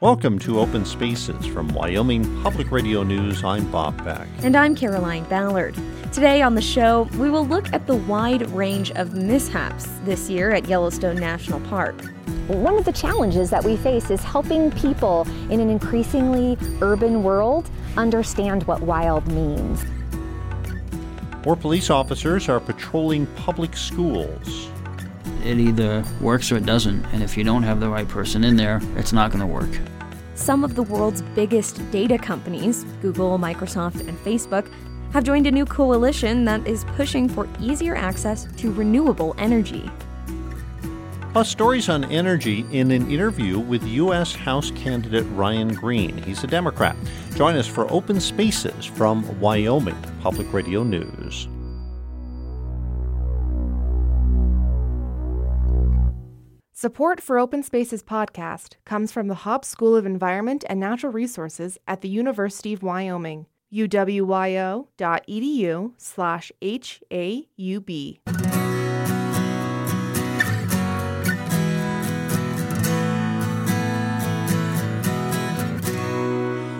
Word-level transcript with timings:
Welcome 0.00 0.38
to 0.40 0.60
Open 0.60 0.84
Spaces 0.84 1.46
from 1.46 1.68
Wyoming 1.68 2.42
Public 2.42 2.70
Radio 2.70 3.02
News. 3.02 3.42
I'm 3.42 3.64
Bob 3.70 4.04
Beck. 4.04 4.28
And 4.42 4.54
I'm 4.54 4.74
Caroline 4.74 5.24
Ballard. 5.24 5.74
Today 6.12 6.42
on 6.42 6.54
the 6.54 6.60
show, 6.60 7.08
we 7.16 7.30
will 7.30 7.46
look 7.46 7.72
at 7.72 7.86
the 7.86 7.96
wide 7.96 8.46
range 8.50 8.90
of 8.90 9.14
mishaps 9.14 9.88
this 10.04 10.28
year 10.28 10.50
at 10.52 10.68
Yellowstone 10.68 11.16
National 11.16 11.60
Park. 11.60 11.98
One 12.46 12.76
of 12.76 12.84
the 12.84 12.92
challenges 12.92 13.48
that 13.48 13.64
we 13.64 13.78
face 13.78 14.10
is 14.10 14.22
helping 14.22 14.70
people 14.72 15.26
in 15.48 15.60
an 15.60 15.70
increasingly 15.70 16.58
urban 16.82 17.22
world 17.22 17.70
understand 17.96 18.64
what 18.64 18.82
wild 18.82 19.26
means. 19.28 19.82
More 21.46 21.56
police 21.56 21.88
officers 21.88 22.50
are 22.50 22.60
patrolling 22.60 23.24
public 23.28 23.74
schools. 23.74 24.68
It 25.44 25.60
either 25.60 26.04
works 26.20 26.50
or 26.50 26.56
it 26.56 26.66
doesn't, 26.66 27.04
and 27.12 27.22
if 27.22 27.36
you 27.36 27.44
don't 27.44 27.62
have 27.62 27.78
the 27.78 27.88
right 27.88 28.08
person 28.08 28.42
in 28.42 28.56
there, 28.56 28.80
it's 28.96 29.12
not 29.12 29.30
going 29.30 29.40
to 29.40 29.46
work. 29.46 29.70
Some 30.36 30.64
of 30.64 30.74
the 30.74 30.82
world's 30.82 31.22
biggest 31.34 31.90
data 31.90 32.18
companies, 32.18 32.84
Google, 33.00 33.38
Microsoft, 33.38 34.06
and 34.06 34.18
Facebook, 34.18 34.70
have 35.12 35.24
joined 35.24 35.46
a 35.46 35.50
new 35.50 35.64
coalition 35.64 36.44
that 36.44 36.64
is 36.66 36.84
pushing 36.94 37.26
for 37.26 37.48
easier 37.58 37.96
access 37.96 38.46
to 38.58 38.70
renewable 38.70 39.34
energy. 39.38 39.90
Plus, 41.32 41.48
stories 41.48 41.88
on 41.88 42.04
energy 42.04 42.66
in 42.70 42.90
an 42.90 43.10
interview 43.10 43.58
with 43.58 43.82
U.S. 43.84 44.34
House 44.34 44.70
candidate 44.72 45.24
Ryan 45.32 45.74
Greene. 45.74 46.18
He's 46.18 46.44
a 46.44 46.46
Democrat. 46.46 46.96
Join 47.34 47.56
us 47.56 47.66
for 47.66 47.90
Open 47.90 48.20
Spaces 48.20 48.84
from 48.84 49.40
Wyoming 49.40 49.96
Public 50.20 50.52
Radio 50.52 50.82
News. 50.82 51.48
Support 56.78 57.22
for 57.22 57.38
Open 57.38 57.62
Spaces 57.62 58.02
podcast 58.02 58.74
comes 58.84 59.10
from 59.10 59.28
the 59.28 59.34
Haub 59.34 59.64
School 59.64 59.96
of 59.96 60.04
Environment 60.04 60.62
and 60.68 60.78
Natural 60.78 61.10
Resources 61.10 61.78
at 61.88 62.02
the 62.02 62.08
University 62.10 62.74
of 62.74 62.82
Wyoming, 62.82 63.46
uwyo.edu 63.72 64.84
slash 65.96 66.52
HAUB. 66.60 68.18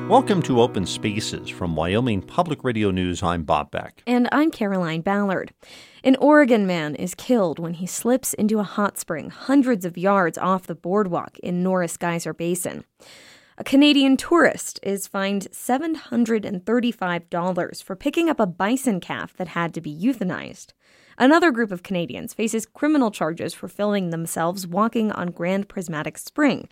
Welcome 0.08 0.40
to 0.42 0.60
Open 0.60 0.86
Spaces 0.86 1.48
from 1.48 1.74
Wyoming 1.74 2.22
Public 2.22 2.62
Radio 2.62 2.92
News. 2.92 3.24
I'm 3.24 3.42
Bob 3.42 3.72
Beck. 3.72 4.04
And 4.06 4.28
I'm 4.30 4.52
Caroline 4.52 5.00
Ballard. 5.00 5.52
An 6.06 6.16
Oregon 6.20 6.66
man 6.68 6.94
is 6.94 7.16
killed 7.16 7.58
when 7.58 7.74
he 7.74 7.86
slips 7.86 8.32
into 8.32 8.60
a 8.60 8.62
hot 8.62 8.96
spring 8.96 9.28
hundreds 9.28 9.84
of 9.84 9.98
yards 9.98 10.38
off 10.38 10.68
the 10.68 10.76
boardwalk 10.76 11.36
in 11.40 11.64
Norris 11.64 11.96
Geyser 11.96 12.32
Basin. 12.32 12.84
A 13.58 13.64
Canadian 13.64 14.16
tourist 14.16 14.78
is 14.84 15.08
fined 15.08 15.48
$735 15.50 17.82
for 17.82 17.96
picking 17.96 18.30
up 18.30 18.38
a 18.38 18.46
bison 18.46 19.00
calf 19.00 19.36
that 19.36 19.48
had 19.48 19.74
to 19.74 19.80
be 19.80 19.92
euthanized. 19.92 20.74
Another 21.18 21.50
group 21.50 21.72
of 21.72 21.82
Canadians 21.82 22.32
faces 22.32 22.66
criminal 22.66 23.10
charges 23.10 23.52
for 23.52 23.66
filming 23.66 24.10
themselves 24.10 24.64
walking 24.64 25.10
on 25.10 25.32
Grand 25.32 25.68
Prismatic 25.68 26.18
Spring. 26.18 26.68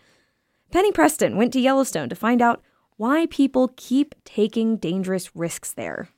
Penny 0.71 0.93
Preston 0.93 1.37
went 1.37 1.53
to 1.55 1.61
Yellowstone 1.61 2.09
to 2.09 2.15
find 2.15 2.41
out 2.41 2.63
why 2.99 3.27
people 3.27 3.73
keep 3.77 4.15
taking 4.25 4.77
dangerous 4.77 5.35
risks 5.35 5.73
there. 5.73 6.09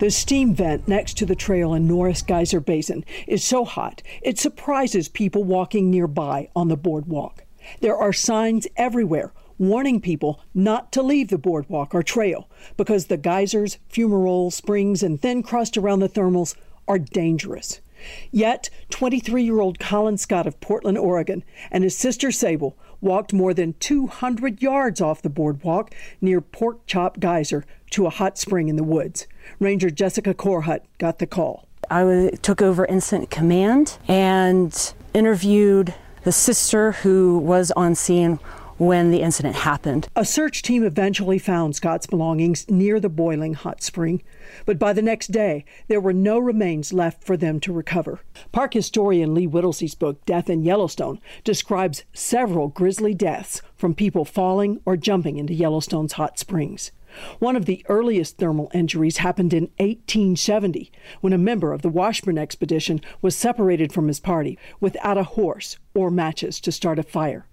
The 0.00 0.10
steam 0.10 0.54
vent 0.54 0.88
next 0.88 1.18
to 1.18 1.26
the 1.26 1.34
trail 1.34 1.74
in 1.74 1.86
Norris 1.86 2.22
Geyser 2.22 2.60
Basin 2.60 3.04
is 3.26 3.44
so 3.44 3.66
hot 3.66 4.00
it 4.22 4.38
surprises 4.38 5.10
people 5.10 5.44
walking 5.44 5.90
nearby 5.90 6.48
on 6.56 6.68
the 6.68 6.76
boardwalk. 6.78 7.44
There 7.82 7.98
are 7.98 8.14
signs 8.14 8.66
everywhere 8.78 9.34
warning 9.58 10.00
people 10.00 10.40
not 10.54 10.90
to 10.92 11.02
leave 11.02 11.28
the 11.28 11.36
boardwalk 11.36 11.94
or 11.94 12.02
trail 12.02 12.48
because 12.78 13.06
the 13.08 13.18
geysers, 13.18 13.76
fumarole, 13.92 14.50
springs, 14.50 15.02
and 15.02 15.20
thin 15.20 15.42
crust 15.42 15.76
around 15.76 15.98
the 15.98 16.08
thermals 16.08 16.56
are 16.88 16.98
dangerous. 16.98 17.82
Yet, 18.30 18.70
23 18.88 19.42
year 19.42 19.60
old 19.60 19.78
Colin 19.78 20.16
Scott 20.16 20.46
of 20.46 20.58
Portland, 20.62 20.96
Oregon, 20.96 21.44
and 21.70 21.84
his 21.84 21.94
sister 21.94 22.32
Sable 22.32 22.74
walked 23.02 23.34
more 23.34 23.52
than 23.52 23.74
200 23.74 24.62
yards 24.62 25.02
off 25.02 25.20
the 25.20 25.28
boardwalk 25.28 25.94
near 26.22 26.40
Pork 26.40 26.86
Chop 26.86 27.20
Geyser 27.20 27.66
to 27.90 28.06
a 28.06 28.10
hot 28.10 28.38
spring 28.38 28.68
in 28.68 28.76
the 28.76 28.82
woods. 28.82 29.26
Ranger 29.58 29.90
Jessica 29.90 30.34
Corhut 30.34 30.80
got 30.98 31.18
the 31.18 31.26
call. 31.26 31.66
I 31.90 32.30
took 32.42 32.62
over 32.62 32.84
incident 32.84 33.30
command 33.30 33.98
and 34.06 34.94
interviewed 35.12 35.94
the 36.22 36.32
sister 36.32 36.92
who 36.92 37.38
was 37.38 37.72
on 37.72 37.94
scene 37.94 38.38
when 38.80 39.10
the 39.10 39.20
incident 39.20 39.56
happened. 39.56 40.08
A 40.16 40.24
search 40.24 40.62
team 40.62 40.84
eventually 40.84 41.38
found 41.38 41.76
Scott's 41.76 42.06
belongings 42.06 42.68
near 42.70 42.98
the 42.98 43.10
boiling 43.10 43.52
hot 43.52 43.82
spring, 43.82 44.22
but 44.64 44.78
by 44.78 44.94
the 44.94 45.02
next 45.02 45.32
day, 45.32 45.66
there 45.88 46.00
were 46.00 46.14
no 46.14 46.38
remains 46.38 46.90
left 46.90 47.22
for 47.22 47.36
them 47.36 47.60
to 47.60 47.74
recover. 47.74 48.20
Park 48.52 48.72
historian 48.72 49.34
Lee 49.34 49.46
Whittlesey's 49.46 49.94
book, 49.94 50.24
Death 50.24 50.48
in 50.48 50.62
Yellowstone, 50.62 51.20
describes 51.44 52.04
several 52.14 52.68
grisly 52.68 53.12
deaths 53.12 53.60
from 53.76 53.94
people 53.94 54.24
falling 54.24 54.80
or 54.86 54.96
jumping 54.96 55.36
into 55.36 55.52
Yellowstone's 55.52 56.14
hot 56.14 56.38
springs. 56.38 56.90
One 57.38 57.56
of 57.56 57.66
the 57.66 57.84
earliest 57.88 58.38
thermal 58.38 58.70
injuries 58.72 59.18
happened 59.18 59.52
in 59.52 59.64
1870 59.78 60.90
when 61.20 61.32
a 61.32 61.38
member 61.38 61.72
of 61.72 61.82
the 61.82 61.88
Washburn 61.88 62.38
expedition 62.38 63.00
was 63.20 63.34
separated 63.34 63.92
from 63.92 64.08
his 64.08 64.20
party 64.20 64.58
without 64.80 65.18
a 65.18 65.24
horse 65.24 65.78
or 65.94 66.10
matches 66.10 66.60
to 66.60 66.72
start 66.72 66.98
a 66.98 67.02
fire. 67.02 67.46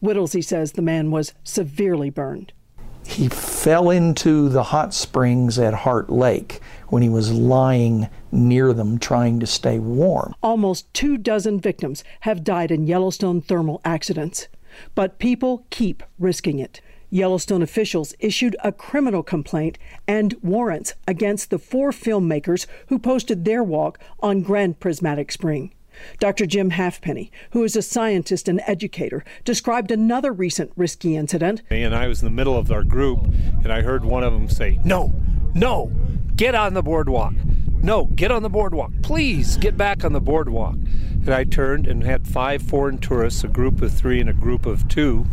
Whittlesey 0.00 0.42
says 0.42 0.72
the 0.72 0.82
man 0.82 1.10
was 1.10 1.34
severely 1.42 2.10
burned. 2.10 2.52
He 3.06 3.28
fell 3.28 3.90
into 3.90 4.48
the 4.48 4.62
hot 4.62 4.94
springs 4.94 5.58
at 5.58 5.74
Heart 5.74 6.10
Lake 6.10 6.60
when 6.88 7.02
he 7.02 7.08
was 7.08 7.32
lying 7.32 8.08
near 8.32 8.72
them 8.72 8.98
trying 8.98 9.40
to 9.40 9.46
stay 9.46 9.78
warm. 9.78 10.34
Almost 10.42 10.92
two 10.94 11.18
dozen 11.18 11.60
victims 11.60 12.02
have 12.20 12.44
died 12.44 12.70
in 12.70 12.86
Yellowstone 12.86 13.42
thermal 13.42 13.80
accidents, 13.84 14.48
but 14.94 15.18
people 15.18 15.66
keep 15.70 16.02
risking 16.18 16.58
it. 16.58 16.80
Yellowstone 17.10 17.62
officials 17.62 18.14
issued 18.18 18.56
a 18.62 18.72
criminal 18.72 19.22
complaint 19.22 19.78
and 20.06 20.34
warrants 20.42 20.94
against 21.06 21.50
the 21.50 21.58
four 21.58 21.90
filmmakers 21.90 22.66
who 22.88 22.98
posted 22.98 23.44
their 23.44 23.62
walk 23.62 23.98
on 24.20 24.42
Grand 24.42 24.80
Prismatic 24.80 25.30
Spring. 25.30 25.72
Dr. 26.18 26.46
Jim 26.46 26.70
Halfpenny, 26.70 27.30
who 27.50 27.62
is 27.62 27.76
a 27.76 27.82
scientist 27.82 28.48
and 28.48 28.60
educator, 28.66 29.24
described 29.44 29.90
another 29.90 30.32
recent 30.32 30.72
risky 30.76 31.16
incident. 31.16 31.62
And 31.70 31.94
I 31.94 32.08
was 32.08 32.20
in 32.20 32.26
the 32.26 32.34
middle 32.34 32.56
of 32.56 32.70
our 32.70 32.82
group, 32.82 33.24
and 33.62 33.72
I 33.72 33.82
heard 33.82 34.04
one 34.04 34.24
of 34.24 34.32
them 34.32 34.48
say, 34.48 34.80
No, 34.84 35.12
no, 35.54 35.92
get 36.36 36.54
on 36.54 36.74
the 36.74 36.82
boardwalk. 36.82 37.34
No, 37.84 38.06
get 38.06 38.30
on 38.30 38.42
the 38.42 38.48
boardwalk. 38.48 38.92
Please 39.02 39.58
get 39.58 39.76
back 39.76 40.06
on 40.06 40.14
the 40.14 40.20
boardwalk. 40.20 40.76
And 40.76 41.28
I 41.28 41.44
turned 41.44 41.86
and 41.86 42.02
had 42.02 42.26
five 42.26 42.62
foreign 42.62 42.96
tourists, 42.96 43.44
a 43.44 43.48
group 43.48 43.82
of 43.82 43.92
three 43.92 44.22
and 44.22 44.30
a 44.30 44.32
group 44.32 44.64
of 44.64 44.88
two, 44.88 45.26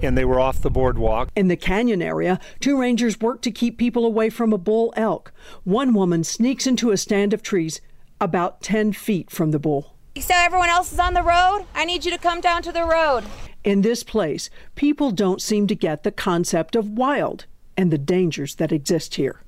and 0.00 0.16
they 0.16 0.24
were 0.24 0.40
off 0.40 0.62
the 0.62 0.70
boardwalk. 0.70 1.28
In 1.36 1.48
the 1.48 1.58
canyon 1.58 2.00
area, 2.00 2.40
two 2.58 2.80
rangers 2.80 3.20
work 3.20 3.42
to 3.42 3.50
keep 3.50 3.76
people 3.76 4.06
away 4.06 4.30
from 4.30 4.50
a 4.54 4.56
bull 4.56 4.94
elk. 4.96 5.30
One 5.64 5.92
woman 5.92 6.24
sneaks 6.24 6.66
into 6.66 6.90
a 6.90 6.96
stand 6.96 7.34
of 7.34 7.42
trees 7.42 7.82
about 8.18 8.62
10 8.62 8.94
feet 8.94 9.30
from 9.30 9.50
the 9.50 9.58
bull. 9.58 9.94
So 10.18 10.32
everyone 10.34 10.70
else 10.70 10.94
is 10.94 10.98
on 10.98 11.12
the 11.12 11.22
road? 11.22 11.66
I 11.74 11.84
need 11.84 12.06
you 12.06 12.10
to 12.12 12.18
come 12.18 12.40
down 12.40 12.62
to 12.62 12.72
the 12.72 12.84
road. 12.84 13.24
In 13.62 13.82
this 13.82 14.04
place, 14.04 14.48
people 14.74 15.10
don't 15.10 15.42
seem 15.42 15.66
to 15.66 15.74
get 15.74 16.04
the 16.04 16.12
concept 16.12 16.74
of 16.76 16.88
wild 16.88 17.44
and 17.76 17.90
the 17.90 17.98
dangers 17.98 18.54
that 18.54 18.72
exist 18.72 19.16
here. 19.16 19.42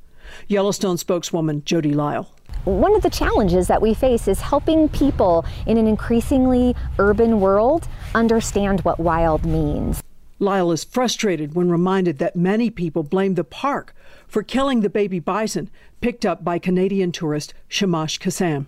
Yellowstone 0.48 0.98
spokeswoman 0.98 1.64
Jody 1.64 1.94
Lyle. 1.94 2.30
One 2.64 2.94
of 2.94 3.02
the 3.02 3.10
challenges 3.10 3.66
that 3.66 3.82
we 3.82 3.92
face 3.92 4.28
is 4.28 4.40
helping 4.40 4.88
people 4.88 5.44
in 5.66 5.78
an 5.78 5.88
increasingly 5.88 6.76
urban 6.96 7.40
world 7.40 7.88
understand 8.14 8.82
what 8.82 9.00
wild 9.00 9.44
means. 9.44 10.00
Lyle 10.38 10.70
is 10.70 10.84
frustrated 10.84 11.56
when 11.56 11.72
reminded 11.72 12.18
that 12.18 12.36
many 12.36 12.70
people 12.70 13.02
blame 13.02 13.34
the 13.34 13.42
park 13.42 13.96
for 14.28 14.44
killing 14.44 14.80
the 14.80 14.88
baby 14.88 15.18
bison 15.18 15.70
picked 16.00 16.24
up 16.24 16.44
by 16.44 16.60
Canadian 16.60 17.10
tourist 17.10 17.52
Shamash 17.66 18.20
Kassam. 18.20 18.66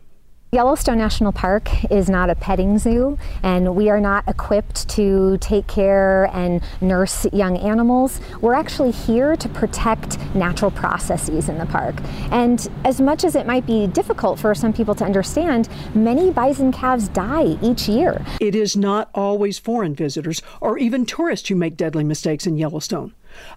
Yellowstone 0.54 0.98
National 0.98 1.32
Park 1.32 1.90
is 1.90 2.08
not 2.08 2.30
a 2.30 2.36
petting 2.36 2.78
zoo, 2.78 3.18
and 3.42 3.74
we 3.74 3.90
are 3.90 3.98
not 3.98 4.22
equipped 4.28 4.88
to 4.90 5.36
take 5.38 5.66
care 5.66 6.30
and 6.32 6.62
nurse 6.80 7.26
young 7.32 7.56
animals. 7.56 8.20
We're 8.40 8.54
actually 8.54 8.92
here 8.92 9.34
to 9.34 9.48
protect 9.48 10.16
natural 10.32 10.70
processes 10.70 11.48
in 11.48 11.58
the 11.58 11.66
park. 11.66 11.96
And 12.30 12.70
as 12.84 13.00
much 13.00 13.24
as 13.24 13.34
it 13.34 13.48
might 13.48 13.66
be 13.66 13.88
difficult 13.88 14.38
for 14.38 14.54
some 14.54 14.72
people 14.72 14.94
to 14.94 15.04
understand, 15.04 15.68
many 15.92 16.30
bison 16.30 16.70
calves 16.70 17.08
die 17.08 17.58
each 17.60 17.88
year. 17.88 18.24
It 18.40 18.54
is 18.54 18.76
not 18.76 19.10
always 19.12 19.58
foreign 19.58 19.96
visitors 19.96 20.40
or 20.60 20.78
even 20.78 21.04
tourists 21.04 21.48
who 21.48 21.56
make 21.56 21.76
deadly 21.76 22.04
mistakes 22.04 22.46
in 22.46 22.56
Yellowstone. 22.58 23.12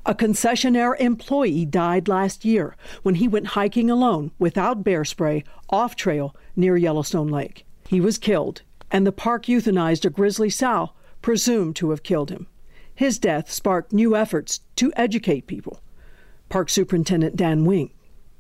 A 0.06 0.15
concessionaire 0.15 1.00
employee 1.00 1.65
died 1.65 2.07
last 2.07 2.45
year 2.45 2.75
when 3.03 3.15
he 3.15 3.27
went 3.27 3.47
hiking 3.47 3.89
alone 3.89 4.31
without 4.39 4.83
bear 4.83 5.03
spray 5.06 5.44
off 5.69 5.95
trail 5.95 6.35
near 6.56 6.77
Yellowstone 6.77 7.27
Lake. 7.27 7.65
He 7.88 8.01
was 8.01 8.18
killed, 8.18 8.62
and 8.91 9.06
the 9.06 9.12
park 9.12 9.45
euthanized 9.45 10.06
a 10.06 10.09
grizzly 10.09 10.50
sow 10.50 10.91
presumed 11.21 11.75
to 11.77 11.89
have 11.89 12.03
killed 12.03 12.29
him. 12.29 12.47
His 12.94 13.19
death 13.19 13.51
sparked 13.51 13.94
new 13.94 14.15
efforts 14.15 14.62
to 14.77 14.91
educate 14.95 15.47
people. 15.47 15.81
Park 16.50 16.69
Superintendent 16.69 17.35
Dan 17.35 17.65
Wenk 17.65 17.91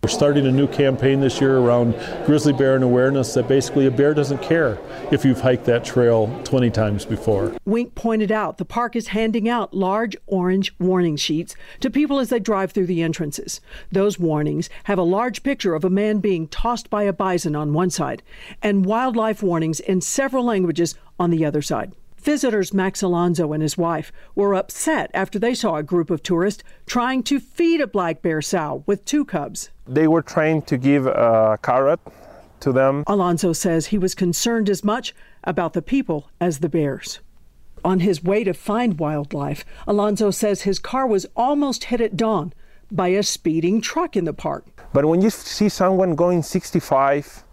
we're 0.07 0.11
starting 0.13 0.45
a 0.45 0.51
new 0.51 0.67
campaign 0.67 1.19
this 1.19 1.41
year 1.41 1.57
around 1.57 1.93
grizzly 2.25 2.53
bear 2.53 2.75
and 2.75 2.83
awareness 2.85 3.33
that 3.33 3.45
basically 3.49 3.87
a 3.87 3.91
bear 3.91 4.13
doesn't 4.13 4.41
care 4.41 4.77
if 5.11 5.25
you've 5.25 5.41
hiked 5.41 5.65
that 5.65 5.83
trail 5.83 6.27
20 6.45 6.69
times 6.69 7.03
before. 7.03 7.49
Wenk 7.67 7.93
pointed 7.93 8.31
out 8.31 8.57
the 8.57 8.63
park 8.63 8.95
is 8.95 9.09
handing 9.09 9.49
out 9.49 9.73
large 9.73 10.15
orange 10.25 10.73
warning 10.79 11.17
sheets 11.17 11.57
to 11.81 11.89
people 11.89 12.19
as 12.19 12.29
they 12.29 12.39
drive 12.39 12.71
through 12.71 12.85
the 12.85 13.01
entrances. 13.01 13.59
Those 13.91 14.17
warnings 14.17 14.69
have 14.85 14.97
a 14.97 15.03
large 15.03 15.43
picture 15.43 15.75
of 15.75 15.83
a 15.83 15.89
man 15.89 16.19
being 16.19 16.47
tossed 16.47 16.89
by 16.89 17.03
a 17.03 17.11
bison 17.11 17.53
on 17.53 17.73
one 17.73 17.89
side 17.89 18.23
and 18.61 18.85
wildlife 18.85 19.43
warnings 19.43 19.81
in 19.81 19.99
several 19.99 20.45
languages 20.45 20.95
on 21.19 21.31
the 21.31 21.43
other 21.43 21.61
side. 21.61 21.91
Visitors 22.27 22.73
Max 22.73 23.01
Alonso 23.01 23.53
and 23.53 23.63
his 23.63 23.77
wife 23.77 24.11
were 24.35 24.53
upset 24.53 25.09
after 25.13 25.39
they 25.39 25.53
saw 25.53 25.77
a 25.77 25.81
group 25.81 26.09
of 26.09 26.21
tourists 26.21 26.61
trying 26.85 27.23
to 27.23 27.39
feed 27.39 27.79
a 27.79 27.87
black 27.87 28.21
bear 28.21 28.41
sow 28.41 28.83
with 28.85 29.05
two 29.05 29.23
cubs. 29.23 29.69
They 29.87 30.09
were 30.09 30.21
trying 30.21 30.63
to 30.63 30.77
give 30.77 31.07
a 31.07 31.57
carrot 31.63 32.01
to 32.59 32.73
them. 32.73 33.05
Alonso 33.07 33.53
says 33.53 33.85
he 33.85 33.97
was 33.97 34.13
concerned 34.13 34.69
as 34.69 34.83
much 34.83 35.15
about 35.45 35.71
the 35.71 35.81
people 35.81 36.29
as 36.41 36.59
the 36.59 36.67
bears. 36.67 37.21
On 37.85 38.01
his 38.01 38.21
way 38.21 38.43
to 38.43 38.53
find 38.53 38.99
wildlife, 38.99 39.63
Alonso 39.87 40.29
says 40.29 40.63
his 40.63 40.79
car 40.79 41.07
was 41.07 41.25
almost 41.33 41.85
hit 41.85 42.01
at 42.01 42.17
dawn 42.17 42.51
by 42.91 43.07
a 43.07 43.23
speeding 43.23 43.79
truck 43.79 44.17
in 44.17 44.25
the 44.25 44.33
park. 44.33 44.65
But 44.91 45.05
when 45.05 45.21
you 45.21 45.29
see 45.29 45.69
someone 45.69 46.13
going 46.13 46.43
65, 46.43 47.45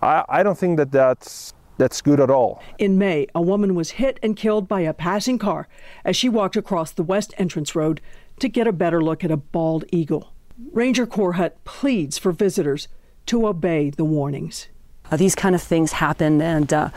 I, 0.00 0.24
I 0.26 0.42
don't 0.42 0.56
think 0.56 0.78
that 0.78 0.90
that's 0.90 1.52
that's 1.78 2.00
good 2.00 2.20
at 2.20 2.30
all. 2.30 2.62
In 2.78 2.98
May, 2.98 3.26
a 3.34 3.40
woman 3.40 3.74
was 3.74 3.92
hit 3.92 4.18
and 4.22 4.36
killed 4.36 4.68
by 4.68 4.80
a 4.80 4.92
passing 4.92 5.38
car 5.38 5.68
as 6.04 6.16
she 6.16 6.28
walked 6.28 6.56
across 6.56 6.92
the 6.92 7.02
west 7.02 7.34
entrance 7.38 7.74
road 7.74 8.00
to 8.40 8.48
get 8.48 8.66
a 8.66 8.72
better 8.72 9.02
look 9.02 9.24
at 9.24 9.30
a 9.30 9.36
bald 9.36 9.84
eagle. 9.90 10.32
Ranger 10.72 11.06
Korhut 11.06 11.52
pleads 11.64 12.18
for 12.18 12.32
visitors 12.32 12.88
to 13.26 13.46
obey 13.46 13.90
the 13.90 14.04
warnings. 14.04 14.68
Uh, 15.10 15.16
these 15.16 15.34
kind 15.34 15.54
of 15.54 15.62
things 15.62 15.92
happen, 15.92 16.40
and 16.40 16.72
uh, 16.72 16.90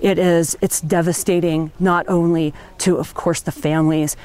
it 0.00 0.18
is 0.18 0.56
it's 0.60 0.80
devastating 0.80 1.70
not 1.78 2.08
only 2.08 2.52
to, 2.78 2.96
of 2.96 3.14
course, 3.14 3.40
the 3.40 3.52
families 3.52 4.16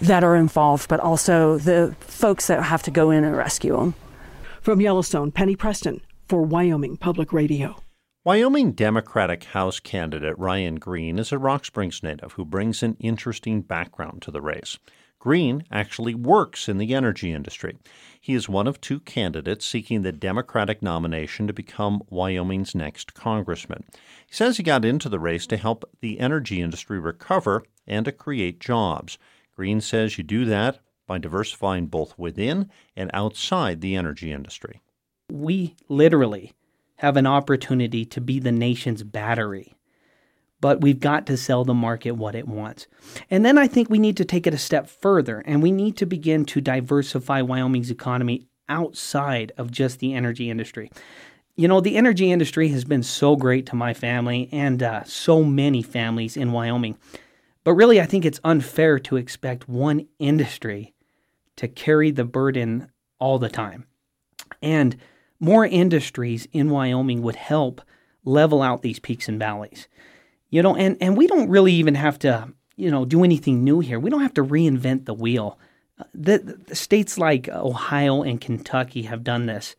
that 0.00 0.24
are 0.24 0.36
involved, 0.36 0.88
but 0.88 1.00
also 1.00 1.58
the 1.58 1.94
folks 2.00 2.46
that 2.46 2.62
have 2.62 2.82
to 2.82 2.90
go 2.90 3.10
in 3.10 3.24
and 3.24 3.36
rescue 3.36 3.76
them. 3.76 3.94
From 4.62 4.80
Yellowstone, 4.80 5.30
Penny 5.30 5.56
Preston 5.56 6.00
for 6.28 6.42
Wyoming 6.42 6.96
Public 6.96 7.32
Radio. 7.32 7.82
Wyoming 8.22 8.72
Democratic 8.72 9.44
House 9.44 9.80
candidate 9.80 10.38
Ryan 10.38 10.74
Greene 10.74 11.18
is 11.18 11.32
a 11.32 11.38
Rock 11.38 11.64
Springs 11.64 12.02
native 12.02 12.32
who 12.32 12.44
brings 12.44 12.82
an 12.82 12.98
interesting 13.00 13.62
background 13.62 14.20
to 14.20 14.30
the 14.30 14.42
race. 14.42 14.78
Greene 15.18 15.64
actually 15.70 16.14
works 16.14 16.68
in 16.68 16.76
the 16.76 16.92
energy 16.92 17.32
industry. 17.32 17.78
He 18.20 18.34
is 18.34 18.46
one 18.46 18.66
of 18.66 18.78
two 18.78 19.00
candidates 19.00 19.64
seeking 19.64 20.02
the 20.02 20.12
Democratic 20.12 20.82
nomination 20.82 21.46
to 21.46 21.54
become 21.54 22.02
Wyoming's 22.10 22.74
next 22.74 23.14
congressman. 23.14 23.84
He 24.26 24.34
says 24.34 24.58
he 24.58 24.62
got 24.62 24.84
into 24.84 25.08
the 25.08 25.18
race 25.18 25.46
to 25.46 25.56
help 25.56 25.88
the 26.02 26.20
energy 26.20 26.60
industry 26.60 27.00
recover 27.00 27.64
and 27.86 28.04
to 28.04 28.12
create 28.12 28.60
jobs. 28.60 29.16
Greene 29.56 29.80
says 29.80 30.18
you 30.18 30.24
do 30.24 30.44
that 30.44 30.80
by 31.06 31.16
diversifying 31.16 31.86
both 31.86 32.18
within 32.18 32.68
and 32.94 33.10
outside 33.14 33.80
the 33.80 33.96
energy 33.96 34.30
industry. 34.30 34.82
We 35.32 35.74
literally 35.88 36.52
have 37.00 37.16
an 37.16 37.26
opportunity 37.26 38.04
to 38.04 38.20
be 38.20 38.38
the 38.38 38.52
nation's 38.52 39.02
battery. 39.02 39.74
But 40.60 40.82
we've 40.82 41.00
got 41.00 41.24
to 41.28 41.38
sell 41.38 41.64
the 41.64 41.72
market 41.72 42.10
what 42.10 42.34
it 42.34 42.46
wants. 42.46 42.86
And 43.30 43.42
then 43.42 43.56
I 43.56 43.68
think 43.68 43.88
we 43.88 43.98
need 43.98 44.18
to 44.18 44.24
take 44.26 44.46
it 44.46 44.52
a 44.52 44.58
step 44.58 44.86
further 44.86 45.42
and 45.46 45.62
we 45.62 45.72
need 45.72 45.96
to 45.96 46.04
begin 46.04 46.44
to 46.44 46.60
diversify 46.60 47.40
Wyoming's 47.40 47.90
economy 47.90 48.48
outside 48.68 49.50
of 49.56 49.70
just 49.70 50.00
the 50.00 50.12
energy 50.12 50.50
industry. 50.50 50.90
You 51.56 51.68
know, 51.68 51.80
the 51.80 51.96
energy 51.96 52.30
industry 52.30 52.68
has 52.68 52.84
been 52.84 53.02
so 53.02 53.34
great 53.34 53.64
to 53.66 53.76
my 53.76 53.94
family 53.94 54.50
and 54.52 54.82
uh, 54.82 55.02
so 55.04 55.42
many 55.42 55.80
families 55.80 56.36
in 56.36 56.52
Wyoming. 56.52 56.98
But 57.64 57.72
really, 57.72 57.98
I 57.98 58.04
think 58.04 58.26
it's 58.26 58.40
unfair 58.44 58.98
to 58.98 59.16
expect 59.16 59.70
one 59.70 60.06
industry 60.18 60.92
to 61.56 61.66
carry 61.66 62.10
the 62.10 62.26
burden 62.26 62.90
all 63.18 63.38
the 63.38 63.48
time. 63.48 63.86
And 64.60 64.98
more 65.40 65.64
industries 65.64 66.46
in 66.52 66.70
Wyoming 66.70 67.22
would 67.22 67.36
help 67.36 67.80
level 68.24 68.62
out 68.62 68.82
these 68.82 68.98
peaks 68.98 69.28
and 69.28 69.38
valleys. 69.38 69.88
You 70.50 70.62
know, 70.62 70.76
and, 70.76 70.96
and 71.00 71.16
we 71.16 71.26
don't 71.26 71.48
really 71.48 71.72
even 71.72 71.94
have 71.94 72.18
to, 72.20 72.52
you 72.76 72.90
know, 72.90 73.04
do 73.04 73.24
anything 73.24 73.64
new 73.64 73.80
here. 73.80 73.98
We 73.98 74.10
don't 74.10 74.22
have 74.22 74.34
to 74.34 74.44
reinvent 74.44 75.06
the 75.06 75.14
wheel. 75.14 75.58
Uh, 75.98 76.04
the, 76.12 76.38
the 76.66 76.74
states 76.74 77.16
like 77.16 77.48
Ohio 77.48 78.22
and 78.22 78.40
Kentucky 78.40 79.02
have 79.02 79.24
done 79.24 79.46
this. 79.46 79.74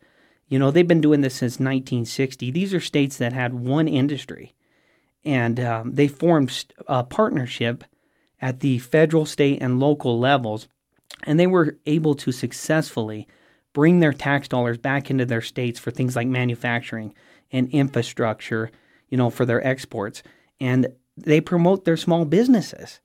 You 0.48 0.58
know, 0.58 0.70
they've 0.70 0.88
been 0.88 1.00
doing 1.00 1.20
this 1.20 1.34
since 1.34 1.52
1960. 1.52 2.50
These 2.50 2.74
are 2.74 2.80
states 2.80 3.16
that 3.18 3.32
had 3.32 3.54
one 3.54 3.88
industry, 3.88 4.54
and 5.24 5.58
um, 5.60 5.94
they 5.94 6.08
formed 6.08 6.66
a 6.86 7.04
partnership 7.04 7.84
at 8.40 8.60
the 8.60 8.78
federal, 8.78 9.24
state, 9.24 9.62
and 9.62 9.80
local 9.80 10.18
levels, 10.18 10.68
and 11.22 11.38
they 11.38 11.46
were 11.46 11.78
able 11.86 12.14
to 12.16 12.32
successfully 12.32 13.26
bring 13.72 14.00
their 14.00 14.12
tax 14.12 14.48
dollars 14.48 14.78
back 14.78 15.10
into 15.10 15.24
their 15.24 15.40
states 15.40 15.78
for 15.78 15.90
things 15.90 16.16
like 16.16 16.26
manufacturing 16.26 17.14
and 17.50 17.68
infrastructure, 17.70 18.70
you 19.08 19.16
know, 19.16 19.30
for 19.30 19.44
their 19.44 19.66
exports. 19.66 20.22
And 20.60 20.88
they 21.16 21.40
promote 21.40 21.84
their 21.84 21.96
small 21.96 22.24
businesses. 22.24 23.00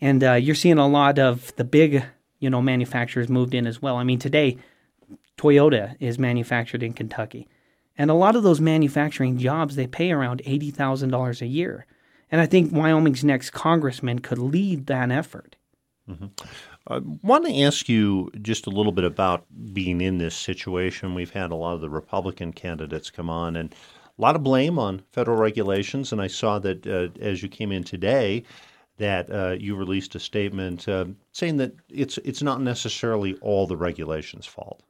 And 0.00 0.22
uh, 0.22 0.34
you're 0.34 0.54
seeing 0.54 0.78
a 0.78 0.88
lot 0.88 1.18
of 1.18 1.54
the 1.56 1.64
big, 1.64 2.04
you 2.38 2.50
know, 2.50 2.62
manufacturers 2.62 3.28
moved 3.28 3.54
in 3.54 3.66
as 3.66 3.82
well. 3.82 3.96
I 3.96 4.04
mean, 4.04 4.18
today, 4.18 4.58
Toyota 5.36 5.96
is 6.00 6.18
manufactured 6.18 6.82
in 6.82 6.92
Kentucky. 6.92 7.48
And 7.96 8.10
a 8.10 8.14
lot 8.14 8.36
of 8.36 8.44
those 8.44 8.60
manufacturing 8.60 9.38
jobs, 9.38 9.74
they 9.74 9.86
pay 9.86 10.12
around 10.12 10.42
$80,000 10.44 11.42
a 11.42 11.46
year. 11.46 11.86
And 12.30 12.40
I 12.40 12.46
think 12.46 12.72
Wyoming's 12.72 13.24
next 13.24 13.50
congressman 13.50 14.20
could 14.20 14.38
lead 14.38 14.86
that 14.86 15.10
effort. 15.10 15.56
Mm-hmm. 16.08 16.26
I 16.88 17.00
want 17.22 17.44
to 17.46 17.60
ask 17.60 17.88
you 17.88 18.30
just 18.40 18.66
a 18.66 18.70
little 18.70 18.92
bit 18.92 19.04
about 19.04 19.44
being 19.74 20.00
in 20.00 20.18
this 20.18 20.34
situation. 20.34 21.14
We've 21.14 21.30
had 21.30 21.50
a 21.50 21.54
lot 21.56 21.74
of 21.74 21.82
the 21.82 21.90
Republican 21.90 22.52
candidates 22.52 23.10
come 23.10 23.28
on, 23.28 23.56
and 23.56 23.74
a 24.18 24.22
lot 24.22 24.36
of 24.36 24.42
blame 24.42 24.78
on 24.78 25.02
federal 25.12 25.36
regulations. 25.36 26.12
And 26.12 26.20
I 26.20 26.28
saw 26.28 26.58
that 26.60 26.86
uh, 26.86 27.08
as 27.20 27.42
you 27.42 27.48
came 27.48 27.72
in 27.72 27.84
today, 27.84 28.42
that 28.96 29.30
uh, 29.30 29.56
you 29.58 29.76
released 29.76 30.14
a 30.14 30.20
statement 30.20 30.88
uh, 30.88 31.06
saying 31.32 31.58
that 31.58 31.74
it's 31.88 32.18
it's 32.18 32.42
not 32.42 32.60
necessarily 32.60 33.34
all 33.36 33.66
the 33.66 33.76
regulations' 33.76 34.46
fault. 34.46 34.82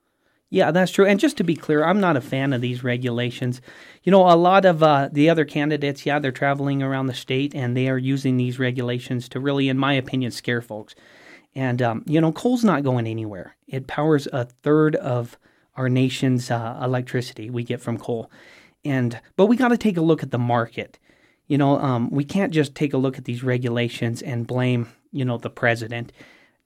Yeah, 0.50 0.70
that's 0.70 0.92
true. 0.92 1.04
And 1.04 1.20
just 1.20 1.36
to 1.38 1.44
be 1.44 1.54
clear, 1.54 1.84
I'm 1.84 2.00
not 2.00 2.16
a 2.16 2.22
fan 2.22 2.54
of 2.54 2.62
these 2.62 2.82
regulations. 2.82 3.60
You 4.02 4.12
know, 4.12 4.30
a 4.30 4.32
lot 4.32 4.64
of 4.64 4.82
uh, 4.82 5.10
the 5.12 5.28
other 5.28 5.44
candidates, 5.44 6.06
yeah, 6.06 6.18
they're 6.18 6.32
traveling 6.32 6.82
around 6.82 7.08
the 7.08 7.14
state 7.14 7.54
and 7.54 7.76
they 7.76 7.86
are 7.88 7.98
using 7.98 8.38
these 8.38 8.58
regulations 8.58 9.28
to 9.30 9.40
really, 9.40 9.68
in 9.68 9.76
my 9.76 9.92
opinion, 9.92 10.30
scare 10.30 10.62
folks. 10.62 10.94
And, 11.54 11.82
um, 11.82 12.04
you 12.06 12.20
know, 12.20 12.32
coal's 12.32 12.64
not 12.64 12.84
going 12.84 13.06
anywhere. 13.06 13.56
It 13.66 13.86
powers 13.86 14.28
a 14.32 14.44
third 14.44 14.96
of 14.96 15.38
our 15.76 15.88
nation's 15.88 16.50
uh, 16.50 16.78
electricity 16.82 17.50
we 17.50 17.64
get 17.64 17.80
from 17.80 17.98
coal. 17.98 18.30
And, 18.84 19.20
but 19.36 19.46
we 19.46 19.56
got 19.56 19.68
to 19.68 19.78
take 19.78 19.96
a 19.96 20.02
look 20.02 20.22
at 20.22 20.30
the 20.30 20.38
market. 20.38 20.98
You 21.46 21.58
know, 21.58 21.78
um, 21.78 22.10
we 22.10 22.24
can't 22.24 22.52
just 22.52 22.74
take 22.74 22.92
a 22.92 22.98
look 22.98 23.18
at 23.18 23.24
these 23.24 23.42
regulations 23.42 24.22
and 24.22 24.46
blame, 24.46 24.88
you 25.10 25.24
know, 25.24 25.38
the 25.38 25.50
president. 25.50 26.12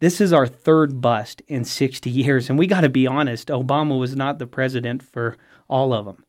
This 0.01 0.21
is 0.21 0.33
our 0.33 0.47
third 0.47 1.01
bust 1.01 1.43
in 1.47 1.65
60 1.65 2.11
years. 2.11 2.51
And 2.51 2.59
we 2.59 2.67
got 2.67 2.81
to 2.83 2.89
be 2.89 3.07
honest, 3.07 3.49
Obama 3.49 3.99
was 3.99 4.17
not 4.17 4.39
the 4.39 4.47
president 4.47 5.03
for 5.03 5.37
all 5.69 5.95
of 5.95 6.07
them. 6.07 6.25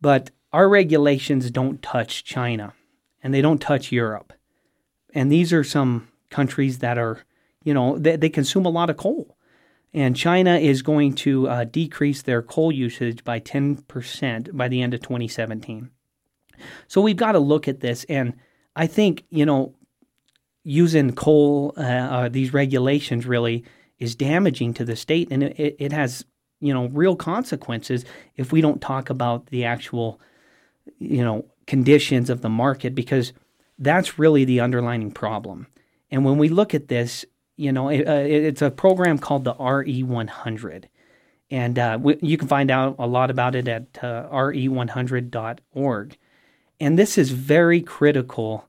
But 0.00 0.30
our 0.52 0.68
regulations 0.68 1.50
don't 1.50 1.82
touch 1.82 2.24
China 2.24 2.74
and 3.22 3.32
they 3.34 3.40
don't 3.40 3.60
touch 3.60 3.90
Europe. 3.90 4.32
And 5.14 5.32
these 5.32 5.52
are 5.52 5.64
some 5.64 6.08
countries 6.30 6.78
that 6.78 6.98
are 6.98 7.24
you 7.66 7.74
know, 7.74 7.98
they, 7.98 8.14
they 8.14 8.28
consume 8.28 8.64
a 8.64 8.70
lot 8.70 8.90
of 8.90 8.96
coal. 8.96 9.36
And 9.92 10.14
China 10.14 10.56
is 10.56 10.82
going 10.82 11.14
to 11.16 11.48
uh, 11.48 11.64
decrease 11.64 12.22
their 12.22 12.40
coal 12.40 12.70
usage 12.70 13.24
by 13.24 13.40
10% 13.40 14.56
by 14.56 14.68
the 14.68 14.80
end 14.80 14.94
of 14.94 15.00
2017. 15.00 15.90
So 16.86 17.00
we've 17.00 17.16
got 17.16 17.32
to 17.32 17.40
look 17.40 17.66
at 17.66 17.80
this. 17.80 18.04
And 18.04 18.34
I 18.76 18.86
think, 18.86 19.24
you 19.30 19.44
know, 19.44 19.74
using 20.62 21.12
coal, 21.12 21.74
uh, 21.76 21.80
uh, 21.82 22.28
these 22.28 22.54
regulations 22.54 23.26
really 23.26 23.64
is 23.98 24.14
damaging 24.14 24.72
to 24.74 24.84
the 24.84 24.94
state. 24.94 25.26
And 25.32 25.42
it, 25.42 25.76
it 25.80 25.92
has, 25.92 26.24
you 26.60 26.72
know, 26.72 26.86
real 26.88 27.16
consequences 27.16 28.04
if 28.36 28.52
we 28.52 28.60
don't 28.60 28.80
talk 28.80 29.10
about 29.10 29.46
the 29.46 29.64
actual, 29.64 30.20
you 31.00 31.24
know, 31.24 31.46
conditions 31.66 32.30
of 32.30 32.42
the 32.42 32.48
market 32.48 32.94
because 32.94 33.32
that's 33.76 34.20
really 34.20 34.44
the 34.44 34.60
underlying 34.60 35.10
problem. 35.10 35.66
And 36.12 36.24
when 36.24 36.38
we 36.38 36.48
look 36.48 36.72
at 36.72 36.86
this, 36.86 37.24
you 37.56 37.72
know, 37.72 37.88
it, 37.88 38.06
uh, 38.06 38.12
it's 38.12 38.62
a 38.62 38.70
program 38.70 39.18
called 39.18 39.44
the 39.44 39.54
RE100. 39.54 40.84
And 41.50 41.78
uh, 41.78 41.98
you 42.20 42.36
can 42.36 42.48
find 42.48 42.70
out 42.70 42.96
a 42.98 43.06
lot 43.06 43.30
about 43.30 43.54
it 43.54 43.68
at 43.68 43.98
uh, 44.02 44.28
re100.org. 44.30 46.16
And 46.80 46.98
this 46.98 47.16
is 47.16 47.30
very 47.30 47.80
critical 47.80 48.68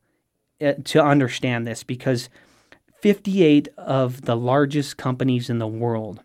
uh, 0.62 0.74
to 0.86 1.03
understand 1.03 1.67
this 1.67 1.84
because 1.84 2.29
58 3.01 3.67
of 3.77 4.22
the 4.24 4.36
largest 4.36 4.98
companies 4.98 5.50
in 5.50 5.60
the 5.60 5.67
world 5.67 6.22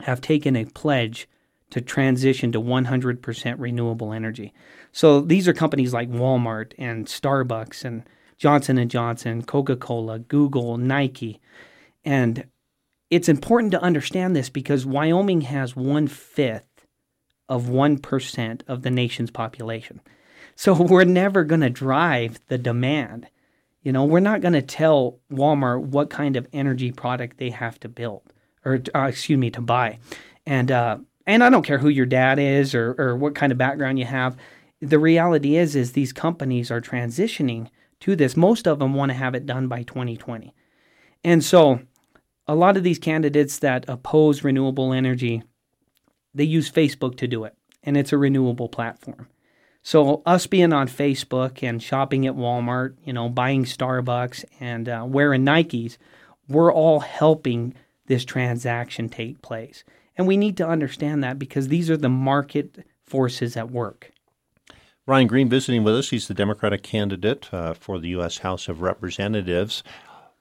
have 0.00 0.20
taken 0.20 0.56
a 0.56 0.64
pledge 0.66 1.28
to 1.70 1.80
transition 1.80 2.52
to 2.52 2.60
100% 2.60 3.54
renewable 3.58 4.12
energy. 4.12 4.54
So 4.92 5.20
these 5.20 5.46
are 5.48 5.52
companies 5.52 5.92
like 5.92 6.10
Walmart 6.10 6.72
and 6.78 7.06
Starbucks 7.06 7.84
and 7.84 8.04
Johnson 8.38 8.78
and 8.78 8.90
Johnson, 8.90 9.42
Coca-Cola, 9.42 10.20
Google, 10.20 10.78
Nike. 10.78 11.40
And 12.04 12.46
it's 13.10 13.28
important 13.28 13.72
to 13.72 13.82
understand 13.82 14.36
this 14.36 14.48
because 14.48 14.84
Wyoming 14.84 15.42
has 15.42 15.74
one 15.74 16.06
fifth 16.06 16.64
of 17.48 17.64
1% 17.64 18.60
of 18.68 18.82
the 18.82 18.90
nation's 18.90 19.30
population. 19.30 20.00
So 20.54 20.74
we're 20.82 21.04
never 21.04 21.44
going 21.44 21.62
to 21.62 21.70
drive 21.70 22.40
the 22.48 22.58
demand. 22.58 23.28
You 23.82 23.92
know, 23.92 24.04
we're 24.04 24.20
not 24.20 24.40
going 24.40 24.54
to 24.54 24.62
tell 24.62 25.18
Walmart 25.32 25.80
what 25.82 26.10
kind 26.10 26.36
of 26.36 26.46
energy 26.52 26.92
product 26.92 27.38
they 27.38 27.50
have 27.50 27.80
to 27.80 27.88
build 27.88 28.22
or, 28.64 28.82
uh, 28.94 29.04
excuse 29.04 29.38
me, 29.38 29.50
to 29.50 29.60
buy. 29.60 29.98
And, 30.44 30.70
uh, 30.70 30.98
and 31.26 31.44
I 31.44 31.50
don't 31.50 31.62
care 31.62 31.78
who 31.78 31.88
your 31.88 32.06
dad 32.06 32.38
is 32.38 32.74
or, 32.74 32.94
or 32.98 33.16
what 33.16 33.34
kind 33.34 33.52
of 33.52 33.58
background 33.58 33.98
you 33.98 34.04
have. 34.04 34.36
The 34.80 34.98
reality 34.98 35.56
is, 35.56 35.74
is 35.74 35.92
these 35.92 36.12
companies 36.12 36.70
are 36.70 36.80
transitioning 36.80 37.68
to 38.00 38.16
this. 38.16 38.36
Most 38.36 38.66
of 38.66 38.78
them 38.78 38.94
want 38.94 39.10
to 39.10 39.14
have 39.14 39.34
it 39.34 39.46
done 39.46 39.68
by 39.68 39.82
2020. 39.82 40.54
And 41.24 41.44
so 41.44 41.80
a 42.46 42.54
lot 42.54 42.76
of 42.76 42.82
these 42.82 42.98
candidates 42.98 43.58
that 43.58 43.84
oppose 43.88 44.44
renewable 44.44 44.92
energy, 44.92 45.42
they 46.34 46.44
use 46.44 46.70
Facebook 46.70 47.16
to 47.18 47.26
do 47.26 47.44
it, 47.44 47.54
and 47.82 47.96
it's 47.96 48.12
a 48.12 48.18
renewable 48.18 48.68
platform. 48.68 49.28
So 49.82 50.22
us 50.26 50.46
being 50.46 50.72
on 50.72 50.88
Facebook 50.88 51.62
and 51.62 51.82
shopping 51.82 52.26
at 52.26 52.34
Walmart, 52.34 52.96
you 53.04 53.12
know, 53.12 53.28
buying 53.28 53.64
Starbucks 53.64 54.44
and 54.60 54.88
uh, 54.88 55.04
wearing 55.06 55.44
Nikes, 55.44 55.96
we're 56.48 56.72
all 56.72 57.00
helping 57.00 57.74
this 58.06 58.24
transaction 58.24 59.08
take 59.08 59.40
place. 59.42 59.84
And 60.16 60.26
we 60.26 60.36
need 60.36 60.56
to 60.56 60.68
understand 60.68 61.22
that 61.22 61.38
because 61.38 61.68
these 61.68 61.88
are 61.90 61.96
the 61.96 62.08
market 62.08 62.84
forces 63.04 63.56
at 63.56 63.70
work. 63.70 64.10
Ryan 65.06 65.26
Greene 65.26 65.48
visiting 65.48 65.84
with 65.84 65.94
us. 65.94 66.10
He's 66.10 66.28
the 66.28 66.34
Democratic 66.34 66.82
candidate 66.82 67.48
uh, 67.52 67.72
for 67.72 67.98
the 67.98 68.08
U.S. 68.08 68.38
House 68.38 68.68
of 68.68 68.82
Representatives. 68.82 69.82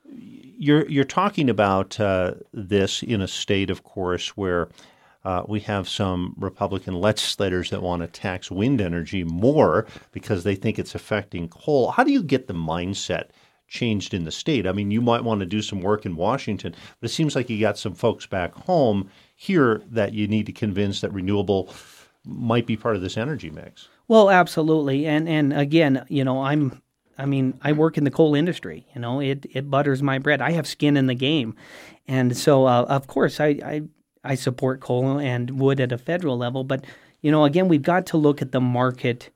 You're 0.09 0.87
you're 0.89 1.03
talking 1.03 1.49
about 1.49 1.99
uh, 1.99 2.35
this 2.53 3.03
in 3.03 3.21
a 3.21 3.27
state, 3.27 3.69
of 3.69 3.83
course, 3.83 4.29
where 4.29 4.69
uh, 5.23 5.43
we 5.47 5.59
have 5.59 5.89
some 5.89 6.33
Republican 6.37 6.95
legislators 6.95 7.69
that 7.69 7.81
want 7.81 8.01
to 8.01 8.07
tax 8.07 8.49
wind 8.49 8.79
energy 8.79 9.23
more 9.23 9.85
because 10.13 10.43
they 10.43 10.55
think 10.55 10.79
it's 10.79 10.95
affecting 10.95 11.49
coal. 11.49 11.91
How 11.91 12.03
do 12.03 12.11
you 12.11 12.23
get 12.23 12.47
the 12.47 12.53
mindset 12.53 13.25
changed 13.67 14.13
in 14.13 14.23
the 14.23 14.31
state? 14.31 14.65
I 14.65 14.71
mean, 14.71 14.89
you 14.89 15.01
might 15.01 15.25
want 15.25 15.41
to 15.41 15.45
do 15.45 15.61
some 15.61 15.81
work 15.81 16.05
in 16.05 16.15
Washington, 16.15 16.73
but 17.01 17.09
it 17.09 17.13
seems 17.13 17.35
like 17.35 17.49
you 17.49 17.59
got 17.59 17.77
some 17.77 17.93
folks 17.93 18.25
back 18.25 18.53
home 18.53 19.09
here 19.35 19.81
that 19.91 20.13
you 20.13 20.27
need 20.27 20.45
to 20.45 20.53
convince 20.53 21.01
that 21.01 21.11
renewable 21.11 21.73
might 22.25 22.65
be 22.65 22.77
part 22.77 22.95
of 22.95 23.01
this 23.01 23.17
energy 23.17 23.49
mix. 23.49 23.89
Well, 24.07 24.29
absolutely, 24.29 25.05
and 25.05 25.27
and 25.27 25.51
again, 25.51 26.05
you 26.07 26.23
know, 26.23 26.41
I'm 26.41 26.81
I 27.17 27.25
mean, 27.25 27.59
I 27.61 27.71
work 27.71 27.97
in 27.97 28.03
the 28.03 28.11
coal 28.11 28.35
industry. 28.35 28.85
You 28.93 29.01
know, 29.01 29.19
it 29.19 29.45
it 29.51 29.69
butters 29.69 30.03
my 30.03 30.19
bread. 30.19 30.41
I 30.41 30.51
have 30.51 30.67
skin 30.67 30.97
in 30.97 31.07
the 31.07 31.15
game, 31.15 31.55
and 32.07 32.37
so 32.37 32.65
uh, 32.65 32.85
of 32.87 33.07
course 33.07 33.39
I, 33.39 33.47
I 33.47 33.81
I 34.23 34.35
support 34.35 34.79
coal 34.79 35.19
and 35.19 35.59
wood 35.59 35.79
at 35.79 35.91
a 35.91 35.97
federal 35.97 36.37
level. 36.37 36.63
But 36.63 36.85
you 37.21 37.31
know, 37.31 37.45
again, 37.45 37.67
we've 37.67 37.81
got 37.81 38.05
to 38.07 38.17
look 38.17 38.41
at 38.41 38.51
the 38.51 38.61
market 38.61 39.29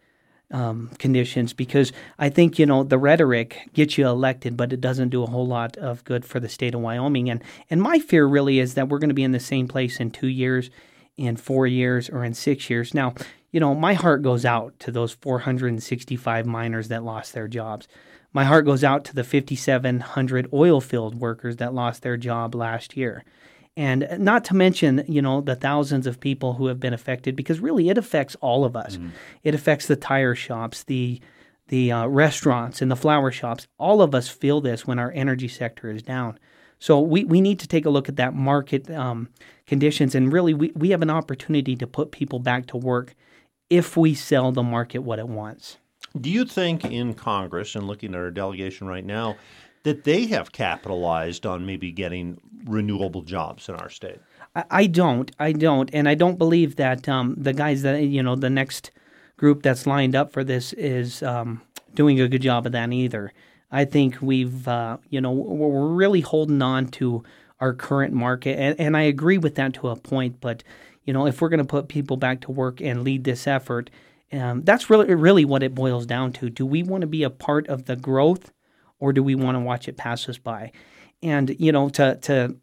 um, 0.52 0.92
conditions 1.00 1.54
because 1.54 1.92
I 2.20 2.30
think 2.30 2.60
you 2.60 2.66
know 2.66 2.84
the 2.84 2.98
rhetoric 2.98 3.70
gets 3.74 3.98
you 3.98 4.08
elected, 4.08 4.58
but 4.58 4.74
it 4.74 4.82
doesn't 4.82 5.10
do 5.10 5.24
a 5.24 5.28
whole 5.28 5.48
lot 5.48 5.78
of 5.78 6.04
good 6.04 6.26
for 6.26 6.40
the 6.40 6.50
state 6.50 6.76
of 6.76 6.82
Wyoming. 6.82 7.30
And 7.30 7.44
and 7.70 7.82
my 7.82 8.00
fear 8.00 8.26
really 8.26 8.60
is 8.60 8.76
that 8.76 8.90
we're 8.90 9.00
going 9.00 9.10
to 9.10 9.16
be 9.16 9.24
in 9.24 9.32
the 9.32 9.40
same 9.40 9.68
place 9.68 10.00
in 10.00 10.12
two 10.12 10.28
years, 10.28 10.70
in 11.18 11.38
four 11.38 11.68
years, 11.68 12.10
or 12.10 12.24
in 12.24 12.34
six 12.34 12.70
years. 12.70 12.94
Now, 12.94 13.16
you 13.52 13.60
know, 13.60 13.76
my 13.76 13.94
heart 13.94 14.22
goes 14.22 14.46
out 14.46 14.80
to 14.80 14.92
those 14.92 15.14
465 15.14 16.46
miners 16.46 16.88
that 16.88 17.04
lost 17.04 17.34
their 17.34 17.48
jobs. 17.48 17.88
My 18.34 18.46
heart 18.46 18.66
goes 18.66 18.84
out 18.84 19.04
to 19.06 19.14
the 19.14 19.26
5,700 19.26 20.48
oil 20.54 20.80
field 20.80 21.16
workers 21.16 21.58
that 21.58 21.74
lost 21.74 22.02
their 22.02 22.16
job 22.16 22.56
last 22.56 22.96
year. 22.96 23.26
And 23.76 24.08
not 24.20 24.44
to 24.46 24.56
mention, 24.56 25.04
you 25.08 25.22
know, 25.22 25.42
the 25.42 25.56
thousands 25.56 26.08
of 26.08 26.20
people 26.20 26.54
who 26.54 26.68
have 26.68 26.80
been 26.80 26.94
affected 26.94 27.36
because 27.36 27.60
really 27.60 27.90
it 27.90 27.98
affects 27.98 28.36
all 28.42 28.66
of 28.66 28.76
us. 28.76 28.98
Mm-hmm. 28.98 29.10
It 29.44 29.56
affects 29.56 29.88
the 29.88 29.96
tire 29.96 30.36
shops, 30.36 30.84
the 30.84 31.22
the 31.68 31.90
uh, 31.90 32.06
restaurants 32.06 32.82
and 32.82 32.92
the 32.92 32.98
flower 32.98 33.32
shops. 33.32 33.66
All 33.78 34.02
of 34.02 34.14
us 34.14 34.28
feel 34.28 34.60
this 34.60 34.86
when 34.86 35.00
our 35.00 35.10
energy 35.14 35.48
sector 35.48 35.90
is 35.90 36.04
down. 36.04 36.38
So 36.80 37.00
we, 37.00 37.24
we 37.24 37.40
need 37.40 37.60
to 37.60 37.68
take 37.68 37.86
a 37.86 37.90
look 37.90 38.10
at 38.10 38.18
that 38.18 38.34
market 38.34 38.92
um, 38.92 39.30
conditions 39.68 40.14
and 40.14 40.34
really 40.34 40.54
we, 40.54 40.74
we 40.76 40.90
have 40.90 41.02
an 41.02 41.10
opportunity 41.10 41.78
to 41.78 41.88
put 41.88 42.12
people 42.12 42.40
back 42.40 42.66
to 42.68 42.78
work 42.78 43.16
if 43.72 43.96
we 43.98 44.14
sell 44.14 44.52
the 44.52 44.62
market 44.62 45.00
what 45.00 45.18
it 45.18 45.28
wants. 45.28 45.78
Do 46.20 46.30
you 46.30 46.46
think 46.46 46.84
in 46.84 47.14
Congress, 47.14 47.74
and 47.74 47.88
looking 47.88 48.14
at 48.14 48.20
our 48.20 48.30
delegation 48.30 48.86
right 48.86 49.06
now, 49.06 49.38
that 49.84 50.04
they 50.04 50.28
have 50.28 50.52
capitalized 50.52 51.46
on 51.46 51.66
maybe 51.66 51.92
getting 51.92 52.40
renewable 52.66 53.22
jobs 53.22 53.70
in 53.70 53.76
our 53.76 53.90
state? 53.90 54.20
I, 54.56 54.66
I 54.70 54.88
don't. 54.88 55.32
I 55.40 55.54
don't. 55.54 55.90
And 55.94 56.10
I 56.10 56.16
don't 56.16 56.38
believe 56.38 56.76
that 56.76 57.08
um, 57.08 57.36
the 57.38 57.54
guys 57.54 57.82
that, 57.84 58.04
you 58.04 58.22
know, 58.22 58.36
the 58.36 58.50
next 58.50 58.92
group 59.38 59.64
that's 59.64 59.88
lined 59.88 60.14
up 60.14 60.34
for 60.34 60.44
this 60.44 60.74
is 60.74 61.24
um, 61.24 61.62
doing 61.96 62.20
a 62.20 62.28
good 62.28 62.42
job 62.42 62.66
of 62.66 62.74
that 62.74 62.92
either. 62.92 63.32
I 63.72 63.86
think 63.86 64.22
we've, 64.22 64.68
uh, 64.68 64.98
you 65.10 65.22
know, 65.22 65.32
we're 65.32 65.88
really 65.88 66.22
holding 66.22 66.62
on 66.62 66.88
to 66.88 67.24
our 67.62 67.74
current 67.74 68.14
market. 68.14 68.60
And, 68.60 68.78
and 68.80 68.98
I 68.98 69.04
agree 69.04 69.38
with 69.38 69.56
that 69.56 69.76
to 69.76 69.88
a 69.88 69.96
point, 69.96 70.42
but 70.42 70.62
you 71.04 71.14
know, 71.14 71.26
if 71.26 71.42
we're 71.42 71.50
going 71.50 71.60
to 71.60 71.66
put 71.66 71.88
people 71.88 72.18
back 72.18 72.42
to 72.42 72.52
work 72.52 72.82
and 72.82 73.04
lead 73.04 73.24
this 73.24 73.48
effort, 73.48 73.90
um, 74.32 74.62
that's 74.62 74.90
really 74.90 75.14
really 75.14 75.46
what 75.46 75.64
it 75.64 75.76
boils 75.76 76.06
down 76.06 76.32
to. 76.34 76.50
Do 76.50 76.66
we 76.66 76.84
want 76.84 77.02
to 77.02 77.08
be 77.08 77.24
a 77.24 77.30
part 77.30 77.68
of 77.68 77.86
the 77.86 77.96
growth, 77.96 78.52
or 79.00 79.12
do 79.14 79.24
we 79.24 79.36
want 79.36 79.56
to 79.56 79.60
watch 79.60 79.88
it 79.88 79.98
pass 79.98 80.28
us 80.30 80.38
by? 80.38 80.72
And 81.22 81.56
you 81.60 81.72
know, 81.72 81.90
to 81.90 82.16
to 82.22 82.56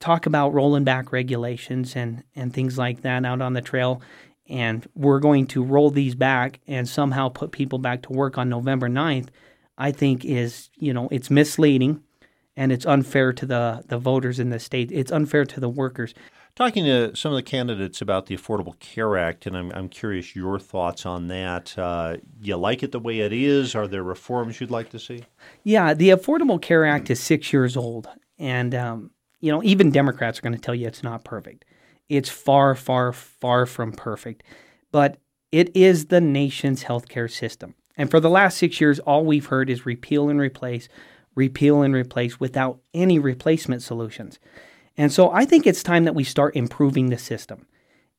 talk 0.00 0.26
about 0.26 0.52
rolling 0.52 0.84
back 0.84 1.12
regulations 1.12 1.96
and 1.96 2.24
and 2.34 2.52
things 2.52 2.76
like 2.76 3.02
that 3.02 3.24
out 3.24 3.40
on 3.40 3.54
the 3.54 3.62
trail, 3.62 4.02
and 4.48 4.86
we're 4.94 5.20
going 5.20 5.46
to 5.48 5.64
roll 5.64 5.90
these 5.90 6.14
back 6.14 6.60
and 6.66 6.88
somehow 6.88 7.28
put 7.28 7.52
people 7.52 7.78
back 7.78 8.02
to 8.02 8.12
work 8.12 8.36
on 8.36 8.48
November 8.50 8.88
9th, 8.88 9.28
I 9.78 9.92
think 9.92 10.24
is 10.24 10.70
you 10.76 10.92
know 10.92 11.08
it's 11.10 11.30
misleading, 11.30 12.02
and 12.56 12.72
it's 12.72 12.84
unfair 12.84 13.32
to 13.32 13.46
the 13.46 13.84
the 13.88 13.98
voters 13.98 14.38
in 14.38 14.50
the 14.50 14.58
state. 14.58 14.92
It's 14.92 15.12
unfair 15.12 15.46
to 15.46 15.60
the 15.60 15.70
workers 15.70 16.12
talking 16.54 16.84
to 16.84 17.14
some 17.16 17.32
of 17.32 17.36
the 17.36 17.42
candidates 17.42 18.00
about 18.00 18.26
the 18.26 18.36
Affordable 18.36 18.78
Care 18.78 19.16
Act, 19.16 19.46
and 19.46 19.56
I'm, 19.56 19.72
I'm 19.72 19.88
curious 19.88 20.36
your 20.36 20.58
thoughts 20.58 21.04
on 21.04 21.28
that. 21.28 21.76
Uh, 21.76 22.16
you 22.40 22.56
like 22.56 22.82
it 22.82 22.92
the 22.92 23.00
way 23.00 23.20
it 23.20 23.32
is? 23.32 23.74
Are 23.74 23.88
there 23.88 24.02
reforms 24.02 24.60
you'd 24.60 24.70
like 24.70 24.90
to 24.90 24.98
see? 24.98 25.24
Yeah, 25.62 25.94
the 25.94 26.10
Affordable 26.10 26.60
Care 26.60 26.84
Act 26.84 27.10
is 27.10 27.20
six 27.20 27.52
years 27.52 27.76
old, 27.76 28.08
and 28.38 28.74
um, 28.74 29.10
you 29.40 29.50
know 29.50 29.62
even 29.62 29.90
Democrats 29.90 30.38
are 30.38 30.42
going 30.42 30.54
to 30.54 30.60
tell 30.60 30.74
you 30.74 30.86
it's 30.86 31.02
not 31.02 31.24
perfect. 31.24 31.64
It's 32.08 32.28
far, 32.28 32.74
far, 32.74 33.12
far 33.12 33.66
from 33.66 33.92
perfect, 33.92 34.42
but 34.92 35.18
it 35.50 35.74
is 35.74 36.06
the 36.06 36.20
nation's 36.20 36.84
healthcare 36.84 37.30
system. 37.30 37.74
And 37.96 38.10
for 38.10 38.20
the 38.20 38.28
last 38.28 38.58
six 38.58 38.80
years, 38.80 38.98
all 39.00 39.24
we've 39.24 39.46
heard 39.46 39.70
is 39.70 39.86
repeal 39.86 40.28
and 40.28 40.40
replace, 40.40 40.88
repeal 41.34 41.82
and 41.82 41.94
replace 41.94 42.40
without 42.40 42.80
any 42.92 43.18
replacement 43.18 43.82
solutions. 43.82 44.38
And 44.96 45.12
so 45.12 45.30
I 45.30 45.44
think 45.44 45.66
it's 45.66 45.82
time 45.82 46.04
that 46.04 46.14
we 46.14 46.24
start 46.24 46.56
improving 46.56 47.10
the 47.10 47.18
system. 47.18 47.66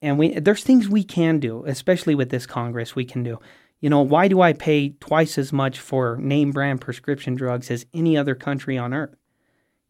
And 0.02 0.20
we 0.20 0.40
there's 0.40 0.64
things 0.64 0.90
we 0.90 1.04
can 1.04 1.40
do, 1.40 1.64
especially 1.66 2.16
with 2.16 2.30
this 2.30 2.46
Congress, 2.46 2.96
we 2.96 3.06
can 3.06 3.24
do. 3.24 3.40
You 3.80 3.90
know, 3.90 4.02
why 4.02 4.28
do 4.28 4.42
I 4.42 4.54
pay 4.54 4.90
twice 4.90 5.38
as 5.38 5.54
much 5.54 5.80
for 5.80 6.18
name 6.18 6.52
brand 6.52 6.82
prescription 6.82 7.36
drugs 7.36 7.70
as 7.72 7.86
any 7.94 8.18
other 8.18 8.36
country 8.36 8.78
on 8.78 8.94
earth? 8.94 9.16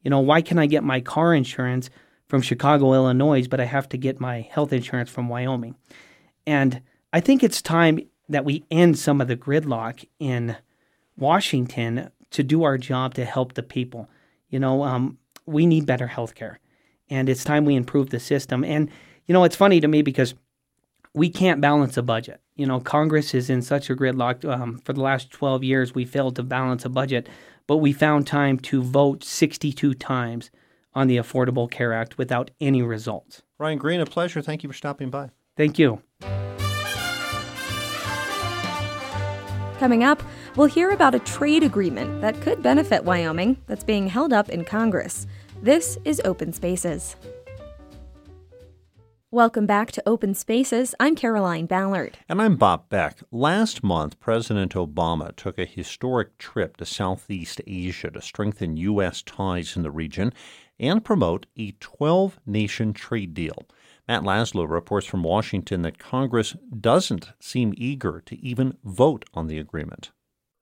You 0.02 0.10
know, 0.10 0.20
why 0.20 0.42
can 0.42 0.60
I 0.60 0.68
get 0.68 0.84
my 0.84 1.02
car 1.02 1.34
insurance 1.34 1.90
from 2.28 2.42
Chicago, 2.42 2.94
Illinois, 2.94 3.48
but 3.48 3.60
I 3.60 3.66
have 3.66 3.90
to 3.90 3.98
get 3.98 4.20
my 4.20 4.42
health 4.42 4.74
insurance 4.74 5.10
from 5.10 5.30
Wyoming? 5.30 5.76
And 6.46 6.82
I 7.14 7.20
think 7.20 7.44
it's 7.44 7.62
time 7.62 8.00
that 8.30 8.46
we 8.46 8.66
end 8.70 9.00
some 9.00 9.22
of 9.22 9.28
the 9.28 9.38
gridlock 9.38 10.06
in 10.20 10.58
Washington 11.18 12.12
to 12.32 12.44
do 12.44 12.64
our 12.64 12.78
job 12.78 13.14
to 13.16 13.26
help 13.26 13.54
the 13.54 13.64
people. 13.64 14.10
You 14.50 14.60
know, 14.60 14.84
um, 14.84 15.18
we 15.46 15.66
need 15.66 15.86
better 15.86 16.08
health 16.08 16.36
care 16.36 16.60
and 17.10 17.30
it's 17.30 17.44
time 17.44 17.66
we 17.66 17.76
improve 17.76 18.10
the 18.10 18.20
system. 18.20 18.64
And 18.64 18.90
you 19.26 19.34
know, 19.34 19.44
it's 19.44 19.56
funny 19.56 19.80
to 19.80 19.88
me 19.88 20.02
because 20.02 20.36
we 21.14 21.30
can't 21.30 21.62
balance 21.62 21.98
a 21.98 22.04
budget. 22.04 22.42
You 22.56 22.66
know, 22.66 22.80
Congress 22.80 23.34
is 23.34 23.50
in 23.50 23.62
such 23.62 23.90
a 23.90 23.96
gridlock. 23.96 24.46
Um, 24.48 24.80
for 24.80 24.94
the 24.94 25.02
last 25.02 25.32
12 25.32 25.64
years, 25.64 25.96
we 25.96 26.06
failed 26.06 26.36
to 26.36 26.44
balance 26.44 26.86
a 26.86 26.90
budget, 26.90 27.28
but 27.68 27.78
we 27.78 27.92
found 27.94 28.28
time 28.28 28.60
to 28.60 28.82
vote 28.82 29.24
62 29.24 29.94
times 29.96 30.52
on 30.94 31.08
the 31.08 31.18
Affordable 31.18 31.70
Care 31.70 31.94
Act 31.94 32.18
without 32.18 32.52
any 32.62 32.82
results. 32.82 33.42
Ryan 33.58 33.78
Greene, 33.78 34.02
a 34.02 34.06
pleasure. 34.06 34.42
Thank 34.42 34.64
you 34.64 34.70
for 34.70 34.76
stopping 34.76 35.10
by. 35.10 35.32
Thank 35.58 35.80
you. 35.80 36.02
Coming 39.80 40.04
up, 40.04 40.22
We'll 40.56 40.68
hear 40.68 40.92
about 40.92 41.14
a 41.14 41.20
trade 41.20 41.64
agreement 41.64 42.22
that 42.22 42.40
could 42.40 42.64
benefit 42.64 43.04
Wyoming 43.04 43.58
that's 43.68 43.84
being 43.84 44.08
held 44.08 44.32
up 44.32 44.48
in 44.48 44.64
Congress. 44.64 45.28
This 45.66 45.98
is 46.06 46.22
Open 46.24 46.54
Spaces. 46.54 47.16
Welcome 49.32 49.66
back 49.66 49.92
to 49.94 50.04
Open 50.08 50.36
Spaces. 50.36 50.94
I'm 51.00 51.16
Caroline 51.16 51.66
Ballard. 51.66 52.20
And 52.30 52.40
I'm 52.40 52.56
Bob 52.56 52.88
Beck. 52.88 53.18
Last 53.32 53.84
month, 53.84 54.20
President 54.20 54.76
Obama 54.76 55.36
took 55.36 55.58
a 55.58 55.66
historic 55.66 56.38
trip 56.38 56.78
to 56.78 56.86
Southeast 56.86 57.62
Asia 57.66 58.12
to 58.12 58.22
strengthen 58.22 58.78
U.S. 58.78 59.24
ties 59.24 59.76
in 59.76 59.82
the 59.82 59.90
region 59.90 60.34
and 60.80 61.04
promote 61.04 61.48
a 61.58 61.72
12 61.80 62.40
nation 62.46 62.94
trade 62.94 63.34
deal. 63.34 63.66
Matt 64.08 64.22
Laslo 64.22 64.70
reports 64.70 65.08
from 65.08 65.24
Washington 65.24 65.82
that 65.82 65.98
Congress 65.98 66.56
doesn't 66.80 67.32
seem 67.40 67.74
eager 67.76 68.22
to 68.28 68.40
even 68.40 68.78
vote 68.84 69.26
on 69.34 69.48
the 69.48 69.58
agreement. 69.58 70.12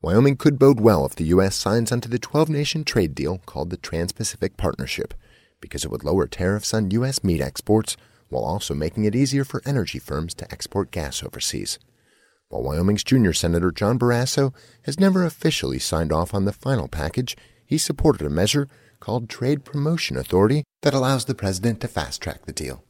Wyoming 0.03 0.36
could 0.36 0.60
bode 0.60 0.81
well 0.81 1.05
if 1.05 1.15
the 1.15 1.27
U.S. 1.27 1.55
signs 1.55 1.89
onto 1.89 2.10
the 2.10 2.19
12 2.19 2.50
nation 2.50 2.83
trade 2.83 3.15
deal 3.15 3.38
called 3.45 3.69
the 3.69 3.77
Trans 3.77 4.12
Pacific 4.12 4.57
Partnership, 4.57 5.13
because 5.62 5.86
it 5.86 5.91
would 5.91 6.03
lower 6.03 6.27
tariffs 6.27 6.74
on 6.74 6.91
U.S. 6.91 7.24
meat 7.24 7.39
exports 7.39 7.95
while 8.27 8.43
also 8.43 8.74
making 8.74 9.05
it 9.05 9.15
easier 9.15 9.45
for 9.45 9.62
energy 9.65 10.00
firms 10.00 10.33
to 10.33 10.51
export 10.51 10.91
gas 10.91 11.24
overseas. 11.24 11.79
While 12.50 12.63
Wyoming's 12.63 13.05
junior 13.05 13.31
Senator 13.31 13.72
John 13.72 13.98
Barrasso 13.98 14.53
has 14.81 15.00
never 15.00 15.24
officially 15.24 15.79
signed 15.79 16.12
off 16.12 16.33
on 16.33 16.43
the 16.43 16.51
final 16.51 16.89
package, 16.89 17.38
he 17.65 17.77
supported 17.77 18.27
a 18.27 18.29
measure 18.29 18.67
called 19.00 19.29
Trade 19.29 19.63
Promotion 19.63 20.17
Authority 20.17 20.65
that 20.81 20.93
allows 20.93 21.24
the 21.24 21.33
president 21.33 21.79
to 21.79 21.88
fast 21.88 22.22
track 22.22 22.45
the 22.45 22.51
deal. 22.51 22.83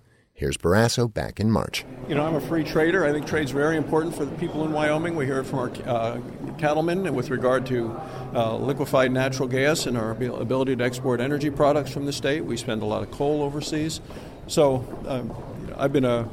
Here's 0.44 0.58
Barrasso 0.58 1.08
back 1.08 1.40
in 1.40 1.50
March. 1.50 1.86
You 2.10 2.16
know, 2.16 2.26
I'm 2.26 2.36
a 2.36 2.42
free 2.42 2.66
trader. 2.66 3.06
I 3.06 3.14
think 3.14 3.26
trade's 3.26 3.52
very 3.52 3.78
important 3.78 4.14
for 4.14 4.26
the 4.26 4.36
people 4.36 4.66
in 4.66 4.74
Wyoming. 4.74 5.16
We 5.16 5.26
hear 5.26 5.40
it 5.40 5.46
from 5.46 5.60
our 5.60 5.72
uh, 5.86 6.20
cattlemen 6.58 7.16
with 7.16 7.30
regard 7.30 7.66
to 7.68 7.98
uh, 8.36 8.58
liquefied 8.58 9.14
natural 9.14 9.48
gas 9.48 9.86
and 9.86 9.98
our 9.98 10.12
ability 10.12 10.76
to 10.76 10.84
export 10.84 11.22
energy 11.22 11.50
products 11.50 11.94
from 11.94 12.06
the 12.06 12.12
state. 12.12 12.44
We 12.44 12.58
spend 12.58 12.82
a 12.82 12.86
lot 12.86 13.04
of 13.04 13.12
coal 13.12 13.42
overseas. 13.42 14.02
So 14.48 14.86
um, 15.08 15.34
I've 15.78 15.94
been 15.94 16.04
uh, 16.04 16.28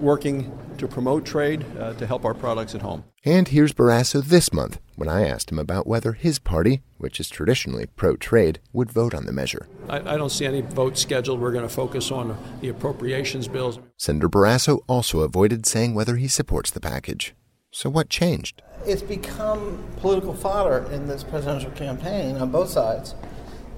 working 0.00 0.50
to 0.80 0.88
promote 0.88 1.24
trade 1.24 1.64
uh, 1.78 1.94
to 1.94 2.06
help 2.06 2.24
our 2.24 2.34
products 2.34 2.74
at 2.74 2.82
home. 2.82 3.04
And 3.24 3.48
here's 3.48 3.72
Barrasso 3.72 4.24
this 4.24 4.52
month 4.52 4.80
when 4.96 5.08
I 5.08 5.26
asked 5.28 5.50
him 5.50 5.58
about 5.58 5.86
whether 5.86 6.12
his 6.12 6.38
party, 6.38 6.82
which 6.98 7.20
is 7.20 7.30
traditionally 7.30 7.86
pro 7.86 8.16
trade, 8.16 8.60
would 8.72 8.90
vote 8.90 9.14
on 9.14 9.26
the 9.26 9.32
measure. 9.32 9.68
I, 9.88 10.14
I, 10.14 10.16
don't 10.16 10.30
see 10.30 10.46
any 10.46 10.60
vote 10.60 10.98
scheduled. 10.98 11.40
We're 11.40 11.52
going 11.52 11.66
to 11.66 11.74
focus 11.74 12.10
on 12.10 12.36
the 12.60 12.68
appropriations 12.68 13.48
bills. 13.48 13.78
Senator 13.96 14.28
Barrasso 14.28 14.80
also 14.86 15.20
avoided 15.20 15.66
saying 15.66 15.94
whether 15.94 16.16
he 16.16 16.28
supports 16.28 16.70
the 16.70 16.80
package. 16.80 17.34
So 17.70 17.88
what 17.88 18.08
changed? 18.08 18.62
It's 18.84 19.02
become 19.02 19.82
political 19.98 20.34
fodder 20.34 20.90
in 20.90 21.06
this 21.06 21.22
presidential 21.22 21.70
campaign 21.70 22.36
on 22.36 22.50
both 22.50 22.70
sides. 22.70 23.14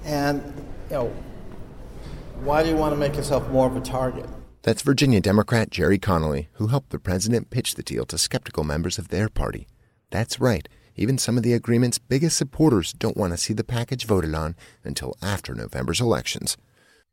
And, 0.03 0.41
you 0.89 0.95
know, 0.95 1.13
why 2.43 2.63
do 2.63 2.69
you 2.69 2.75
want 2.75 2.93
to 2.93 2.97
make 2.97 3.15
yourself 3.15 3.47
more 3.49 3.67
of 3.67 3.75
a 3.77 3.81
target? 3.81 4.27
That's 4.63 4.81
Virginia 4.81 5.19
Democrat 5.19 5.69
Gerry 5.69 5.99
Connolly, 5.99 6.47
who 6.53 6.67
helped 6.67 6.89
the 6.89 6.97
president 6.99 7.49
pitch 7.49 7.75
the 7.75 7.83
deal 7.83 8.05
to 8.05 8.17
skeptical 8.17 8.63
members 8.63 8.97
of 8.97 9.09
their 9.09 9.29
party. 9.29 9.67
That's 10.09 10.39
right, 10.39 10.67
even 10.95 11.17
some 11.17 11.37
of 11.37 11.43
the 11.43 11.53
agreement's 11.53 11.97
biggest 11.97 12.37
supporters 12.37 12.93
don't 12.93 13.17
want 13.17 13.33
to 13.33 13.37
see 13.37 13.53
the 13.53 13.63
package 13.63 14.05
voted 14.05 14.33
on 14.33 14.55
until 14.83 15.17
after 15.21 15.53
November's 15.53 15.99
elections. 15.99 16.55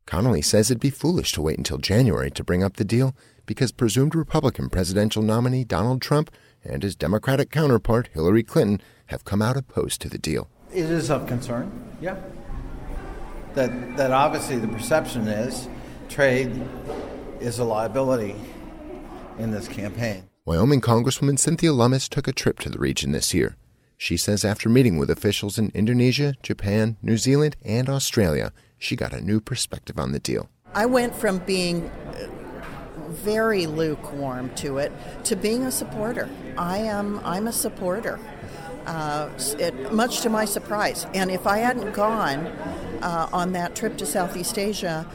Connolly 0.06 0.42
says 0.42 0.70
it'd 0.70 0.80
be 0.80 0.90
foolish 0.90 1.32
to 1.32 1.42
wait 1.42 1.58
until 1.58 1.78
January 1.78 2.30
to 2.30 2.44
bring 2.44 2.62
up 2.62 2.76
the 2.76 2.84
deal 2.84 3.14
because 3.46 3.72
presumed 3.72 4.14
Republican 4.14 4.70
presidential 4.70 5.22
nominee 5.22 5.64
Donald 5.64 6.00
Trump 6.00 6.30
and 6.62 6.82
his 6.82 6.94
Democratic 6.96 7.50
counterpart 7.50 8.08
Hillary 8.14 8.42
Clinton 8.44 8.80
have 9.06 9.24
come 9.24 9.42
out 9.42 9.56
opposed 9.56 10.00
to 10.00 10.08
the 10.08 10.18
deal. 10.18 10.48
It 10.72 10.84
is 10.84 11.10
of 11.10 11.26
concern, 11.26 11.96
yeah 12.00 12.16
that, 13.54 13.96
that 13.96 14.12
obviously 14.12 14.58
the 14.58 14.68
perception 14.68 15.26
is 15.26 15.68
trade 16.08 16.50
is 17.40 17.58
a 17.58 17.64
liability 17.64 18.34
in 19.38 19.50
this 19.50 19.68
campaign. 19.68 20.24
Wyoming 20.44 20.80
Congresswoman 20.80 21.38
Cynthia 21.38 21.72
Lummis 21.72 22.08
took 22.08 22.28
a 22.28 22.32
trip 22.32 22.58
to 22.60 22.70
the 22.70 22.78
region 22.78 23.12
this 23.12 23.32
year. 23.34 23.56
She 23.96 24.16
says 24.16 24.44
after 24.44 24.68
meeting 24.68 24.96
with 24.96 25.10
officials 25.10 25.58
in 25.58 25.70
Indonesia, 25.74 26.34
Japan, 26.42 26.96
New 27.02 27.16
Zealand, 27.16 27.56
and 27.64 27.88
Australia, 27.88 28.52
she 28.78 28.96
got 28.96 29.12
a 29.12 29.20
new 29.20 29.40
perspective 29.40 29.98
on 29.98 30.12
the 30.12 30.18
deal. 30.18 30.48
I 30.74 30.86
went 30.86 31.14
from 31.14 31.38
being 31.38 31.90
very 33.08 33.66
lukewarm 33.66 34.54
to 34.54 34.78
it 34.78 34.92
to 35.24 35.36
being 35.36 35.64
a 35.64 35.70
supporter. 35.70 36.28
I 36.56 36.78
am 36.78 37.20
I'm 37.24 37.46
a 37.46 37.52
supporter. 37.52 38.18
Uh, 38.86 39.28
it, 39.58 39.92
much 39.92 40.22
to 40.22 40.30
my 40.30 40.46
surprise. 40.46 41.06
And 41.12 41.30
if 41.30 41.46
I 41.46 41.58
hadn't 41.58 41.92
gone, 41.92 42.46
uh, 43.02 43.28
on 43.32 43.52
that 43.52 43.74
trip 43.74 43.96
to 43.98 44.06
Southeast 44.06 44.58
Asia, 44.58 45.06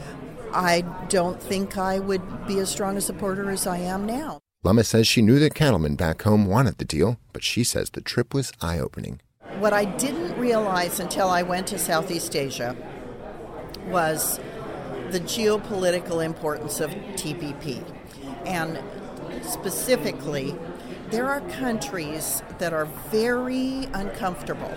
I 0.56 0.80
don't 1.10 1.40
think 1.40 1.76
I 1.76 1.98
would 1.98 2.46
be 2.46 2.58
as 2.60 2.70
strong 2.70 2.96
a 2.96 3.02
supporter 3.02 3.50
as 3.50 3.66
I 3.66 3.76
am 3.76 4.06
now. 4.06 4.40
Lummis 4.64 4.88
says 4.88 5.06
she 5.06 5.20
knew 5.20 5.38
that 5.38 5.54
cattlemen 5.54 5.96
back 5.96 6.22
home 6.22 6.46
wanted 6.46 6.78
the 6.78 6.84
deal, 6.86 7.18
but 7.34 7.44
she 7.44 7.62
says 7.62 7.90
the 7.90 8.00
trip 8.00 8.32
was 8.32 8.54
eye 8.62 8.78
opening. 8.78 9.20
What 9.58 9.74
I 9.74 9.84
didn't 9.84 10.38
realize 10.38 10.98
until 10.98 11.28
I 11.28 11.42
went 11.42 11.66
to 11.68 11.78
Southeast 11.78 12.34
Asia 12.34 12.74
was 13.88 14.40
the 15.10 15.20
geopolitical 15.20 16.24
importance 16.24 16.80
of 16.80 16.90
TPP. 16.90 17.84
And 18.46 18.82
specifically, 19.44 20.56
there 21.10 21.28
are 21.28 21.42
countries 21.42 22.42
that 22.58 22.72
are 22.72 22.86
very 23.10 23.88
uncomfortable 23.92 24.74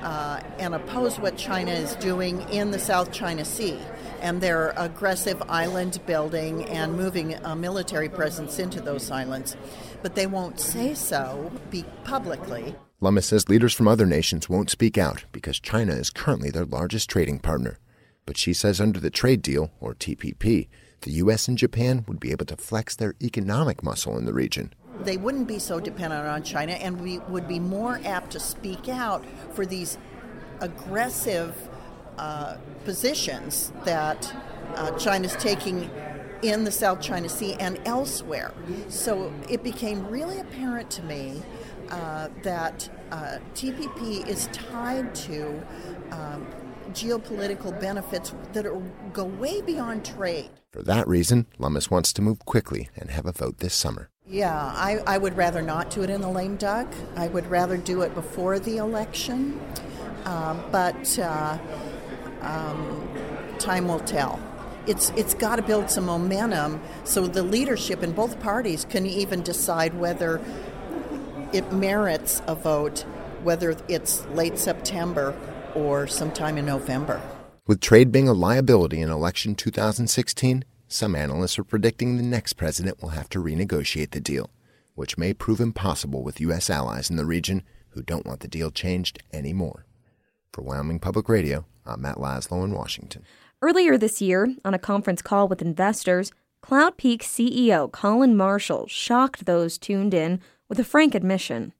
uh, 0.00 0.40
and 0.58 0.74
oppose 0.74 1.18
what 1.18 1.36
China 1.36 1.72
is 1.72 1.96
doing 1.96 2.40
in 2.48 2.70
the 2.70 2.78
South 2.78 3.12
China 3.12 3.44
Sea 3.44 3.78
and 4.22 4.40
their 4.40 4.72
aggressive 4.76 5.42
island 5.48 6.00
building 6.06 6.64
and 6.66 6.96
moving 6.96 7.34
a 7.34 7.54
military 7.54 8.08
presence 8.08 8.58
into 8.58 8.80
those 8.80 9.10
islands. 9.10 9.56
But 10.00 10.14
they 10.14 10.26
won't 10.26 10.58
say 10.58 10.94
so 10.94 11.52
be 11.70 11.84
publicly. 12.04 12.74
Lummis 13.00 13.26
says 13.26 13.48
leaders 13.48 13.74
from 13.74 13.88
other 13.88 14.06
nations 14.06 14.48
won't 14.48 14.70
speak 14.70 14.96
out 14.96 15.24
because 15.32 15.60
China 15.60 15.92
is 15.92 16.08
currently 16.08 16.50
their 16.50 16.64
largest 16.64 17.10
trading 17.10 17.40
partner. 17.40 17.78
But 18.24 18.38
she 18.38 18.54
says 18.54 18.80
under 18.80 19.00
the 19.00 19.10
trade 19.10 19.42
deal, 19.42 19.72
or 19.80 19.94
TPP, 19.94 20.68
the 21.00 21.10
U.S. 21.10 21.48
and 21.48 21.58
Japan 21.58 22.04
would 22.06 22.20
be 22.20 22.30
able 22.30 22.46
to 22.46 22.56
flex 22.56 22.94
their 22.94 23.16
economic 23.20 23.82
muscle 23.82 24.16
in 24.16 24.24
the 24.24 24.32
region 24.32 24.72
they 25.04 25.16
wouldn't 25.16 25.48
be 25.48 25.58
so 25.58 25.80
dependent 25.80 26.26
on 26.26 26.42
China 26.42 26.72
and 26.72 27.00
we 27.00 27.18
would 27.20 27.48
be 27.48 27.58
more 27.58 28.00
apt 28.04 28.30
to 28.32 28.40
speak 28.40 28.88
out 28.88 29.24
for 29.52 29.66
these 29.66 29.98
aggressive 30.60 31.68
uh, 32.22 32.56
positions 32.84 33.72
that 33.84 34.32
uh, 34.76 34.92
China's 34.92 35.34
taking 35.34 35.90
in 36.42 36.62
the 36.62 36.70
South 36.70 37.00
China 37.00 37.28
Sea 37.28 37.54
and 37.54 37.80
elsewhere. 37.84 38.54
So 38.88 39.32
it 39.48 39.64
became 39.64 40.06
really 40.06 40.38
apparent 40.38 40.88
to 40.90 41.02
me 41.02 41.42
uh, 41.90 42.28
that 42.44 42.88
uh, 43.10 43.38
TPP 43.54 44.24
is 44.28 44.46
tied 44.52 45.12
to 45.16 45.60
um, 46.12 46.46
geopolitical 46.92 47.78
benefits 47.80 48.32
that 48.52 48.66
are, 48.66 48.80
go 49.12 49.24
way 49.24 49.60
beyond 49.60 50.04
trade. 50.04 50.50
For 50.70 50.84
that 50.84 51.08
reason, 51.08 51.48
Lummis 51.58 51.90
wants 51.90 52.12
to 52.12 52.22
move 52.22 52.44
quickly 52.44 52.88
and 52.96 53.10
have 53.10 53.26
a 53.26 53.32
vote 53.32 53.58
this 53.58 53.74
summer. 53.74 54.10
Yeah, 54.28 54.54
I, 54.56 55.00
I 55.08 55.18
would 55.18 55.36
rather 55.36 55.60
not 55.60 55.90
do 55.90 56.04
it 56.04 56.10
in 56.10 56.20
the 56.20 56.30
lame 56.30 56.54
duck. 56.54 56.86
I 57.16 57.26
would 57.26 57.48
rather 57.48 57.76
do 57.76 58.02
it 58.02 58.14
before 58.14 58.60
the 58.60 58.76
election. 58.76 59.60
Um, 60.24 60.62
but 60.70 61.18
uh, 61.18 61.58
um, 62.42 63.08
time 63.58 63.88
will 63.88 64.00
tell. 64.00 64.40
It's 64.86 65.10
it's 65.10 65.34
got 65.34 65.56
to 65.56 65.62
build 65.62 65.90
some 65.90 66.06
momentum 66.06 66.80
so 67.04 67.26
the 67.26 67.42
leadership 67.42 68.02
in 68.02 68.12
both 68.12 68.40
parties 68.40 68.84
can 68.84 69.06
even 69.06 69.42
decide 69.42 69.94
whether 69.94 70.40
it 71.52 71.72
merits 71.72 72.42
a 72.46 72.54
vote, 72.54 73.04
whether 73.42 73.76
it's 73.88 74.24
late 74.26 74.58
September 74.58 75.36
or 75.74 76.06
sometime 76.06 76.58
in 76.58 76.66
November. 76.66 77.20
With 77.66 77.80
trade 77.80 78.10
being 78.10 78.28
a 78.28 78.32
liability 78.32 79.00
in 79.00 79.10
election 79.10 79.54
2016, 79.54 80.64
some 80.88 81.14
analysts 81.14 81.58
are 81.58 81.64
predicting 81.64 82.16
the 82.16 82.22
next 82.22 82.54
president 82.54 83.00
will 83.00 83.10
have 83.10 83.28
to 83.30 83.42
renegotiate 83.42 84.10
the 84.10 84.20
deal, 84.20 84.50
which 84.94 85.16
may 85.16 85.32
prove 85.32 85.60
impossible 85.60 86.22
with 86.22 86.40
U.S. 86.40 86.68
allies 86.68 87.08
in 87.08 87.16
the 87.16 87.24
region 87.24 87.62
who 87.90 88.02
don't 88.02 88.26
want 88.26 88.40
the 88.40 88.48
deal 88.48 88.70
changed 88.70 89.22
anymore. 89.32 89.86
For 90.52 90.62
Wyoming 90.62 90.98
Public 90.98 91.28
Radio, 91.28 91.64
I'm 91.84 92.02
Matt 92.02 92.16
Laslo 92.16 92.64
in 92.64 92.72
Washington. 92.72 93.24
Earlier 93.60 93.98
this 93.98 94.20
year, 94.20 94.54
on 94.64 94.74
a 94.74 94.78
conference 94.78 95.22
call 95.22 95.48
with 95.48 95.62
investors, 95.62 96.32
Cloud 96.60 96.96
Peak 96.96 97.22
CEO 97.22 97.90
Colin 97.90 98.36
Marshall 98.36 98.86
shocked 98.86 99.46
those 99.46 99.78
tuned 99.78 100.14
in 100.14 100.40
with 100.68 100.78
a 100.78 100.84
frank 100.84 101.14
admission. 101.14 101.72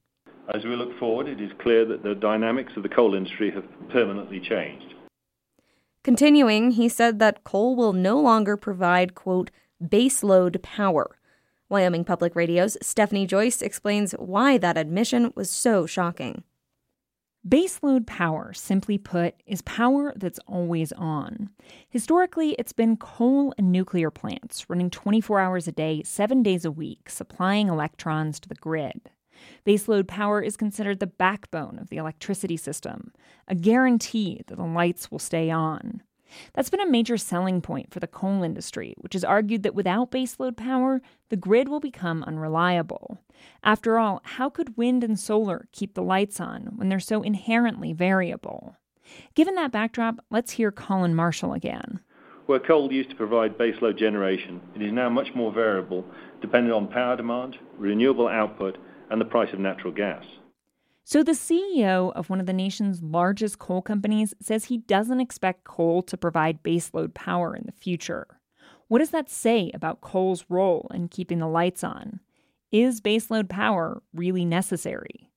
As 0.53 0.65
we 0.65 0.75
look 0.75 0.97
forward, 0.99 1.27
it 1.27 1.39
is 1.39 1.51
clear 1.61 1.85
that 1.85 2.03
the 2.03 2.15
dynamics 2.15 2.73
of 2.75 2.83
the 2.83 2.89
coal 2.89 3.15
industry 3.15 3.49
have 3.51 3.63
permanently 3.89 4.41
changed. 4.41 4.93
Continuing, 6.03 6.71
he 6.71 6.89
said 6.89 7.19
that 7.19 7.45
coal 7.45 7.77
will 7.77 7.93
no 7.93 8.19
longer 8.19 8.57
provide, 8.57 9.15
quote, 9.15 9.51
baseload 9.81 10.61
power. 10.61 11.17
Wyoming 11.69 12.03
Public 12.03 12.35
Radio's 12.35 12.77
Stephanie 12.81 13.25
Joyce 13.25 13.61
explains 13.61 14.11
why 14.13 14.57
that 14.57 14.77
admission 14.77 15.31
was 15.33 15.49
so 15.49 15.85
shocking. 15.85 16.43
Baseload 17.47 18.07
power, 18.07 18.53
simply 18.53 18.97
put, 18.97 19.35
is 19.45 19.61
power 19.63 20.13
that's 20.15 20.39
always 20.47 20.93
on. 20.93 21.49
Historically, 21.89 22.51
it's 22.51 22.71
been 22.71 22.95
coal 22.95 23.53
and 23.57 23.69
nuclear 23.69 24.09
plants 24.09 24.69
running 24.69 24.89
24 24.89 25.41
hours 25.41 25.67
a 25.67 25.73
day, 25.73 26.03
seven 26.03 26.41
days 26.41 26.63
a 26.63 26.71
week, 26.71 27.09
supplying 27.09 27.67
electrons 27.67 28.39
to 28.39 28.47
the 28.47 28.55
grid. 28.55 29.09
Baseload 29.65 30.07
power 30.07 30.41
is 30.41 30.55
considered 30.55 31.01
the 31.01 31.07
backbone 31.07 31.79
of 31.79 31.89
the 31.89 31.97
electricity 31.97 32.55
system, 32.55 33.11
a 33.45 33.55
guarantee 33.55 34.41
that 34.47 34.55
the 34.55 34.63
lights 34.63 35.11
will 35.11 35.19
stay 35.19 35.51
on. 35.51 36.01
That's 36.53 36.69
been 36.69 36.79
a 36.79 36.89
major 36.89 37.17
selling 37.17 37.61
point 37.61 37.91
for 37.91 37.99
the 37.99 38.07
coal 38.07 38.43
industry, 38.43 38.93
which 38.97 39.13
has 39.13 39.23
argued 39.23 39.63
that 39.63 39.75
without 39.75 40.11
baseload 40.11 40.57
power, 40.57 41.01
the 41.29 41.37
grid 41.37 41.67
will 41.67 41.79
become 41.79 42.23
unreliable. 42.23 43.19
After 43.63 43.99
all, 43.99 44.21
how 44.23 44.49
could 44.49 44.77
wind 44.77 45.03
and 45.03 45.19
solar 45.19 45.67
keep 45.71 45.93
the 45.93 46.03
lights 46.03 46.39
on 46.39 46.73
when 46.75 46.89
they're 46.89 46.99
so 46.99 47.21
inherently 47.21 47.93
variable? 47.93 48.77
Given 49.35 49.55
that 49.55 49.71
backdrop, 49.71 50.23
let's 50.29 50.53
hear 50.53 50.71
Colin 50.71 51.15
Marshall 51.15 51.53
again. 51.53 51.99
Where 52.45 52.59
coal 52.59 52.91
used 52.91 53.09
to 53.09 53.15
provide 53.15 53.57
baseload 53.57 53.97
generation, 53.97 54.61
it 54.75 54.81
is 54.81 54.91
now 54.91 55.09
much 55.09 55.33
more 55.33 55.51
variable, 55.51 56.05
depending 56.41 56.73
on 56.73 56.87
power 56.87 57.15
demand, 57.15 57.57
renewable 57.77 58.27
output, 58.27 58.77
and 59.09 59.21
the 59.21 59.25
price 59.25 59.53
of 59.53 59.59
natural 59.59 59.93
gas. 59.93 60.25
So, 61.05 61.21
the 61.21 61.33
CEO 61.33 62.13
of 62.13 62.29
one 62.29 62.39
of 62.39 62.45
the 62.45 62.53
nation's 62.53 63.03
largest 63.03 63.59
coal 63.59 63.81
companies 63.81 64.33
says 64.39 64.65
he 64.65 64.77
doesn't 64.77 65.19
expect 65.19 65.65
coal 65.65 66.01
to 66.03 66.15
provide 66.15 66.63
baseload 66.63 67.13
power 67.13 67.53
in 67.53 67.65
the 67.65 67.73
future. 67.73 68.39
What 68.87 68.99
does 68.99 69.09
that 69.09 69.29
say 69.29 69.69
about 69.73 70.01
coal's 70.01 70.45
role 70.47 70.89
in 70.93 71.09
keeping 71.09 71.39
the 71.39 71.47
lights 71.47 71.83
on? 71.83 72.21
Is 72.71 73.01
baseload 73.01 73.49
power 73.49 74.01
really 74.13 74.45
necessary? 74.45 75.29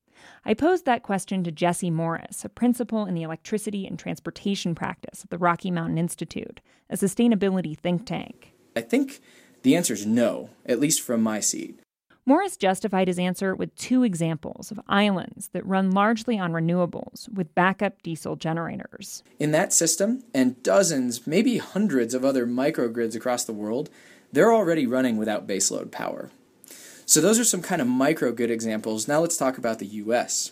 I 0.45 0.55
posed 0.55 0.85
that 0.85 1.03
question 1.03 1.43
to 1.45 1.51
Jesse 1.51 1.91
Morris, 1.91 2.45
a 2.45 2.49
principal 2.49 3.05
in 3.05 3.15
the 3.15 3.23
electricity 3.23 3.87
and 3.87 3.99
transportation 3.99 4.75
practice 4.75 5.25
at 5.25 5.31
the 5.31 5.39
Rocky 5.39 5.71
Mountain 5.71 5.99
Institute, 5.99 6.61
a 6.89 6.97
sustainability 6.97 7.77
think 7.77 8.07
tank. 8.07 8.55
I 8.77 8.83
think 8.83 9.21
the 9.63 9.75
answer 9.75 9.95
is 9.95 10.07
no, 10.07 10.51
at 10.65 10.79
least 10.79 11.03
from 11.03 11.23
my 11.23 11.41
seat. 11.41 11.81
Morris 12.29 12.57
justified 12.57 13.07
his 13.07 13.21
answer 13.21 13.55
with 13.55 13.73
two 13.77 14.03
examples 14.03 14.73
of 14.73 14.81
islands 14.89 15.49
that 15.53 15.65
run 15.65 15.93
largely 15.93 16.37
on 16.41 16.51
renewables 16.51 17.33
with 17.33 17.55
backup 17.55 18.03
diesel 18.03 18.35
generators. 18.35 19.23
In 19.39 19.53
that 19.53 19.73
system, 19.73 20.25
and 20.35 20.61
dozens, 20.65 21.25
maybe 21.25 21.59
hundreds 21.59 22.15
of 22.15 22.25
other 22.25 22.45
microgrids 22.45 23.15
across 23.15 23.45
the 23.45 23.53
world, 23.53 23.91
they're 24.33 24.53
already 24.53 24.89
running 24.89 25.17
without 25.17 25.47
baseload 25.47 25.93
power. 25.93 26.31
So, 27.09 27.21
those 27.21 27.39
are 27.39 27.45
some 27.45 27.63
kind 27.63 27.81
of 27.81 27.87
microgrid 27.87 28.51
examples. 28.51 29.07
Now, 29.07 29.21
let's 29.21 29.37
talk 29.37 29.57
about 29.57 29.79
the 29.79 29.87
US. 29.87 30.51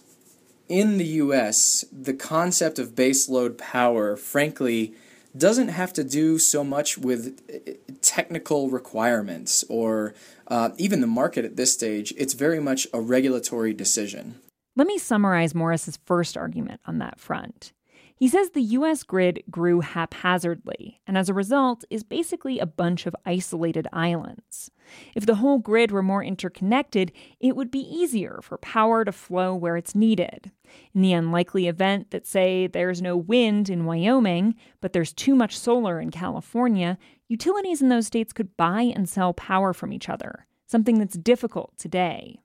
In 0.68 0.96
the 0.98 1.04
US, 1.04 1.84
the 1.90 2.14
concept 2.14 2.78
of 2.78 2.94
baseload 2.94 3.58
power, 3.58 4.16
frankly, 4.16 4.94
doesn't 5.36 5.68
have 5.68 5.92
to 5.94 6.04
do 6.04 6.38
so 6.38 6.62
much 6.64 6.96
with 6.96 7.40
uh, 7.52 7.72
technical 8.02 8.70
requirements 8.70 9.64
or 9.68 10.14
uh, 10.48 10.70
even 10.76 11.00
the 11.00 11.06
market 11.06 11.44
at 11.44 11.56
this 11.56 11.72
stage. 11.72 12.12
It's 12.16 12.34
very 12.34 12.60
much 12.60 12.86
a 12.92 13.00
regulatory 13.00 13.72
decision. 13.72 14.40
Let 14.76 14.86
me 14.86 14.98
summarize 14.98 15.54
Morris's 15.54 15.98
first 16.04 16.36
argument 16.36 16.80
on 16.84 16.98
that 16.98 17.20
front. 17.20 17.72
He 18.16 18.28
says 18.28 18.50
the 18.50 18.62
US 18.62 19.02
grid 19.02 19.42
grew 19.50 19.80
haphazardly, 19.80 21.00
and 21.06 21.18
as 21.18 21.28
a 21.28 21.34
result, 21.34 21.84
is 21.90 22.04
basically 22.04 22.58
a 22.58 22.66
bunch 22.66 23.06
of 23.06 23.16
isolated 23.26 23.88
islands. 23.92 24.70
If 25.16 25.26
the 25.26 25.36
whole 25.36 25.58
grid 25.58 25.90
were 25.90 26.02
more 26.02 26.22
interconnected, 26.22 27.10
it 27.40 27.56
would 27.56 27.72
be 27.72 27.80
easier 27.80 28.38
for 28.42 28.56
power 28.58 29.04
to 29.04 29.10
flow 29.10 29.54
where 29.54 29.76
it's 29.76 29.96
needed. 29.96 30.52
In 30.94 31.02
the 31.02 31.12
unlikely 31.12 31.66
event 31.66 32.12
that, 32.12 32.26
say, 32.26 32.68
there's 32.68 33.02
no 33.02 33.16
wind 33.16 33.68
in 33.68 33.84
Wyoming, 33.84 34.54
but 34.80 34.92
there's 34.92 35.12
too 35.12 35.34
much 35.34 35.58
solar 35.58 36.00
in 36.00 36.10
California, 36.10 36.98
utilities 37.28 37.82
in 37.82 37.88
those 37.88 38.06
states 38.06 38.32
could 38.32 38.56
buy 38.56 38.82
and 38.82 39.08
sell 39.08 39.32
power 39.34 39.72
from 39.72 39.92
each 39.92 40.08
other, 40.08 40.46
something 40.66 40.98
that's 40.98 41.18
difficult 41.18 41.76
today. 41.76 42.38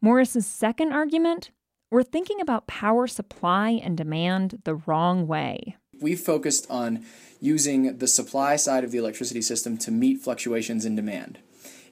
Morris's 0.00 0.46
second 0.46 0.92
argument 0.92 1.50
we're 1.90 2.02
thinking 2.02 2.40
about 2.40 2.66
power 2.66 3.06
supply 3.06 3.70
and 3.70 3.96
demand 3.96 4.60
the 4.64 4.74
wrong 4.74 5.26
way. 5.26 5.76
We've 6.00 6.20
focused 6.20 6.66
on 6.68 7.04
using 7.40 7.98
the 7.98 8.08
supply 8.08 8.56
side 8.56 8.84
of 8.84 8.90
the 8.90 8.98
electricity 8.98 9.42
system 9.42 9.78
to 9.78 9.90
meet 9.90 10.20
fluctuations 10.20 10.84
in 10.84 10.96
demand. 10.96 11.38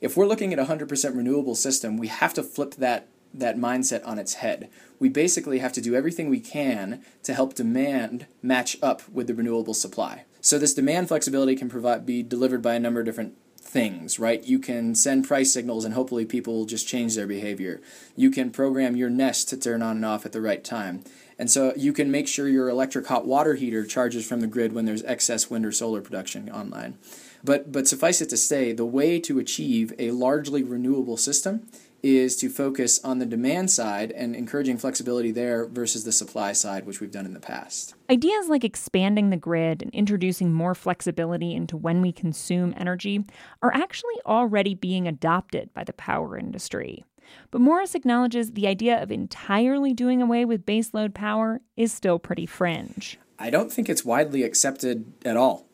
If 0.01 0.17
we're 0.17 0.27
looking 0.27 0.53
at 0.53 0.59
a 0.59 0.65
100% 0.65 1.17
renewable 1.17 1.55
system, 1.55 1.97
we 1.97 2.09
have 2.09 2.35
to 2.35 2.43
flip 2.43 2.75
that 2.77 3.09
that 3.37 3.57
mindset 3.57 4.07
on 4.07 4.17
its 4.17 4.35
head. 4.35 4.71
We 5.01 5.09
basically 5.09 5.59
have 5.59 5.73
to 5.73 5.81
do 5.81 5.97
everything 5.97 6.31
we 6.31 6.39
can 6.39 7.05
to 7.25 7.35
help 7.35 7.55
demand 7.55 8.27
match 8.43 8.77
up 8.81 9.03
with 9.09 9.27
the 9.27 9.35
renewable 9.35 9.75
supply. 9.75 10.25
So 10.41 10.57
this 10.57 10.73
demand 10.73 11.09
flexibility 11.09 11.57
can 11.57 11.69
provide 11.69 12.07
be 12.07 12.23
delivered 12.23 12.63
by 12.63 12.75
a 12.75 12.79
number 12.79 13.01
of 13.01 13.07
different 13.07 13.35
things, 13.75 14.21
right? 14.21 14.45
You 14.45 14.61
can 14.61 14.95
send 14.95 15.27
price 15.27 15.53
signals 15.53 15.85
and 15.85 15.95
hopefully 15.95 16.25
people 16.25 16.55
will 16.55 16.65
just 16.65 16.87
change 16.87 17.17
their 17.17 17.27
behavior. 17.27 17.83
You 18.15 18.31
can 18.31 18.53
program 18.53 18.95
your 18.95 19.11
nest 19.11 19.49
to 19.49 19.57
turn 19.57 19.83
on 19.83 19.97
and 19.97 20.05
off 20.05 20.25
at 20.25 20.31
the 20.31 20.41
right 20.41 20.63
time. 20.63 21.03
And 21.41 21.51
so 21.51 21.73
you 21.77 21.93
can 21.93 22.09
make 22.09 22.29
sure 22.29 22.47
your 22.49 22.69
electric 22.69 23.09
hot 23.09 23.27
water 23.27 23.57
heater 23.57 23.85
charges 23.85 24.25
from 24.29 24.39
the 24.41 24.47
grid 24.47 24.73
when 24.73 24.85
there's 24.85 25.03
excess 25.03 25.51
wind 25.51 25.67
or 25.67 25.73
solar 25.73 26.01
production 26.01 26.49
online. 26.49 26.97
But 27.43 27.73
but 27.73 27.89
suffice 27.89 28.23
it 28.23 28.31
to 28.31 28.37
say, 28.37 28.73
the 28.73 28.87
way 28.87 29.19
to 29.19 29.41
achieve 29.41 29.93
a 29.99 30.13
largely 30.13 30.63
renewable 30.63 31.17
system 31.17 31.67
is 32.05 32.37
to 32.37 32.51
focus 32.51 33.03
on 33.03 33.19
the 33.19 33.27
demand 33.27 33.71
side 33.71 34.13
and 34.13 34.37
encouraging 34.37 34.77
flexibility 34.77 35.33
there 35.33 35.67
versus 35.67 36.05
the 36.05 36.13
supply 36.13 36.53
side, 36.53 36.87
which 36.87 37.01
we've 37.01 37.11
done 37.11 37.25
in 37.25 37.33
the 37.33 37.41
past. 37.41 37.95
Ideas 38.11 38.49
like 38.49 38.63
expanding 38.63 39.31
the 39.31 39.37
grid 39.39 39.83
and 39.83 39.91
introducing 39.95 40.53
more 40.53 40.75
flexibility 40.75 41.55
into 41.55 41.77
when 41.77 42.03
we 42.03 42.13
consume 42.13 42.75
energy 42.77 43.25
are 43.63 43.73
actually 43.73 44.21
already 44.27 44.75
being 44.75 45.09
adopted 45.09 45.73
by 45.73 45.83
the 45.83 45.95
power 45.95 46.37
industry. 46.37 47.05
But 47.51 47.63
Morris 47.63 47.95
acknowledges 47.95 48.53
the 48.53 48.67
idea 48.67 49.03
of 49.03 49.11
entirely 49.11 49.95
doing 49.95 50.21
away 50.21 50.45
with 50.45 50.67
baseload 50.67 51.15
power 51.15 51.63
is 51.77 51.93
still 51.93 52.19
pretty 52.19 52.45
fringe. 52.45 53.19
I 53.39 53.51
don't 53.51 53.73
think 53.73 53.89
it's 53.89 54.05
widely 54.05 54.43
accepted 54.43 55.13
at 55.25 55.37
all. 55.37 55.69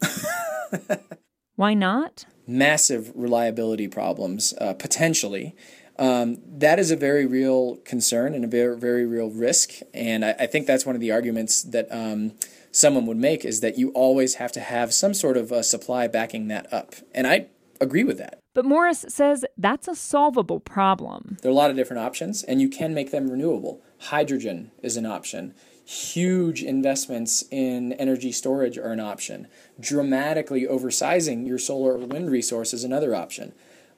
Why 1.57 1.75
not? 1.75 2.25
Massive 2.47 3.13
reliability 3.15 3.89
problems, 3.89 4.55
uh, 4.61 4.75
potentially. 4.75 5.55
Um, 6.01 6.39
that 6.47 6.79
is 6.79 6.91
a 6.91 6.97
very 6.97 7.27
real 7.27 7.77
concern 7.85 8.35
and 8.35 8.43
a 8.43 8.49
very, 8.49 8.77
very 8.77 9.05
real 9.05 9.31
risk. 9.31 9.75
And 9.93 10.25
I, 10.25 10.35
I 10.41 10.47
think 10.47 10.67
that's 10.67 10.87
one 10.87 10.95
of 10.95 11.01
the 11.01 11.13
arguments 11.13 11.63
that 11.63 11.87
um, 11.93 12.33
someone 12.73 13.05
would 13.05 13.19
make 13.19 13.45
is 13.45 13.61
that 13.61 13.77
you 13.77 13.91
always 13.91 14.37
have 14.37 14.51
to 14.53 14.61
have 14.61 14.95
some 14.95 15.13
sort 15.13 15.37
of 15.37 15.53
a 15.53 15.63
supply 15.63 16.07
backing 16.09 16.49
that 16.49 16.73
up. 16.73 16.95
And 17.15 17.27
I 17.27 17.49
agree 17.83 18.03
with 18.03 18.17
that. 18.17 18.39
But 18.55 18.65
Morris 18.65 19.05
says 19.09 19.45
that's 19.59 19.89
a 19.89 19.95
solvable 19.95 20.59
problem. 20.59 21.37
There 21.43 21.51
are 21.51 21.53
a 21.53 21.57
lot 21.57 21.71
of 21.71 21.77
different 21.77 22.03
options, 22.03 22.43
and 22.43 22.61
you 22.61 22.69
can 22.69 22.95
make 22.95 23.11
them 23.11 23.31
renewable. 23.31 23.83
Hydrogen 23.99 24.73
is 24.83 24.97
an 24.97 25.07
option. 25.07 25.55
Huge 25.85 26.63
investments 26.63 27.45
in 27.51 27.93
energy 27.95 28.33
storage 28.33 28.79
are 28.79 28.93
an 28.93 29.01
option. 29.01 29.49
Dramatically 29.79 30.67
oversizing 30.67 31.47
your 31.47 31.59
solar 31.59 31.95
or 31.95 32.07
wind 32.07 32.31
resource 32.31 32.73
is 32.73 32.85
another 32.85 33.15
option. 33.15 33.53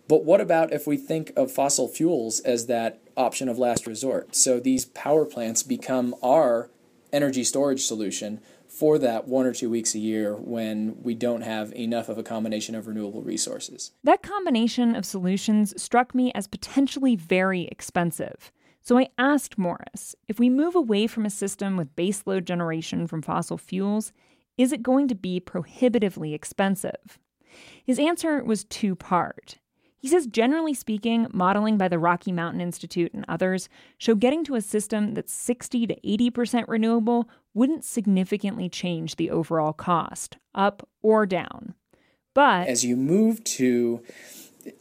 But 0.08 0.24
what 0.24 0.40
about 0.40 0.72
if 0.72 0.86
we 0.86 0.96
think 0.96 1.32
of 1.36 1.50
fossil 1.50 1.88
fuels 1.88 2.40
as 2.40 2.66
that 2.66 3.00
option 3.16 3.48
of 3.48 3.58
last 3.58 3.86
resort? 3.86 4.34
So 4.34 4.60
these 4.60 4.84
power 4.84 5.24
plants 5.24 5.62
become 5.62 6.14
our 6.22 6.70
energy 7.12 7.44
storage 7.44 7.84
solution 7.84 8.40
for 8.66 8.98
that 8.98 9.28
one 9.28 9.44
or 9.44 9.52
two 9.52 9.68
weeks 9.68 9.94
a 9.94 9.98
year 9.98 10.34
when 10.34 10.96
we 11.02 11.14
don't 11.14 11.42
have 11.42 11.72
enough 11.74 12.08
of 12.08 12.16
a 12.16 12.22
combination 12.22 12.74
of 12.74 12.86
renewable 12.86 13.22
resources. 13.22 13.92
That 14.02 14.22
combination 14.22 14.96
of 14.96 15.04
solutions 15.04 15.80
struck 15.80 16.14
me 16.14 16.32
as 16.34 16.46
potentially 16.46 17.14
very 17.14 17.64
expensive. 17.66 18.50
So 18.80 18.98
I 18.98 19.08
asked 19.18 19.58
Morris 19.58 20.16
if 20.26 20.38
we 20.38 20.48
move 20.48 20.74
away 20.74 21.06
from 21.06 21.26
a 21.26 21.30
system 21.30 21.76
with 21.76 21.94
baseload 21.94 22.44
generation 22.44 23.06
from 23.06 23.22
fossil 23.22 23.58
fuels, 23.58 24.12
is 24.56 24.72
it 24.72 24.82
going 24.82 25.06
to 25.08 25.14
be 25.14 25.38
prohibitively 25.38 26.34
expensive? 26.34 27.18
His 27.84 27.98
answer 27.98 28.42
was 28.42 28.64
two 28.64 28.96
part. 28.96 29.58
He 30.02 30.08
says, 30.08 30.26
generally 30.26 30.74
speaking, 30.74 31.28
modeling 31.32 31.78
by 31.78 31.86
the 31.86 31.98
Rocky 31.98 32.32
Mountain 32.32 32.60
Institute 32.60 33.14
and 33.14 33.24
others 33.28 33.68
show 33.98 34.16
getting 34.16 34.42
to 34.44 34.56
a 34.56 34.60
system 34.60 35.14
that's 35.14 35.32
60 35.32 35.86
to 35.86 35.96
80% 36.00 36.64
renewable 36.66 37.30
wouldn't 37.54 37.84
significantly 37.84 38.68
change 38.68 39.14
the 39.14 39.30
overall 39.30 39.72
cost, 39.72 40.38
up 40.56 40.88
or 41.02 41.24
down. 41.24 41.74
But 42.34 42.66
as 42.66 42.84
you 42.84 42.96
move 42.96 43.44
to 43.44 44.02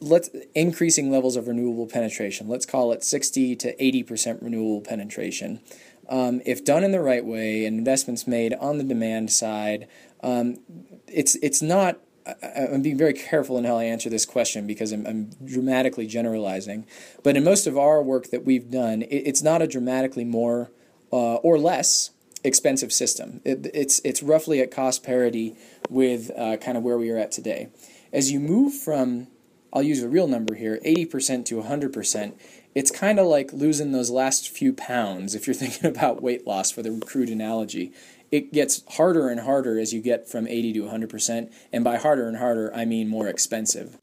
let's 0.00 0.28
increasing 0.56 1.08
levels 1.08 1.36
of 1.36 1.46
renewable 1.46 1.86
penetration, 1.86 2.48
let's 2.48 2.66
call 2.66 2.90
it 2.90 3.04
60 3.04 3.54
to 3.56 3.76
80% 3.76 4.42
renewable 4.42 4.80
penetration. 4.80 5.60
Um, 6.08 6.42
if 6.44 6.64
done 6.64 6.82
in 6.82 6.90
the 6.90 7.00
right 7.00 7.24
way 7.24 7.64
and 7.64 7.78
investments 7.78 8.26
made 8.26 8.54
on 8.54 8.78
the 8.78 8.84
demand 8.84 9.30
side, 9.30 9.86
um, 10.20 10.58
it's 11.06 11.36
it's 11.36 11.62
not 11.62 12.00
I, 12.26 12.66
am 12.72 12.82
being 12.82 12.98
very 12.98 13.12
careful 13.12 13.58
in 13.58 13.64
how 13.64 13.76
I 13.76 13.84
answer 13.84 14.08
this 14.08 14.24
question 14.24 14.66
because 14.66 14.92
I'm, 14.92 15.06
I'm, 15.06 15.30
dramatically 15.44 16.06
generalizing. 16.06 16.86
But 17.22 17.36
in 17.36 17.44
most 17.44 17.66
of 17.66 17.76
our 17.76 18.02
work 18.02 18.30
that 18.30 18.44
we've 18.44 18.70
done, 18.70 19.02
it, 19.02 19.08
it's 19.08 19.42
not 19.42 19.62
a 19.62 19.66
dramatically 19.66 20.24
more 20.24 20.70
uh, 21.12 21.36
or 21.36 21.58
less 21.58 22.10
expensive 22.44 22.92
system. 22.92 23.40
It, 23.44 23.70
it's 23.74 24.00
it's 24.04 24.22
roughly 24.22 24.60
at 24.60 24.70
cost 24.70 25.02
parity 25.04 25.56
with 25.88 26.30
uh, 26.36 26.56
kind 26.58 26.76
of 26.76 26.82
where 26.82 26.98
we 26.98 27.10
are 27.10 27.18
at 27.18 27.32
today. 27.32 27.68
As 28.12 28.30
you 28.30 28.40
move 28.40 28.74
from, 28.74 29.28
I'll 29.72 29.82
use 29.82 30.02
a 30.02 30.08
real 30.08 30.28
number 30.28 30.54
here, 30.54 30.78
80% 30.84 31.46
to 31.46 31.62
100%, 31.62 32.34
it's 32.74 32.90
kind 32.90 33.18
of 33.18 33.26
like 33.26 33.52
losing 33.52 33.92
those 33.92 34.10
last 34.10 34.48
few 34.48 34.72
pounds 34.72 35.34
if 35.34 35.46
you're 35.46 35.54
thinking 35.62 35.86
about 35.86 36.22
weight 36.22 36.46
loss 36.46 36.70
for 36.70 36.82
the 36.82 37.00
crude 37.04 37.30
analogy. 37.30 37.92
It 38.32 38.52
gets 38.52 38.82
harder 38.94 39.28
and 39.28 39.40
harder 39.40 39.78
as 39.78 39.92
you 39.92 40.00
get 40.00 40.28
from 40.28 40.48
80 40.48 40.72
to 40.72 40.80
100%, 40.84 41.52
and 41.70 41.84
by 41.84 41.98
harder 41.98 42.26
and 42.26 42.38
harder, 42.38 42.74
I 42.74 42.86
mean 42.86 43.06
more 43.06 43.28
expensive. 43.28 43.98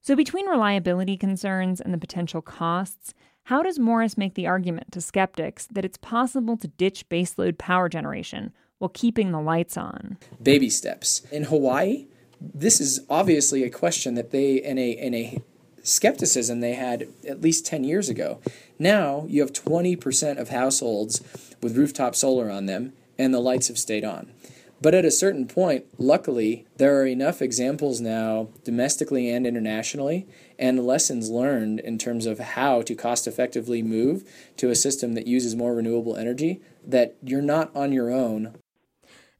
So, 0.00 0.14
between 0.14 0.46
reliability 0.46 1.16
concerns 1.16 1.80
and 1.80 1.92
the 1.92 1.98
potential 1.98 2.40
costs, 2.40 3.12
how 3.44 3.64
does 3.64 3.78
Morris 3.78 4.16
make 4.16 4.34
the 4.34 4.46
argument 4.46 4.92
to 4.92 5.00
skeptics 5.00 5.66
that 5.66 5.84
it's 5.84 5.98
possible 5.98 6.56
to 6.56 6.68
ditch 6.68 7.08
baseload 7.08 7.58
power 7.58 7.88
generation 7.88 8.52
while 8.78 8.88
keeping 8.88 9.32
the 9.32 9.40
lights 9.40 9.76
on? 9.76 10.16
Baby 10.40 10.70
steps. 10.70 11.22
In 11.32 11.44
Hawaii, 11.44 12.06
this 12.40 12.80
is 12.80 13.00
obviously 13.10 13.64
a 13.64 13.70
question 13.70 14.14
that 14.14 14.30
they, 14.30 14.54
in 14.56 14.78
a, 14.78 14.90
in 14.90 15.12
a 15.12 15.42
skepticism 15.82 16.60
they 16.60 16.74
had 16.74 17.08
at 17.28 17.40
least 17.40 17.66
10 17.66 17.84
years 17.84 18.08
ago. 18.08 18.40
Now 18.78 19.26
you 19.28 19.40
have 19.40 19.52
20% 19.52 20.38
of 20.38 20.50
households 20.50 21.20
with 21.62 21.76
rooftop 21.76 22.14
solar 22.14 22.50
on 22.50 22.66
them, 22.66 22.92
and 23.18 23.32
the 23.32 23.40
lights 23.40 23.68
have 23.68 23.78
stayed 23.78 24.04
on. 24.04 24.32
But 24.80 24.94
at 24.94 25.06
a 25.06 25.10
certain 25.10 25.46
point, 25.46 25.86
luckily, 25.98 26.66
there 26.76 27.00
are 27.00 27.06
enough 27.06 27.40
examples 27.40 28.00
now, 28.00 28.50
domestically 28.62 29.30
and 29.30 29.46
internationally, 29.46 30.26
and 30.58 30.86
lessons 30.86 31.30
learned 31.30 31.80
in 31.80 31.96
terms 31.96 32.26
of 32.26 32.38
how 32.38 32.82
to 32.82 32.94
cost 32.94 33.26
effectively 33.26 33.82
move 33.82 34.24
to 34.58 34.68
a 34.68 34.74
system 34.74 35.14
that 35.14 35.26
uses 35.26 35.56
more 35.56 35.74
renewable 35.74 36.16
energy 36.16 36.60
that 36.86 37.16
you're 37.22 37.40
not 37.40 37.74
on 37.74 37.92
your 37.92 38.10
own. 38.10 38.54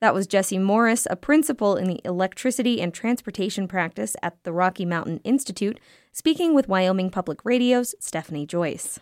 That 0.00 0.14
was 0.14 0.26
Jesse 0.26 0.58
Morris, 0.58 1.06
a 1.10 1.16
principal 1.16 1.76
in 1.76 1.86
the 1.86 2.00
electricity 2.04 2.80
and 2.80 2.92
transportation 2.92 3.66
practice 3.66 4.14
at 4.22 4.42
the 4.42 4.52
Rocky 4.52 4.84
Mountain 4.84 5.20
Institute, 5.24 5.80
speaking 6.12 6.54
with 6.54 6.68
Wyoming 6.68 7.10
Public 7.10 7.44
Radio's 7.44 7.94
Stephanie 7.98 8.46
Joyce. 8.46 9.00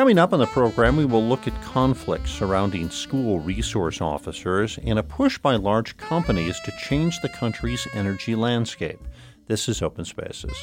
Coming 0.00 0.16
up 0.16 0.32
on 0.32 0.38
the 0.38 0.46
program, 0.46 0.96
we 0.96 1.04
will 1.04 1.22
look 1.22 1.46
at 1.46 1.62
conflicts 1.62 2.30
surrounding 2.30 2.88
school 2.88 3.38
resource 3.38 4.00
officers 4.00 4.78
and 4.82 4.98
a 4.98 5.02
push 5.02 5.36
by 5.36 5.56
large 5.56 5.94
companies 5.98 6.58
to 6.60 6.72
change 6.78 7.20
the 7.20 7.28
country's 7.28 7.86
energy 7.92 8.34
landscape. 8.34 8.98
This 9.46 9.68
is 9.68 9.82
Open 9.82 10.06
Spaces. 10.06 10.56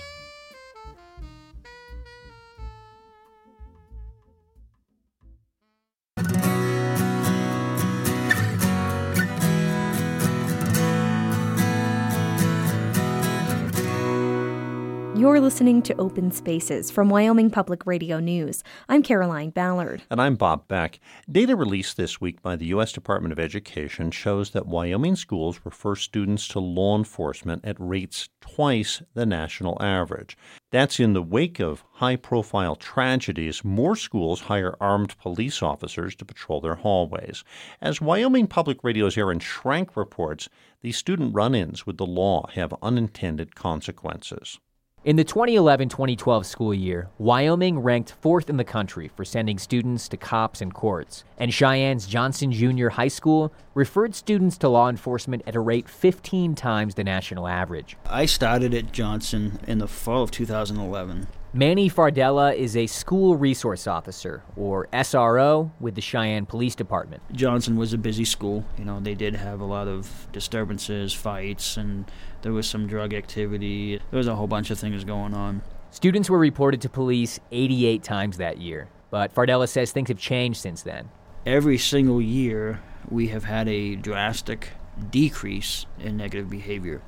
You're 15.17 15.41
listening 15.41 15.81
to 15.81 15.99
Open 15.99 16.31
Spaces 16.31 16.91
from 16.91 17.09
Wyoming 17.09 17.49
Public 17.49 17.87
Radio 17.87 18.19
News. 18.19 18.63
I'm 18.87 19.01
Caroline 19.01 19.49
Ballard. 19.49 20.03
And 20.11 20.21
I'm 20.21 20.35
Bob 20.35 20.67
Beck. 20.67 20.99
Data 21.27 21.55
released 21.55 21.97
this 21.97 22.21
week 22.21 22.43
by 22.43 22.55
the 22.55 22.67
U.S. 22.67 22.91
Department 22.91 23.31
of 23.31 23.39
Education 23.39 24.11
shows 24.11 24.51
that 24.51 24.67
Wyoming 24.67 25.15
schools 25.15 25.61
refer 25.63 25.95
students 25.95 26.47
to 26.49 26.59
law 26.59 26.95
enforcement 26.95 27.65
at 27.65 27.77
rates 27.79 28.29
twice 28.41 29.01
the 29.15 29.25
national 29.25 29.81
average. 29.81 30.37
That's 30.69 30.99
in 30.99 31.13
the 31.13 31.23
wake 31.23 31.59
of 31.59 31.83
high 31.93 32.17
profile 32.17 32.75
tragedies. 32.75 33.63
More 33.65 33.95
schools 33.95 34.41
hire 34.41 34.75
armed 34.79 35.17
police 35.17 35.63
officers 35.63 36.15
to 36.17 36.25
patrol 36.25 36.61
their 36.61 36.75
hallways. 36.75 37.43
As 37.81 37.99
Wyoming 37.99 38.45
Public 38.45 38.83
Radio's 38.83 39.17
Aaron 39.17 39.39
Schrank 39.39 39.95
reports, 39.95 40.47
these 40.81 40.97
student 40.97 41.33
run 41.33 41.55
ins 41.55 41.87
with 41.87 41.97
the 41.97 42.05
law 42.05 42.47
have 42.53 42.71
unintended 42.83 43.55
consequences. 43.55 44.59
In 45.07 45.15
the 45.15 45.23
2011 45.23 45.87
2012 45.87 46.45
school 46.45 46.73
year, 46.73 47.07
Wyoming 47.17 47.79
ranked 47.79 48.11
fourth 48.19 48.49
in 48.49 48.57
the 48.57 48.65
country 48.65 49.09
for 49.15 49.23
sending 49.23 49.57
students 49.57 50.09
to 50.09 50.17
cops 50.17 50.59
and 50.59 50.73
courts, 50.73 51.23
and 51.37 51.49
Cheyenne's 51.49 52.07
Johnson 52.07 52.51
Junior 52.51 52.89
High 52.89 53.07
School 53.07 53.53
referred 53.73 54.15
students 54.15 54.57
to 54.57 54.67
law 54.67 54.89
enforcement 54.89 55.43
at 55.47 55.55
a 55.55 55.61
rate 55.61 55.87
15 55.87 56.55
times 56.55 56.95
the 56.95 57.05
national 57.05 57.47
average. 57.47 57.95
I 58.05 58.25
started 58.25 58.73
at 58.73 58.91
Johnson 58.91 59.61
in 59.65 59.77
the 59.77 59.87
fall 59.87 60.23
of 60.23 60.31
2011. 60.31 61.27
Manny 61.53 61.89
Fardella 61.89 62.53
is 62.53 62.75
a 62.75 62.87
school 62.87 63.37
resource 63.37 63.87
officer, 63.87 64.43
or 64.57 64.87
SRO, 64.91 65.71
with 65.79 65.95
the 65.95 66.01
Cheyenne 66.01 66.45
Police 66.45 66.75
Department. 66.75 67.23
Johnson 67.31 67.77
was 67.77 67.93
a 67.93 67.97
busy 67.97 68.25
school. 68.25 68.65
You 68.77 68.83
know, 68.83 68.99
they 68.99 69.15
did 69.15 69.33
have 69.33 69.61
a 69.61 69.65
lot 69.65 69.87
of 69.87 70.27
disturbances, 70.33 71.13
fights, 71.13 71.77
and 71.77 72.11
there 72.41 72.51
was 72.51 72.67
some 72.67 72.85
drug 72.85 73.13
activity. 73.13 73.97
There 74.11 74.17
was 74.17 74.27
a 74.27 74.35
whole 74.35 74.47
bunch 74.47 74.71
of 74.71 74.77
things 74.77 75.05
going 75.05 75.33
on. 75.33 75.61
Students 75.89 76.29
were 76.29 76.37
reported 76.37 76.81
to 76.81 76.89
police 76.89 77.39
88 77.49 78.03
times 78.03 78.37
that 78.37 78.57
year, 78.57 78.89
but 79.09 79.33
Fardella 79.33 79.69
says 79.69 79.93
things 79.93 80.09
have 80.09 80.19
changed 80.19 80.59
since 80.59 80.81
then. 80.81 81.09
Every 81.45 81.77
single 81.77 82.21
year, 82.21 82.81
we 83.09 83.29
have 83.29 83.45
had 83.45 83.69
a 83.69 83.95
drastic 83.95 84.73
decrease 85.09 85.85
in 85.97 86.17
negative 86.17 86.49
behavior. 86.49 87.01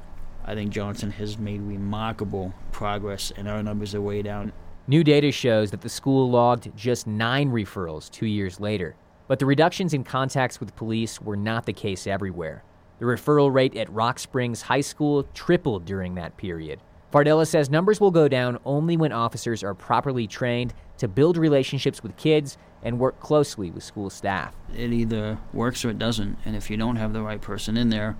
I 0.49 0.55
think 0.55 0.71
Johnson 0.71 1.11
has 1.11 1.37
made 1.37 1.61
remarkable 1.61 2.55
progress, 2.71 3.31
and 3.37 3.47
our 3.47 3.61
numbers 3.61 3.93
are 3.93 4.01
way 4.01 4.23
down. 4.23 4.51
New 4.87 5.03
data 5.03 5.31
shows 5.31 5.69
that 5.69 5.81
the 5.81 5.89
school 5.89 6.27
logged 6.27 6.75
just 6.75 7.05
nine 7.05 7.51
referrals 7.51 8.09
two 8.09 8.25
years 8.25 8.59
later, 8.59 8.95
but 9.27 9.37
the 9.37 9.45
reductions 9.45 9.93
in 9.93 10.03
contacts 10.03 10.59
with 10.59 10.75
police 10.75 11.21
were 11.21 11.37
not 11.37 11.67
the 11.67 11.71
case 11.71 12.07
everywhere. 12.07 12.63
The 12.97 13.05
referral 13.05 13.53
rate 13.53 13.77
at 13.77 13.93
Rock 13.93 14.17
Springs 14.17 14.63
High 14.63 14.81
School 14.81 15.21
tripled 15.35 15.85
during 15.85 16.15
that 16.15 16.35
period. 16.35 16.79
Fardella 17.13 17.45
says 17.45 17.69
numbers 17.69 18.01
will 18.01 18.09
go 18.09 18.27
down 18.27 18.57
only 18.65 18.97
when 18.97 19.11
officers 19.11 19.63
are 19.63 19.75
properly 19.75 20.25
trained 20.25 20.73
to 20.97 21.07
build 21.07 21.37
relationships 21.37 22.01
with 22.01 22.17
kids 22.17 22.57
and 22.81 22.97
work 22.97 23.19
closely 23.19 23.69
with 23.69 23.83
school 23.83 24.09
staff. 24.09 24.55
It 24.75 24.91
either 24.93 25.37
works 25.53 25.85
or 25.85 25.91
it 25.91 25.99
doesn't, 25.99 26.39
and 26.43 26.55
if 26.55 26.71
you 26.71 26.77
don't 26.77 26.95
have 26.95 27.13
the 27.13 27.21
right 27.21 27.39
person 27.39 27.77
in 27.77 27.89
there, 27.89 28.17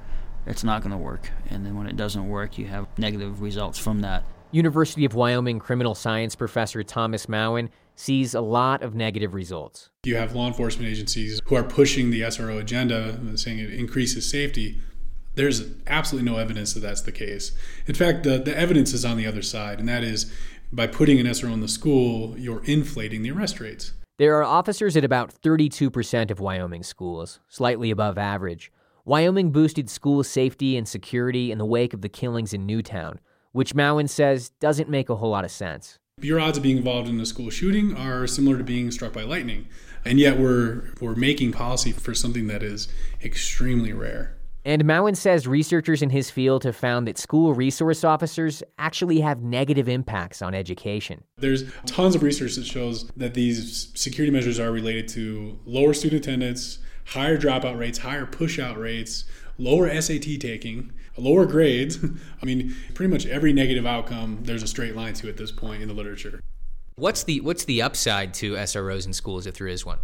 it's 0.50 0.64
not 0.64 0.82
going 0.82 0.92
to 0.92 0.98
work. 0.98 1.30
And 1.50 1.66
then 1.66 1.78
when 1.78 1.88
it 1.88 1.96
doesn't 1.96 2.28
work, 2.28 2.58
you 2.58 2.66
have 2.66 2.88
negative 2.98 3.42
results 3.42 3.78
from 3.80 4.02
that. 4.02 4.24
University 4.52 5.06
of 5.06 5.14
Wyoming 5.14 5.60
criminal 5.60 5.94
science 5.94 6.36
professor 6.36 6.82
Thomas 6.84 7.28
Mowen 7.28 7.70
sees 7.96 8.34
a 8.34 8.42
lot 8.42 8.82
of 8.82 8.96
negative 8.96 9.34
results. 9.34 9.90
You 10.04 10.16
have 10.16 10.34
law 10.34 10.48
enforcement 10.48 10.90
agencies 10.90 11.40
who 11.46 11.56
are 11.56 11.64
pushing 11.64 12.10
the 12.10 12.22
SRO 12.22 12.60
agenda, 12.60 13.20
saying 13.38 13.60
it 13.60 13.72
increases 13.72 14.28
safety. 14.28 14.80
There's 15.36 15.64
absolutely 15.86 16.30
no 16.30 16.38
evidence 16.38 16.74
that 16.74 16.80
that's 16.80 17.02
the 17.02 17.12
case. 17.12 17.52
In 17.86 17.94
fact, 17.94 18.24
the, 18.24 18.40
the 18.40 18.58
evidence 18.58 18.94
is 18.94 19.06
on 19.06 19.18
the 19.18 19.28
other 19.28 19.44
side, 19.44 19.80
and 19.80 19.88
that 19.88 20.04
is 20.04 20.34
by 20.72 20.88
putting 20.88 21.20
an 21.20 21.28
SRO 21.28 21.54
in 21.54 21.62
the 21.62 21.68
school, 21.68 22.38
you're 22.38 22.64
inflating 22.66 23.22
the 23.22 23.32
arrest 23.32 23.60
rates. 23.60 23.94
There 24.18 24.36
are 24.36 24.44
officers 24.44 24.98
at 24.98 25.04
about 25.04 25.34
32% 25.42 26.32
of 26.32 26.40
Wyoming 26.40 26.84
schools, 26.84 27.40
slightly 27.48 27.92
above 27.92 28.18
average. 28.18 28.72
Wyoming 29.10 29.50
boosted 29.50 29.90
school 29.90 30.24
safety 30.24 30.78
and 30.78 30.88
security 30.88 31.52
in 31.52 31.58
the 31.58 31.66
wake 31.66 31.96
of 31.96 32.02
the 32.02 32.10
killings 32.10 32.54
in 32.54 32.68
Newtown, 32.68 33.20
which 33.54 33.74
Mowen 33.74 34.08
says 34.08 34.52
doesn't 34.60 34.88
make 34.88 35.10
a 35.10 35.16
whole 35.16 35.32
lot 35.32 35.44
of 35.44 35.50
sense. 35.50 35.98
Your 36.22 36.40
odds 36.40 36.58
of 36.58 36.64
being 36.64 36.78
involved 36.78 37.10
in 37.10 37.20
a 37.20 37.26
school 37.26 37.50
shooting 37.50 37.98
are 37.98 38.28
similar 38.28 38.60
to 38.60 38.64
being 38.64 38.92
struck 38.92 39.12
by 39.12 39.24
lightning, 39.24 39.68
and 40.06 40.20
yet 40.20 40.38
we're 40.38 40.94
we're 41.02 41.16
making 41.16 41.54
policy 41.54 41.92
for 41.92 42.14
something 42.14 42.46
that 42.50 42.62
is 42.62 42.88
extremely 43.24 43.94
rare. 43.94 44.38
And 44.64 44.84
Mowen 44.84 45.18
says 45.18 45.48
researchers 45.48 46.04
in 46.04 46.12
his 46.12 46.30
field 46.30 46.64
have 46.64 46.76
found 46.76 47.08
that 47.08 47.18
school 47.18 47.56
resource 47.56 48.04
officers 48.04 48.62
actually 48.78 49.22
have 49.22 49.42
negative 49.42 49.90
impacts 49.90 50.44
on 50.44 50.54
education. 50.54 51.24
There's 51.38 51.64
tons 51.88 52.14
of 52.14 52.22
research 52.22 52.58
that 52.58 52.66
shows 52.68 53.10
that 53.18 53.34
these 53.34 53.92
security 53.96 54.32
measures 54.32 54.60
are 54.60 54.72
related 54.72 55.08
to 55.08 55.58
lower 55.66 55.96
student 55.96 56.24
attendance, 56.24 56.78
higher 57.10 57.38
dropout 57.38 57.78
rates, 57.78 58.00
higher 58.00 58.26
pushout 58.26 58.78
rates, 58.78 59.26
lower 59.58 59.90
SAT 60.02 60.40
taking, 60.40 60.92
lower 61.18 61.46
grades. 61.46 62.00
I 62.42 62.46
mean, 62.46 62.76
pretty 62.94 63.12
much 63.12 63.26
every 63.26 63.54
negative 63.54 63.86
outcome 63.86 64.40
there's 64.44 64.64
a 64.64 64.68
straight 64.68 64.96
line 64.96 65.14
to 65.16 65.30
at 65.30 65.38
this 65.38 65.52
point 65.52 65.82
in 65.82 65.88
the 65.88 65.94
literature. 65.94 66.42
What's 66.96 67.24
the 67.24 67.42
what's 67.42 67.66
the 67.66 67.82
upside 67.82 68.34
to 68.36 68.54
SROs 68.54 69.06
in 69.06 69.14
schools 69.14 69.48
if 69.48 69.58
there 69.58 69.68
is 69.68 69.86
one? 69.86 70.00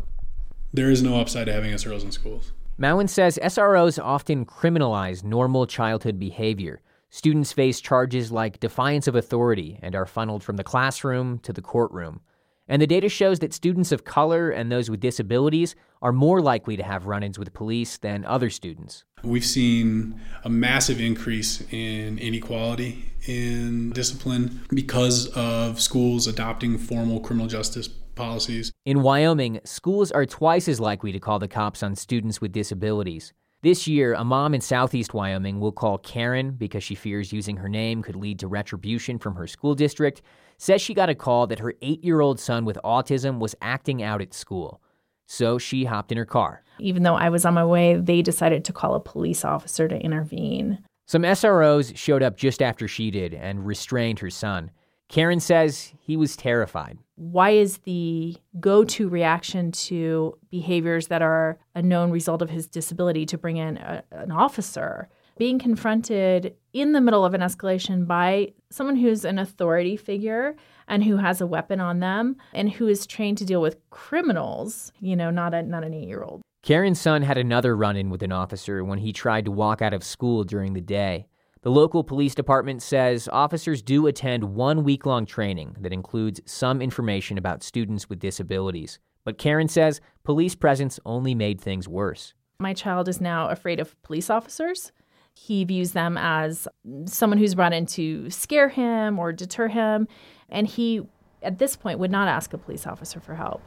There 0.73 0.89
is 0.89 1.03
no 1.03 1.19
upside 1.19 1.47
to 1.47 1.53
having 1.53 1.71
SROs 1.71 2.03
in 2.03 2.11
schools. 2.11 2.51
Mowen 2.79 3.09
says 3.09 3.39
SROs 3.41 4.03
often 4.03 4.45
criminalize 4.45 5.23
normal 5.23 5.65
childhood 5.65 6.19
behavior. 6.19 6.81
Students 7.09 7.53
face 7.53 7.79
charges 7.79 8.31
like 8.31 8.59
defiance 8.59 9.07
of 9.07 9.15
authority 9.15 9.79
and 9.81 9.95
are 9.95 10.05
funneled 10.05 10.43
from 10.43 10.57
the 10.57 10.63
classroom 10.63 11.39
to 11.39 11.53
the 11.53 11.61
courtroom. 11.61 12.19
And 12.67 12.82
the 12.82 12.88
data 12.88 13.10
shows 13.10 13.39
that 13.39 13.54
students 13.54 13.91
of 13.91 14.06
color 14.06 14.49
and 14.49 14.71
those 14.71 14.89
with 14.89 14.99
disabilities 14.99 15.75
are 16.01 16.12
more 16.12 16.41
likely 16.41 16.75
to 16.78 16.84
have 16.84 17.06
run 17.06 17.21
ins 17.21 17.38
with 17.38 17.54
police 17.54 17.97
than 17.97 18.25
other 18.25 18.49
students. 18.49 19.06
We've 19.23 19.45
seen 19.45 20.19
a 20.43 20.49
massive 20.49 20.99
increase 20.99 21.62
in 21.71 22.17
inequality 22.17 23.06
in 23.28 23.91
discipline 23.91 24.62
because 24.69 25.28
of 25.36 25.80
schools 25.80 26.28
adopting 26.28 26.78
formal 26.78 27.19
criminal 27.19 27.47
justice 27.47 27.88
policies. 27.88 28.71
In 28.86 29.04
Wyoming, 29.04 29.60
schools 29.63 30.12
are 30.12 30.25
twice 30.25 30.67
as 30.67 30.80
likely 30.80 31.12
to 31.12 31.19
call 31.19 31.38
the 31.38 31.47
cops 31.47 31.84
on 31.84 31.95
students 31.95 32.41
with 32.41 32.51
disabilities. 32.51 33.34
This 33.62 33.88
year, 33.88 34.13
a 34.13 34.23
mom 34.23 34.54
in 34.54 34.62
southeast 34.62 35.13
Wyoming 35.13 35.60
will 35.60 35.71
call 35.71 35.97
Karen 35.97 36.51
because 36.51 36.84
she 36.84 36.93
fears 36.93 37.34
using 37.34 37.58
her 37.58 37.69
name 37.69 38.04
could 38.04 38.15
lead 38.15 38.39
to 38.39 38.47
retribution 38.47 39.17
from 39.17 39.36
her 39.36 39.47
school 39.47 39.73
district. 39.73 40.21
Says 40.57 40.81
she 40.81 40.93
got 40.93 41.09
a 41.09 41.15
call 41.15 41.47
that 41.47 41.59
her 41.59 41.73
eight 41.81 42.03
year 42.03 42.21
old 42.21 42.39
son 42.39 42.65
with 42.65 42.77
autism 42.83 43.39
was 43.39 43.55
acting 43.61 44.01
out 44.01 44.21
at 44.21 44.33
school. 44.33 44.81
So 45.25 45.57
she 45.57 45.85
hopped 45.85 46.11
in 46.11 46.17
her 46.17 46.25
car. 46.25 46.63
Even 46.79 47.03
though 47.03 47.15
I 47.15 47.29
was 47.29 47.45
on 47.45 47.53
my 47.53 47.65
way, 47.65 47.95
they 47.95 48.21
decided 48.21 48.63
to 48.65 48.73
call 48.73 48.95
a 48.95 48.99
police 48.99 49.43
officer 49.43 49.87
to 49.87 49.97
intervene. 49.97 50.79
Some 51.07 51.23
SROs 51.23 51.95
showed 51.95 52.23
up 52.23 52.35
just 52.35 52.61
after 52.61 52.87
she 52.87 53.11
did 53.11 53.33
and 53.33 53.65
restrained 53.65 54.19
her 54.19 54.29
son. 54.29 54.71
Karen 55.07 55.39
says 55.39 55.93
he 55.99 56.17
was 56.17 56.35
terrified. 56.35 56.97
Why 57.15 57.51
is 57.51 57.77
the 57.79 58.35
go 58.59 58.83
to 58.85 59.07
reaction 59.07 59.71
to 59.71 60.37
behaviors 60.49 61.07
that 61.07 61.21
are 61.21 61.59
a 61.75 61.81
known 61.81 62.11
result 62.11 62.41
of 62.41 62.49
his 62.49 62.67
disability 62.67 63.25
to 63.27 63.37
bring 63.37 63.57
in 63.57 63.77
a, 63.77 64.03
an 64.11 64.31
officer? 64.31 65.09
Being 65.37 65.59
confronted 65.59 66.55
in 66.73 66.93
the 66.93 67.01
middle 67.01 67.23
of 67.23 67.33
an 67.33 67.41
escalation 67.41 68.07
by 68.07 68.53
someone 68.75 68.97
who's 68.97 69.23
an 69.23 69.39
authority 69.39 69.95
figure 69.95 70.55
and 70.88 71.03
who 71.03 71.17
has 71.17 71.39
a 71.39 71.47
weapon 71.47 71.79
on 71.79 71.99
them 71.99 72.35
and 72.53 72.71
who 72.73 72.88
is 72.88 73.07
trained 73.07 73.38
to 73.38 73.45
deal 73.45 73.61
with 73.61 73.77
criminals, 73.89 74.91
you 74.99 75.15
know, 75.15 75.31
not 75.31 75.53
a 75.53 75.63
not 75.63 75.83
an 75.83 75.93
8-year-old. 75.93 76.41
Karen's 76.61 76.99
son 76.99 77.21
had 77.21 77.38
another 77.38 77.77
run-in 77.77 78.09
with 78.09 78.23
an 78.23 78.31
officer 78.31 78.83
when 78.83 78.99
he 78.99 79.13
tried 79.13 79.45
to 79.45 79.51
walk 79.51 79.81
out 79.81 79.93
of 79.93 80.03
school 80.03 80.43
during 80.43 80.73
the 80.73 80.81
day. 80.81 81.27
The 81.61 81.71
local 81.71 82.03
police 82.03 82.35
department 82.35 82.81
says 82.81 83.29
officers 83.31 83.81
do 83.81 84.07
attend 84.07 84.43
one 84.43 84.83
week 84.83 85.05
long 85.05 85.25
training 85.25 85.77
that 85.79 85.93
includes 85.93 86.41
some 86.45 86.81
information 86.81 87.38
about 87.38 87.63
students 87.63 88.09
with 88.09 88.19
disabilities. 88.19 88.99
But 89.23 89.38
Karen 89.38 89.67
says 89.67 90.01
police 90.23 90.53
presence 90.53 90.99
only 91.05 91.33
made 91.33 91.61
things 91.61 91.88
worse. 91.88 92.33
My 92.59 92.73
child 92.73 93.07
is 93.07 93.19
now 93.19 93.49
afraid 93.49 93.79
of 93.79 93.99
police 94.03 94.29
officers. 94.29 94.91
He 95.36 95.63
views 95.63 95.91
them 95.91 96.17
as 96.17 96.67
someone 97.06 97.38
who's 97.38 97.56
brought 97.56 97.74
in 97.74 97.86
to 97.88 98.30
scare 98.30 98.69
him 98.69 99.19
or 99.19 99.32
deter 99.32 99.67
him. 99.67 100.08
And 100.50 100.65
he, 100.65 101.02
at 101.43 101.60
this 101.60 101.76
point, 101.76 102.00
would 102.00 102.12
not 102.12 102.28
ask 102.28 102.54
a 102.54 102.58
police 102.58 102.88
officer 102.88 103.19
for 103.19 103.36
help. 103.36 103.62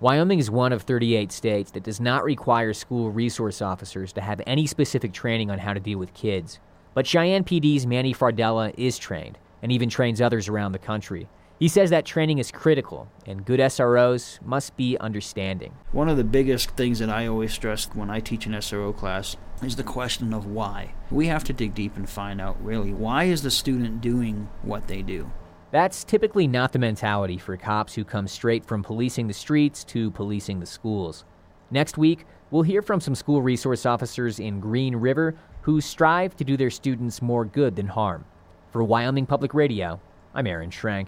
Wyoming 0.00 0.40
is 0.40 0.50
one 0.50 0.72
of 0.72 0.82
38 0.82 1.30
states 1.30 1.70
that 1.70 1.84
does 1.84 2.00
not 2.00 2.24
require 2.24 2.72
school 2.74 3.12
resource 3.12 3.62
officers 3.62 4.12
to 4.14 4.20
have 4.20 4.40
any 4.48 4.66
specific 4.66 5.12
training 5.12 5.48
on 5.48 5.60
how 5.60 5.72
to 5.72 5.80
deal 5.80 5.98
with 5.98 6.12
kids. 6.12 6.58
But 6.92 7.06
Cheyenne 7.06 7.44
PD's 7.44 7.86
Manny 7.86 8.12
Fardella 8.12 8.74
is 8.76 8.98
trained 8.98 9.38
and 9.62 9.70
even 9.70 9.88
trains 9.88 10.20
others 10.20 10.48
around 10.48 10.72
the 10.72 10.78
country. 10.80 11.28
He 11.62 11.68
says 11.68 11.90
that 11.90 12.04
training 12.04 12.38
is 12.38 12.50
critical, 12.50 13.06
and 13.24 13.44
good 13.44 13.60
SROs 13.60 14.42
must 14.42 14.76
be 14.76 14.98
understanding. 14.98 15.72
One 15.92 16.08
of 16.08 16.16
the 16.16 16.24
biggest 16.24 16.70
things 16.72 16.98
that 16.98 17.08
I 17.08 17.28
always 17.28 17.52
stress 17.52 17.84
when 17.94 18.10
I 18.10 18.18
teach 18.18 18.46
an 18.46 18.52
SRO 18.54 18.92
class 18.92 19.36
is 19.62 19.76
the 19.76 19.84
question 19.84 20.34
of 20.34 20.44
why. 20.44 20.92
We 21.12 21.28
have 21.28 21.44
to 21.44 21.52
dig 21.52 21.72
deep 21.72 21.96
and 21.96 22.10
find 22.10 22.40
out 22.40 22.60
really 22.64 22.92
why 22.92 23.26
is 23.26 23.44
the 23.44 23.50
student 23.52 24.00
doing 24.00 24.48
what 24.62 24.88
they 24.88 25.02
do? 25.02 25.30
That's 25.70 26.02
typically 26.02 26.48
not 26.48 26.72
the 26.72 26.80
mentality 26.80 27.38
for 27.38 27.56
cops 27.56 27.94
who 27.94 28.04
come 28.04 28.26
straight 28.26 28.66
from 28.66 28.82
policing 28.82 29.28
the 29.28 29.32
streets 29.32 29.84
to 29.84 30.10
policing 30.10 30.58
the 30.58 30.66
schools. 30.66 31.24
Next 31.70 31.96
week, 31.96 32.26
we'll 32.50 32.62
hear 32.62 32.82
from 32.82 33.00
some 33.00 33.14
school 33.14 33.40
resource 33.40 33.86
officers 33.86 34.40
in 34.40 34.58
Green 34.58 34.96
River 34.96 35.36
who 35.60 35.80
strive 35.80 36.36
to 36.38 36.44
do 36.44 36.56
their 36.56 36.70
students 36.70 37.22
more 37.22 37.44
good 37.44 37.76
than 37.76 37.86
harm. 37.86 38.24
For 38.72 38.82
Wyoming 38.82 39.26
Public 39.26 39.54
Radio, 39.54 40.00
I'm 40.34 40.48
Aaron 40.48 40.70
Schrank. 40.70 41.06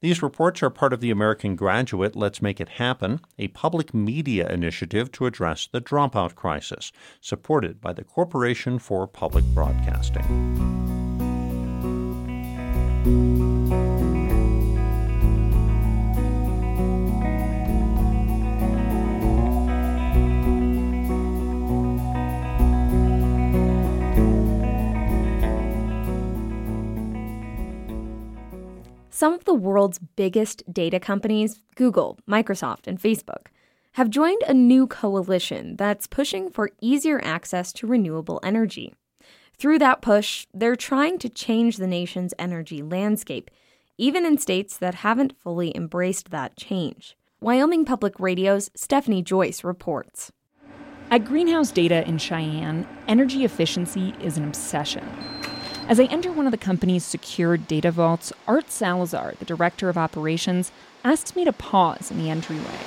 These 0.00 0.22
reports 0.22 0.62
are 0.62 0.70
part 0.70 0.94
of 0.94 1.00
the 1.00 1.10
American 1.10 1.56
Graduate 1.56 2.16
Let's 2.16 2.40
Make 2.40 2.58
It 2.58 2.70
Happen, 2.70 3.20
a 3.38 3.48
public 3.48 3.92
media 3.92 4.48
initiative 4.48 5.12
to 5.12 5.26
address 5.26 5.68
the 5.70 5.80
dropout 5.80 6.34
crisis, 6.34 6.90
supported 7.20 7.82
by 7.82 7.92
the 7.92 8.04
Corporation 8.04 8.78
for 8.78 9.06
Public 9.06 9.44
Broadcasting. 9.44 10.70
Some 29.20 29.34
of 29.34 29.44
the 29.44 29.52
world's 29.52 29.98
biggest 29.98 30.62
data 30.72 30.98
companies, 30.98 31.60
Google, 31.74 32.18
Microsoft, 32.26 32.86
and 32.86 32.98
Facebook, 32.98 33.48
have 33.92 34.08
joined 34.08 34.40
a 34.48 34.54
new 34.54 34.86
coalition 34.86 35.76
that's 35.76 36.06
pushing 36.06 36.48
for 36.48 36.70
easier 36.80 37.20
access 37.22 37.70
to 37.74 37.86
renewable 37.86 38.40
energy. 38.42 38.94
Through 39.58 39.78
that 39.80 40.00
push, 40.00 40.46
they're 40.54 40.74
trying 40.74 41.18
to 41.18 41.28
change 41.28 41.76
the 41.76 41.86
nation's 41.86 42.32
energy 42.38 42.80
landscape, 42.80 43.50
even 43.98 44.24
in 44.24 44.38
states 44.38 44.78
that 44.78 44.94
haven't 44.94 45.38
fully 45.38 45.76
embraced 45.76 46.30
that 46.30 46.56
change. 46.56 47.14
Wyoming 47.42 47.84
Public 47.84 48.18
Radio's 48.18 48.70
Stephanie 48.74 49.22
Joyce 49.22 49.62
reports. 49.62 50.32
At 51.10 51.26
Greenhouse 51.26 51.72
Data 51.72 52.08
in 52.08 52.16
Cheyenne, 52.16 52.88
energy 53.06 53.44
efficiency 53.44 54.14
is 54.22 54.38
an 54.38 54.44
obsession. 54.44 55.06
As 55.90 55.98
I 55.98 56.04
enter 56.04 56.30
one 56.30 56.46
of 56.46 56.52
the 56.52 56.56
company's 56.56 57.02
secured 57.02 57.66
data 57.66 57.90
vaults, 57.90 58.32
Art 58.46 58.70
Salazar, 58.70 59.34
the 59.40 59.44
director 59.44 59.88
of 59.88 59.98
operations, 59.98 60.70
asks 61.02 61.34
me 61.34 61.44
to 61.44 61.52
pause 61.52 62.12
in 62.12 62.18
the 62.18 62.30
entryway. 62.30 62.78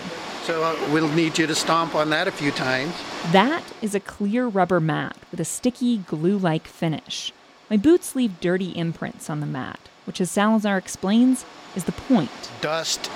So 0.44 0.64
uh, 0.64 0.74
we'll 0.90 1.10
need 1.10 1.38
you 1.38 1.46
to 1.46 1.54
stomp 1.54 1.96
on 1.96 2.12
that 2.12 2.30
a 2.30 2.32
few 2.32 2.52
times. 2.52 2.94
That 3.34 3.62
is 3.82 3.94
a 3.94 4.00
clear 4.00 4.48
rubber 4.48 4.80
mat 4.80 5.18
with 5.32 5.42
a 5.42 5.46
sticky, 5.46 5.98
glue 5.98 6.38
like 6.38 6.66
finish. 6.66 7.34
My 7.70 7.76
boots 7.76 8.16
leave 8.16 8.40
dirty 8.40 8.70
imprints 8.70 9.30
on 9.30 9.42
the 9.42 9.46
mat, 9.48 9.90
which, 10.06 10.22
as 10.22 10.32
Salazar 10.32 10.78
explains, 10.78 11.44
is 11.76 11.84
the 11.84 11.92
point. 11.92 12.32
Dust 12.62 13.12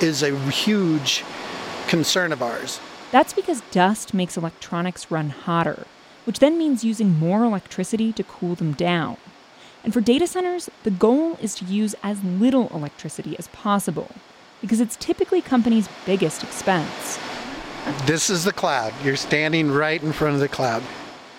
is 0.00 0.22
a 0.22 0.34
huge 0.48 1.24
concern 1.88 2.32
of 2.32 2.42
ours. 2.42 2.80
That's 3.12 3.34
because 3.34 3.60
dust 3.70 4.14
makes 4.14 4.38
electronics 4.38 5.10
run 5.10 5.28
hotter, 5.28 5.84
which 6.30 6.38
then 6.38 6.56
means 6.56 6.84
using 6.84 7.18
more 7.18 7.42
electricity 7.42 8.12
to 8.12 8.22
cool 8.22 8.54
them 8.54 8.72
down. 8.74 9.16
And 9.82 9.92
for 9.92 10.00
data 10.00 10.28
centers, 10.28 10.70
the 10.84 10.90
goal 10.92 11.36
is 11.42 11.56
to 11.56 11.64
use 11.64 11.96
as 12.04 12.22
little 12.22 12.68
electricity 12.68 13.36
as 13.36 13.48
possible, 13.48 14.06
because 14.60 14.80
it's 14.80 14.94
typically 14.94 15.42
companies' 15.42 15.88
biggest 16.06 16.44
expense. 16.44 17.18
This 18.06 18.30
is 18.30 18.44
the 18.44 18.52
cloud. 18.52 18.94
You're 19.02 19.16
standing 19.16 19.72
right 19.72 20.00
in 20.00 20.12
front 20.12 20.34
of 20.34 20.40
the 20.40 20.46
cloud. 20.46 20.84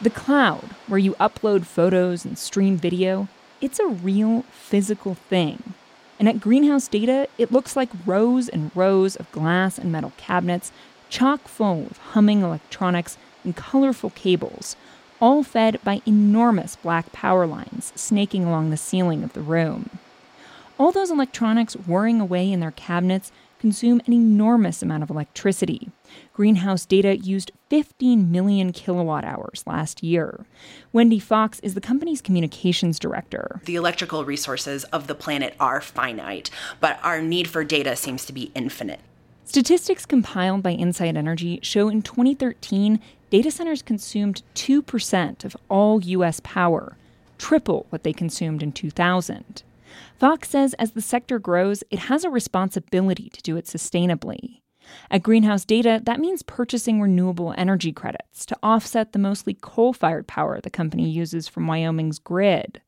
The 0.02 0.10
cloud, 0.10 0.66
where 0.88 1.00
you 1.00 1.14
upload 1.22 1.64
photos 1.64 2.26
and 2.26 2.38
stream 2.38 2.76
video, 2.76 3.30
it's 3.62 3.80
a 3.80 3.88
real 3.88 4.42
physical 4.52 5.14
thing. 5.16 5.74
And 6.20 6.28
at 6.28 6.42
Greenhouse 6.42 6.90
Data, 6.90 7.30
it 7.38 7.54
looks 7.54 7.78
like 7.78 7.92
rows 8.06 8.50
and 8.50 8.72
rows 8.76 9.16
of 9.16 9.32
glass 9.32 9.78
and 9.78 9.90
metal 9.90 10.12
cabinets 10.18 10.74
chock 11.08 11.48
full 11.48 11.88
of 11.90 11.98
humming 11.98 12.42
electronics 12.42 13.18
and 13.44 13.56
colorful 13.56 14.10
cables, 14.12 14.76
all 15.20 15.44
fed 15.44 15.80
by 15.84 16.02
enormous 16.06 16.76
black 16.76 17.12
power 17.12 17.46
lines 17.46 17.94
snaking 17.96 18.44
along 18.44 18.70
the 18.70 18.78
ceiling 18.78 19.24
of 19.24 19.34
the 19.34 19.42
room. 19.42 19.90
All 20.80 20.92
those 20.92 21.12
electronics 21.12 21.76
whirring 21.76 22.20
away 22.20 22.52
in 22.52 22.60
their 22.60 22.72
cabinets 22.72 23.32
consume 23.60 24.02
an 24.08 24.14
enormous 24.14 24.82
amount 24.82 25.04
of 25.04 25.12
electricity. 25.12 25.92
Greenhouse 26.34 26.84
Data 26.88 27.16
used 27.16 27.52
15 27.70 28.32
million 28.32 28.72
kilowatt 28.72 29.24
hours 29.24 29.64
last 29.68 30.02
year. 30.02 30.48
Wendy 30.92 31.20
Fox 31.20 31.60
is 31.60 31.76
the 31.76 31.82
company's 31.82 32.22
communications 32.22 32.98
director. 32.98 33.62
The 33.66 33.76
electrical 33.76 34.26
resources 34.26 34.84
of 34.86 35.06
the 35.06 35.14
planet 35.14 35.56
are 35.60 35.80
finite, 35.80 36.50
but 36.80 37.00
our 37.04 37.22
need 37.22 37.48
for 37.48 37.64
data 37.64 37.96
seems 37.96 38.26
to 38.26 38.34
be 38.34 38.52
infinite. 38.56 39.02
Statistics 39.46 40.08
compiled 40.08 40.64
by 40.64 40.72
Inside 40.72 41.16
Energy 41.16 41.60
show 41.62 41.90
in 41.90 42.02
2013 42.02 43.00
data 43.32 43.50
centers 43.50 43.82
consumed 43.82 44.44
2% 44.54 45.46
of 45.46 45.58
all 45.70 46.04
U.S. 46.04 46.42
power, 46.44 46.98
triple 47.40 47.88
what 47.90 48.04
they 48.04 48.14
consumed 48.14 48.62
in 48.62 48.72
2000. 48.72 49.64
Fox 50.20 50.50
says 50.50 50.76
as 50.76 50.92
the 50.92 51.02
sector 51.02 51.40
grows, 51.40 51.84
it 51.90 52.00
has 52.00 52.24
a 52.24 52.30
responsibility 52.30 53.30
to 53.30 53.42
do 53.42 53.58
it 53.58 53.66
sustainably. 53.66 54.60
At 55.10 55.24
Greenhouse 55.24 55.64
Data, 55.64 56.02
that 56.04 56.20
means 56.20 56.44
purchasing 56.44 57.02
renewable 57.02 57.54
energy 57.58 57.94
credits 57.94 58.46
to 58.48 58.58
offset 58.62 59.14
the 59.14 59.20
mostly 59.20 59.54
coal 59.62 59.94
fired 59.94 60.28
power 60.28 60.60
the 60.60 60.70
company 60.70 61.10
uses 61.10 61.48
from 61.48 61.68
Wyoming's 61.68 62.20
grid. 62.20 62.82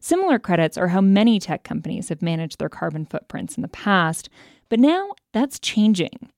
Similar 0.00 0.38
credits 0.40 0.76
are 0.76 0.88
how 0.88 1.00
many 1.00 1.38
tech 1.38 1.62
companies 1.62 2.08
have 2.08 2.20
managed 2.20 2.58
their 2.58 2.68
carbon 2.68 3.06
footprints 3.06 3.56
in 3.56 3.62
the 3.62 3.68
past, 3.68 4.28
But 4.68 4.80
now 4.80 5.12
that's 5.32 5.60
changing. 5.60 6.30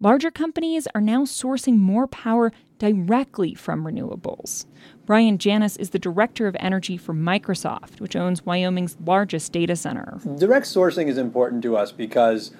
Larger 0.00 0.30
companies 0.30 0.88
are 0.94 1.00
now 1.00 1.22
sourcing 1.22 1.78
more 1.78 2.06
power 2.06 2.50
directly 2.84 3.54
from 3.54 3.82
renewables. 3.82 4.66
Brian 5.06 5.38
Janous 5.38 5.78
is 5.80 5.90
the 5.90 5.98
director 5.98 6.46
of 6.46 6.54
energy 6.60 6.98
for 6.98 7.14
Microsoft, 7.14 7.98
which 7.98 8.14
owns 8.14 8.44
Wyoming's 8.44 8.96
largest 9.02 9.52
data 9.52 9.74
center. 9.74 10.20
Direct 10.36 10.66
sourcing 10.66 11.08
is 11.08 11.16
important 11.16 11.62
to 11.62 11.78
us 11.78 11.92
because 11.92 12.50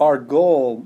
our 0.00 0.18
goal 0.18 0.84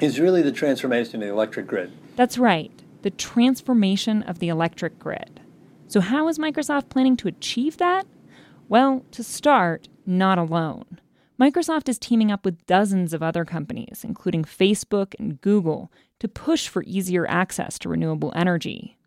is 0.00 0.18
really 0.18 0.42
the 0.42 0.50
transformation 0.50 1.16
of 1.16 1.20
the 1.20 1.32
electric 1.32 1.68
grid. 1.68 1.92
That's 2.16 2.36
right, 2.36 2.72
the 3.02 3.10
transformation 3.10 4.24
of 4.24 4.40
the 4.40 4.48
electric 4.48 4.98
grid. 4.98 5.40
So, 5.86 6.00
how 6.00 6.26
is 6.26 6.36
Microsoft 6.36 6.88
planning 6.88 7.16
to 7.18 7.28
achieve 7.28 7.76
that? 7.76 8.06
Well, 8.68 9.04
to 9.12 9.22
start, 9.22 9.88
not 10.04 10.36
alone. 10.36 11.00
Microsoft 11.40 11.88
is 11.88 11.98
teaming 11.98 12.30
up 12.30 12.44
with 12.44 12.66
dozens 12.66 13.14
of 13.14 13.22
other 13.22 13.46
companies, 13.46 14.04
including 14.04 14.44
Facebook 14.44 15.14
and 15.18 15.40
Google, 15.40 15.90
to 16.18 16.28
push 16.28 16.68
for 16.68 16.82
easier 16.86 17.26
access 17.30 17.78
to 17.78 17.88
renewable 17.88 18.30
energy. 18.36 18.98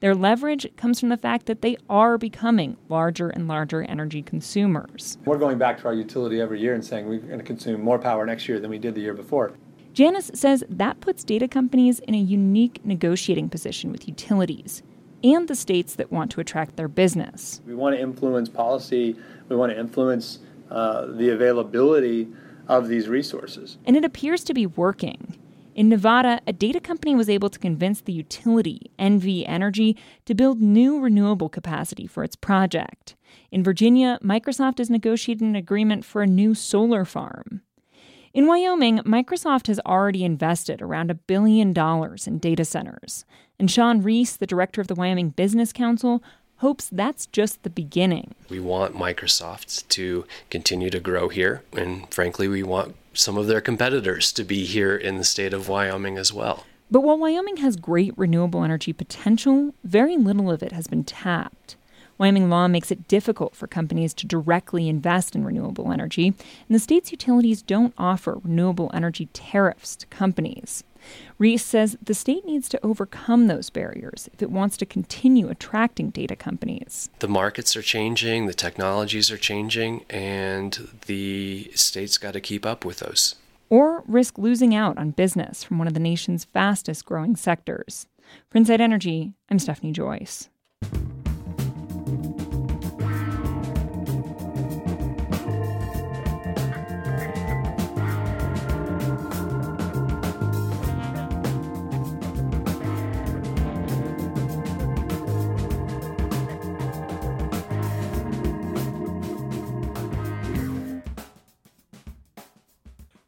Their 0.00 0.14
leverage 0.14 0.66
comes 0.78 0.98
from 0.98 1.10
the 1.10 1.18
fact 1.18 1.44
that 1.44 1.60
they 1.60 1.76
are 1.90 2.16
becoming 2.16 2.78
larger 2.88 3.28
and 3.28 3.46
larger 3.46 3.82
energy 3.82 4.22
consumers. 4.22 5.18
We're 5.26 5.36
going 5.36 5.58
back 5.58 5.80
to 5.80 5.84
our 5.84 5.92
utility 5.92 6.40
every 6.40 6.62
year 6.62 6.72
and 6.72 6.82
saying 6.82 7.06
we're 7.06 7.18
going 7.18 7.38
to 7.38 7.44
consume 7.44 7.82
more 7.82 7.98
power 7.98 8.24
next 8.24 8.48
year 8.48 8.58
than 8.58 8.70
we 8.70 8.78
did 8.78 8.94
the 8.94 9.02
year 9.02 9.12
before. 9.12 9.52
Janous 9.92 10.34
says 10.34 10.64
that 10.70 11.00
puts 11.00 11.24
data 11.24 11.46
companies 11.46 11.98
in 12.00 12.14
a 12.14 12.18
unique 12.18 12.82
negotiating 12.86 13.50
position 13.50 13.92
with 13.92 14.08
utilities 14.08 14.82
and 15.22 15.46
the 15.46 15.54
states 15.54 15.94
that 15.96 16.10
want 16.10 16.30
to 16.30 16.40
attract 16.40 16.76
their 16.76 16.88
business. 16.88 17.60
We 17.66 17.74
want 17.74 17.94
to 17.94 18.00
influence 18.00 18.48
policy, 18.48 19.14
we 19.50 19.56
want 19.56 19.72
to 19.72 19.78
influence 19.78 20.38
uh, 20.72 21.06
the 21.06 21.28
availability 21.28 22.28
of 22.66 22.88
these 22.88 23.06
resources. 23.06 23.76
And 23.84 23.94
it 23.96 24.04
appears 24.04 24.42
to 24.44 24.54
be 24.54 24.66
working. 24.66 25.36
In 25.74 25.88
Nevada, 25.88 26.40
a 26.46 26.52
data 26.52 26.80
company 26.80 27.14
was 27.14 27.28
able 27.28 27.50
to 27.50 27.58
convince 27.58 28.00
the 28.00 28.12
utility, 28.12 28.90
NV 28.98 29.44
Energy, 29.46 29.96
to 30.24 30.34
build 30.34 30.60
new 30.62 30.98
renewable 30.98 31.50
capacity 31.50 32.06
for 32.06 32.24
its 32.24 32.36
project. 32.36 33.16
In 33.50 33.62
Virginia, 33.62 34.18
Microsoft 34.22 34.80
is 34.80 34.88
negotiating 34.88 35.48
an 35.48 35.56
agreement 35.56 36.04
for 36.04 36.22
a 36.22 36.26
new 36.26 36.54
solar 36.54 37.04
farm. 37.04 37.62
In 38.32 38.46
Wyoming, 38.46 39.00
Microsoft 39.00 39.66
has 39.66 39.78
already 39.80 40.24
invested 40.24 40.80
around 40.80 41.10
a 41.10 41.14
billion 41.14 41.74
dollars 41.74 42.26
in 42.26 42.38
data 42.38 42.64
centers. 42.64 43.26
And 43.58 43.70
Shawn 43.70 44.00
Reese, 44.02 44.36
the 44.36 44.46
director 44.46 44.80
of 44.80 44.86
the 44.86 44.94
Wyoming 44.94 45.30
Business 45.30 45.70
Council, 45.70 46.22
hopes 46.62 46.88
that's 46.90 47.26
just 47.26 47.62
the 47.64 47.70
beginning. 47.70 48.34
We 48.48 48.60
want 48.60 48.94
Microsoft 48.94 49.88
to 49.88 50.24
continue 50.48 50.90
to 50.90 51.00
grow 51.00 51.28
here, 51.28 51.62
and 51.72 52.08
frankly, 52.14 52.46
we 52.46 52.62
want 52.62 52.94
some 53.12 53.36
of 53.36 53.48
their 53.48 53.60
competitors 53.60 54.32
to 54.32 54.44
be 54.44 54.64
here 54.64 54.96
in 54.96 55.18
the 55.18 55.24
state 55.24 55.52
of 55.52 55.68
Wyoming 55.68 56.16
as 56.16 56.32
well. 56.32 56.64
But 56.88 57.00
while 57.00 57.18
Wyoming 57.18 57.56
has 57.58 57.76
great 57.76 58.16
renewable 58.16 58.62
energy 58.62 58.92
potential, 58.92 59.74
very 59.82 60.16
little 60.16 60.50
of 60.50 60.62
it 60.62 60.72
has 60.72 60.86
been 60.86 61.04
tapped. 61.04 61.76
Wyoming 62.16 62.48
law 62.48 62.68
makes 62.68 62.92
it 62.92 63.08
difficult 63.08 63.56
for 63.56 63.66
companies 63.66 64.14
to 64.14 64.26
directly 64.26 64.88
invest 64.88 65.34
in 65.34 65.44
renewable 65.44 65.90
energy, 65.90 66.28
and 66.28 66.74
the 66.74 66.78
state's 66.78 67.10
utilities 67.10 67.62
don't 67.62 67.94
offer 67.98 68.38
renewable 68.44 68.90
energy 68.94 69.26
tariffs 69.32 69.96
to 69.96 70.06
companies. 70.06 70.84
Reese 71.38 71.64
says 71.64 71.96
the 72.02 72.14
state 72.14 72.44
needs 72.44 72.68
to 72.70 72.84
overcome 72.84 73.46
those 73.46 73.70
barriers 73.70 74.28
if 74.32 74.42
it 74.42 74.50
wants 74.50 74.76
to 74.78 74.86
continue 74.86 75.48
attracting 75.48 76.10
data 76.10 76.36
companies. 76.36 77.10
The 77.18 77.28
markets 77.28 77.76
are 77.76 77.82
changing, 77.82 78.46
the 78.46 78.54
technologies 78.54 79.30
are 79.30 79.38
changing, 79.38 80.04
and 80.08 80.90
the 81.06 81.70
state's 81.74 82.18
got 82.18 82.34
to 82.34 82.40
keep 82.40 82.64
up 82.64 82.84
with 82.84 82.98
those. 82.98 83.36
Or 83.68 84.04
risk 84.06 84.38
losing 84.38 84.74
out 84.74 84.98
on 84.98 85.12
business 85.12 85.64
from 85.64 85.78
one 85.78 85.88
of 85.88 85.94
the 85.94 86.00
nation's 86.00 86.44
fastest 86.44 87.04
growing 87.06 87.36
sectors. 87.36 88.06
For 88.50 88.58
Inside 88.58 88.80
Energy, 88.80 89.32
I'm 89.50 89.58
Stephanie 89.58 89.92
Joyce. 89.92 90.48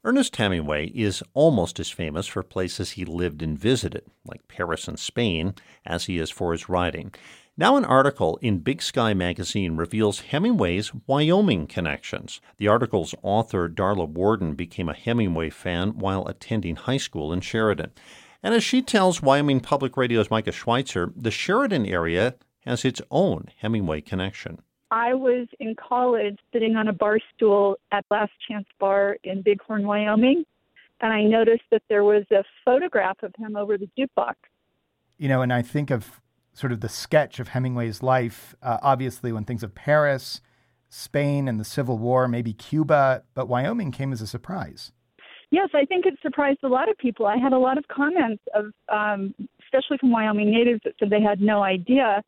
Ernest 0.06 0.36
Hemingway 0.36 0.88
is 0.88 1.22
almost 1.32 1.80
as 1.80 1.88
famous 1.88 2.26
for 2.26 2.42
places 2.42 2.90
he 2.90 3.06
lived 3.06 3.42
and 3.42 3.58
visited, 3.58 4.02
like 4.26 4.46
Paris 4.48 4.86
and 4.86 4.98
Spain, 4.98 5.54
as 5.86 6.04
he 6.04 6.18
is 6.18 6.28
for 6.28 6.52
his 6.52 6.68
writing. 6.68 7.14
Now, 7.56 7.78
an 7.78 7.86
article 7.86 8.38
in 8.42 8.58
Big 8.58 8.82
Sky 8.82 9.14
magazine 9.14 9.76
reveals 9.76 10.20
Hemingway's 10.20 10.92
Wyoming 11.06 11.66
connections. 11.66 12.42
The 12.58 12.68
article's 12.68 13.14
author, 13.22 13.66
Darla 13.66 14.06
Worden, 14.06 14.52
became 14.52 14.90
a 14.90 14.94
Hemingway 14.94 15.48
fan 15.48 15.96
while 15.96 16.26
attending 16.26 16.76
high 16.76 16.98
school 16.98 17.32
in 17.32 17.40
Sheridan. 17.40 17.92
And 18.42 18.52
as 18.52 18.62
she 18.62 18.82
tells 18.82 19.22
Wyoming 19.22 19.60
Public 19.60 19.96
Radio's 19.96 20.30
Micah 20.30 20.52
Schweitzer, 20.52 21.14
the 21.16 21.30
Sheridan 21.30 21.86
area 21.86 22.34
has 22.66 22.84
its 22.84 23.00
own 23.10 23.46
Hemingway 23.56 24.02
connection. 24.02 24.58
I 24.94 25.12
was 25.12 25.48
in 25.58 25.74
college 25.74 26.38
sitting 26.52 26.76
on 26.76 26.86
a 26.86 26.92
bar 26.92 27.18
stool 27.34 27.78
at 27.90 28.04
Last 28.12 28.30
Chance 28.48 28.68
Bar 28.78 29.16
in 29.24 29.42
Bighorn, 29.42 29.84
Wyoming, 29.88 30.44
and 31.00 31.12
I 31.12 31.24
noticed 31.24 31.64
that 31.72 31.82
there 31.88 32.04
was 32.04 32.22
a 32.30 32.44
photograph 32.64 33.16
of 33.24 33.34
him 33.36 33.56
over 33.56 33.76
the 33.76 33.88
jukebox. 33.98 34.34
You 35.18 35.28
know, 35.28 35.42
and 35.42 35.52
I 35.52 35.62
think 35.62 35.90
of 35.90 36.20
sort 36.52 36.70
of 36.70 36.78
the 36.78 36.88
sketch 36.88 37.40
of 37.40 37.48
Hemingway's 37.48 38.04
life, 38.04 38.54
uh, 38.62 38.78
obviously, 38.82 39.32
when 39.32 39.44
things 39.44 39.64
of 39.64 39.74
Paris, 39.74 40.40
Spain, 40.90 41.48
and 41.48 41.58
the 41.58 41.64
Civil 41.64 41.98
War, 41.98 42.28
maybe 42.28 42.52
Cuba, 42.52 43.24
but 43.34 43.48
Wyoming 43.48 43.90
came 43.90 44.12
as 44.12 44.22
a 44.22 44.28
surprise. 44.28 44.92
Yes, 45.50 45.70
I 45.74 45.86
think 45.86 46.06
it 46.06 46.14
surprised 46.22 46.60
a 46.62 46.68
lot 46.68 46.88
of 46.88 46.96
people. 46.98 47.26
I 47.26 47.36
had 47.36 47.52
a 47.52 47.58
lot 47.58 47.78
of 47.78 47.88
comments 47.88 48.44
of, 48.54 48.66
um, 48.88 49.34
especially 49.64 49.98
from 49.98 50.12
Wyoming 50.12 50.52
natives, 50.52 50.82
that 50.84 50.94
said 51.00 51.10
they 51.10 51.20
had 51.20 51.40
no 51.40 51.64
idea 51.64 52.22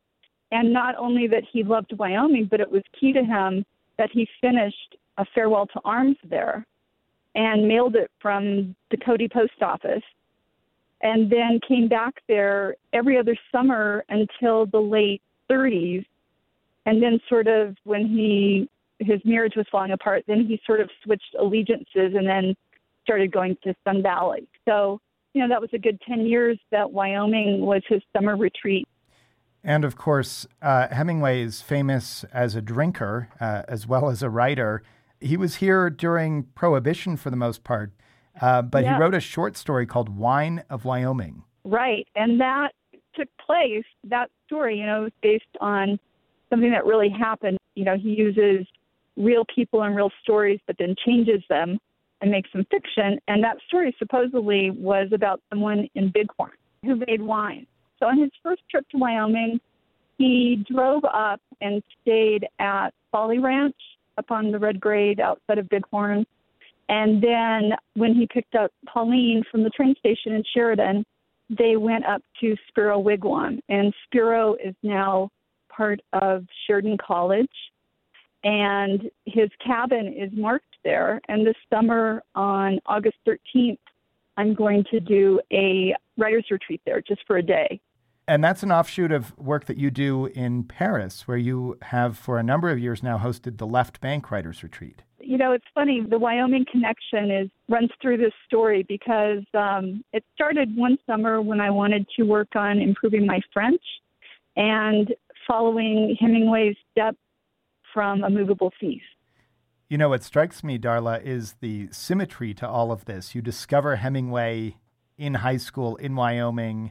and 0.52 0.72
not 0.72 0.94
only 0.96 1.26
that 1.26 1.42
he 1.50 1.62
loved 1.62 1.92
Wyoming, 1.98 2.46
but 2.50 2.60
it 2.60 2.70
was 2.70 2.82
key 2.98 3.12
to 3.12 3.24
him 3.24 3.64
that 3.98 4.10
he 4.12 4.28
finished 4.40 4.96
a 5.18 5.24
farewell 5.34 5.66
to 5.66 5.80
arms 5.84 6.16
there 6.28 6.66
and 7.34 7.66
mailed 7.66 7.96
it 7.96 8.10
from 8.20 8.74
the 8.90 8.96
Cody 8.96 9.28
post 9.28 9.62
office 9.62 10.02
and 11.02 11.30
then 11.30 11.60
came 11.66 11.88
back 11.88 12.14
there 12.28 12.76
every 12.92 13.18
other 13.18 13.36
summer 13.52 14.04
until 14.08 14.66
the 14.66 14.78
late 14.78 15.20
30s 15.50 16.04
and 16.86 17.02
then 17.02 17.20
sort 17.28 17.46
of 17.46 17.76
when 17.84 18.06
he 18.06 18.68
his 18.98 19.20
marriage 19.26 19.52
was 19.56 19.66
falling 19.70 19.90
apart 19.92 20.24
then 20.26 20.46
he 20.46 20.60
sort 20.64 20.80
of 20.80 20.88
switched 21.04 21.34
allegiances 21.38 22.14
and 22.14 22.26
then 22.26 22.54
started 23.04 23.30
going 23.30 23.56
to 23.62 23.74
Sun 23.84 24.02
Valley. 24.02 24.48
So 24.64 25.00
you 25.34 25.42
know 25.42 25.48
that 25.48 25.60
was 25.60 25.70
a 25.74 25.78
good 25.78 26.00
10 26.08 26.26
years 26.26 26.58
that 26.70 26.90
Wyoming 26.90 27.60
was 27.60 27.82
his 27.88 28.00
summer 28.14 28.36
retreat 28.36 28.88
and 29.64 29.84
of 29.84 29.96
course, 29.96 30.46
uh, 30.62 30.88
Hemingway 30.88 31.42
is 31.42 31.62
famous 31.62 32.24
as 32.32 32.54
a 32.54 32.62
drinker 32.62 33.28
uh, 33.40 33.62
as 33.68 33.86
well 33.86 34.08
as 34.08 34.22
a 34.22 34.30
writer. 34.30 34.82
He 35.20 35.36
was 35.36 35.56
here 35.56 35.90
during 35.90 36.44
Prohibition 36.54 37.16
for 37.16 37.30
the 37.30 37.36
most 37.36 37.64
part, 37.64 37.92
uh, 38.40 38.62
but 38.62 38.84
yeah. 38.84 38.94
he 38.94 39.00
wrote 39.00 39.14
a 39.14 39.20
short 39.20 39.56
story 39.56 39.86
called 39.86 40.08
Wine 40.08 40.62
of 40.70 40.84
Wyoming. 40.84 41.42
Right. 41.64 42.06
And 42.14 42.40
that 42.40 42.72
took 43.14 43.28
place, 43.44 43.84
that 44.04 44.30
story, 44.46 44.78
you 44.78 44.86
know, 44.86 45.08
based 45.22 45.44
on 45.60 45.98
something 46.50 46.70
that 46.70 46.84
really 46.84 47.08
happened. 47.08 47.58
You 47.74 47.84
know, 47.84 47.96
he 47.96 48.10
uses 48.10 48.66
real 49.16 49.44
people 49.52 49.82
and 49.82 49.96
real 49.96 50.10
stories, 50.22 50.60
but 50.66 50.76
then 50.78 50.94
changes 51.04 51.42
them 51.48 51.78
and 52.20 52.30
makes 52.30 52.50
them 52.52 52.66
fiction. 52.70 53.18
And 53.28 53.42
that 53.42 53.56
story 53.66 53.94
supposedly 53.98 54.70
was 54.70 55.08
about 55.12 55.40
someone 55.50 55.88
in 55.94 56.10
Bighorn 56.10 56.52
who 56.84 56.96
made 56.96 57.20
wine. 57.20 57.66
So 57.98 58.06
on 58.06 58.18
his 58.18 58.30
first 58.42 58.62
trip 58.70 58.88
to 58.90 58.98
Wyoming, 58.98 59.60
he 60.18 60.64
drove 60.70 61.04
up 61.04 61.40
and 61.60 61.82
stayed 62.02 62.46
at 62.58 62.90
Folly 63.10 63.38
Ranch 63.38 63.76
up 64.18 64.30
on 64.30 64.50
the 64.50 64.58
Red 64.58 64.80
Grade 64.80 65.20
outside 65.20 65.58
of 65.58 65.68
Bighorn. 65.68 66.26
And 66.88 67.22
then 67.22 67.72
when 67.94 68.14
he 68.14 68.26
picked 68.32 68.54
up 68.54 68.70
Pauline 68.86 69.42
from 69.50 69.62
the 69.62 69.70
train 69.70 69.94
station 69.98 70.32
in 70.32 70.42
Sheridan, 70.54 71.04
they 71.50 71.76
went 71.76 72.04
up 72.06 72.22
to 72.40 72.56
Spear-O-Wigwam. 72.68 73.60
And 73.68 73.92
Spear-O 74.04 74.54
is 74.54 74.74
now 74.82 75.30
part 75.68 76.00
of 76.12 76.46
Sheridan 76.66 76.96
College. 77.04 77.48
And 78.44 79.10
his 79.24 79.50
cabin 79.64 80.14
is 80.16 80.30
marked 80.32 80.76
there. 80.84 81.20
And 81.28 81.46
this 81.46 81.56
summer 81.72 82.22
on 82.34 82.78
August 82.86 83.16
13th, 83.26 83.78
I'm 84.36 84.54
going 84.54 84.84
to 84.90 85.00
do 85.00 85.40
a 85.52 85.94
writer's 86.16 86.46
retreat 86.50 86.80
there 86.84 87.00
just 87.00 87.22
for 87.26 87.36
a 87.36 87.42
day. 87.42 87.80
And 88.28 88.42
that's 88.42 88.62
an 88.64 88.72
offshoot 88.72 89.12
of 89.12 89.36
work 89.38 89.66
that 89.66 89.76
you 89.76 89.90
do 89.90 90.26
in 90.26 90.64
Paris, 90.64 91.28
where 91.28 91.36
you 91.36 91.78
have 91.82 92.18
for 92.18 92.38
a 92.38 92.42
number 92.42 92.70
of 92.70 92.78
years 92.78 93.02
now 93.02 93.18
hosted 93.18 93.58
the 93.58 93.66
Left 93.66 94.00
Bank 94.00 94.30
Writers 94.30 94.62
Retreat. 94.64 95.02
you 95.20 95.38
know, 95.38 95.52
it's 95.52 95.64
funny. 95.74 96.02
The 96.08 96.18
Wyoming 96.18 96.66
connection 96.70 97.30
is 97.30 97.50
runs 97.68 97.90
through 98.00 98.18
this 98.18 98.32
story 98.46 98.84
because 98.88 99.44
um, 99.54 100.04
it 100.12 100.24
started 100.34 100.76
one 100.76 100.98
summer 101.06 101.40
when 101.40 101.60
I 101.60 101.70
wanted 101.70 102.06
to 102.16 102.24
work 102.24 102.54
on 102.54 102.80
improving 102.80 103.26
my 103.26 103.40
French, 103.52 103.82
and 104.56 105.14
following 105.46 106.16
Hemingway's 106.18 106.76
steps 106.90 107.18
from 107.92 108.24
a 108.24 108.30
movable 108.30 108.72
feast. 108.80 109.04
You 109.88 109.98
know, 109.98 110.08
what 110.08 110.24
strikes 110.24 110.64
me, 110.64 110.78
Darla, 110.78 111.22
is 111.22 111.54
the 111.60 111.88
symmetry 111.92 112.52
to 112.54 112.68
all 112.68 112.90
of 112.90 113.04
this. 113.04 113.36
You 113.36 113.42
discover 113.42 113.96
Hemingway 113.96 114.78
in 115.16 115.34
high 115.34 115.58
school 115.58 115.94
in 115.96 116.16
Wyoming. 116.16 116.90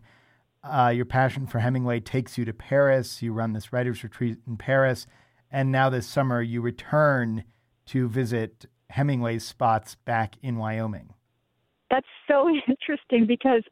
Uh, 0.63 0.93
your 0.95 1.05
passion 1.05 1.45
for 1.45 1.59
Hemingway 1.59 1.99
takes 1.99 2.37
you 2.37 2.45
to 2.45 2.53
Paris. 2.53 3.21
You 3.21 3.33
run 3.33 3.51
this 3.51 3.73
writer's 3.73 4.01
retreat 4.01 4.37
in 4.47 4.55
Paris. 4.55 5.07
And 5.51 5.73
now 5.73 5.89
this 5.89 6.07
summer, 6.07 6.41
you 6.41 6.61
return 6.61 7.43
to 7.87 8.07
visit 8.07 8.65
Hemingway's 8.89 9.43
spots 9.43 9.95
back 10.05 10.35
in 10.41 10.55
Wyoming. 10.55 11.13
That's 11.91 12.07
so 12.29 12.49
interesting 12.67 13.27
because 13.27 13.63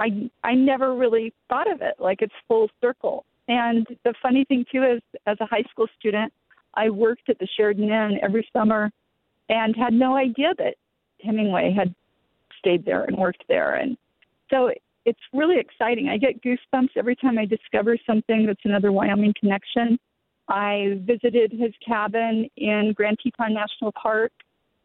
I 0.00 0.30
I 0.42 0.54
never 0.54 0.94
really 0.94 1.32
thought 1.48 1.70
of 1.70 1.80
it 1.80 1.94
like 2.00 2.22
it's 2.22 2.34
full 2.48 2.70
circle. 2.80 3.24
And 3.46 3.86
the 4.04 4.14
funny 4.20 4.44
thing 4.44 4.64
too 4.70 4.82
is, 4.82 5.00
as 5.26 5.38
a 5.40 5.46
high 5.46 5.64
school 5.70 5.86
student, 5.98 6.32
I 6.78 6.90
worked 6.90 7.28
at 7.28 7.38
the 7.40 7.48
Sheridan 7.56 7.90
Inn 7.90 8.18
every 8.22 8.48
summer, 8.52 8.90
and 9.48 9.74
had 9.74 9.92
no 9.92 10.16
idea 10.16 10.54
that 10.58 10.76
Hemingway 11.24 11.74
had 11.76 11.92
stayed 12.58 12.84
there 12.84 13.02
and 13.04 13.16
worked 13.16 13.42
there. 13.48 13.74
And 13.74 13.96
so 14.50 14.70
it's 15.04 15.18
really 15.32 15.58
exciting. 15.58 16.08
I 16.08 16.18
get 16.18 16.42
goosebumps 16.42 16.90
every 16.96 17.16
time 17.16 17.36
I 17.38 17.46
discover 17.46 17.96
something 18.06 18.46
that's 18.46 18.64
another 18.64 18.92
Wyoming 18.92 19.34
connection. 19.40 19.98
I 20.48 21.00
visited 21.04 21.50
his 21.52 21.72
cabin 21.84 22.48
in 22.56 22.92
Grand 22.94 23.18
Teton 23.22 23.54
National 23.54 23.92
Park 23.92 24.32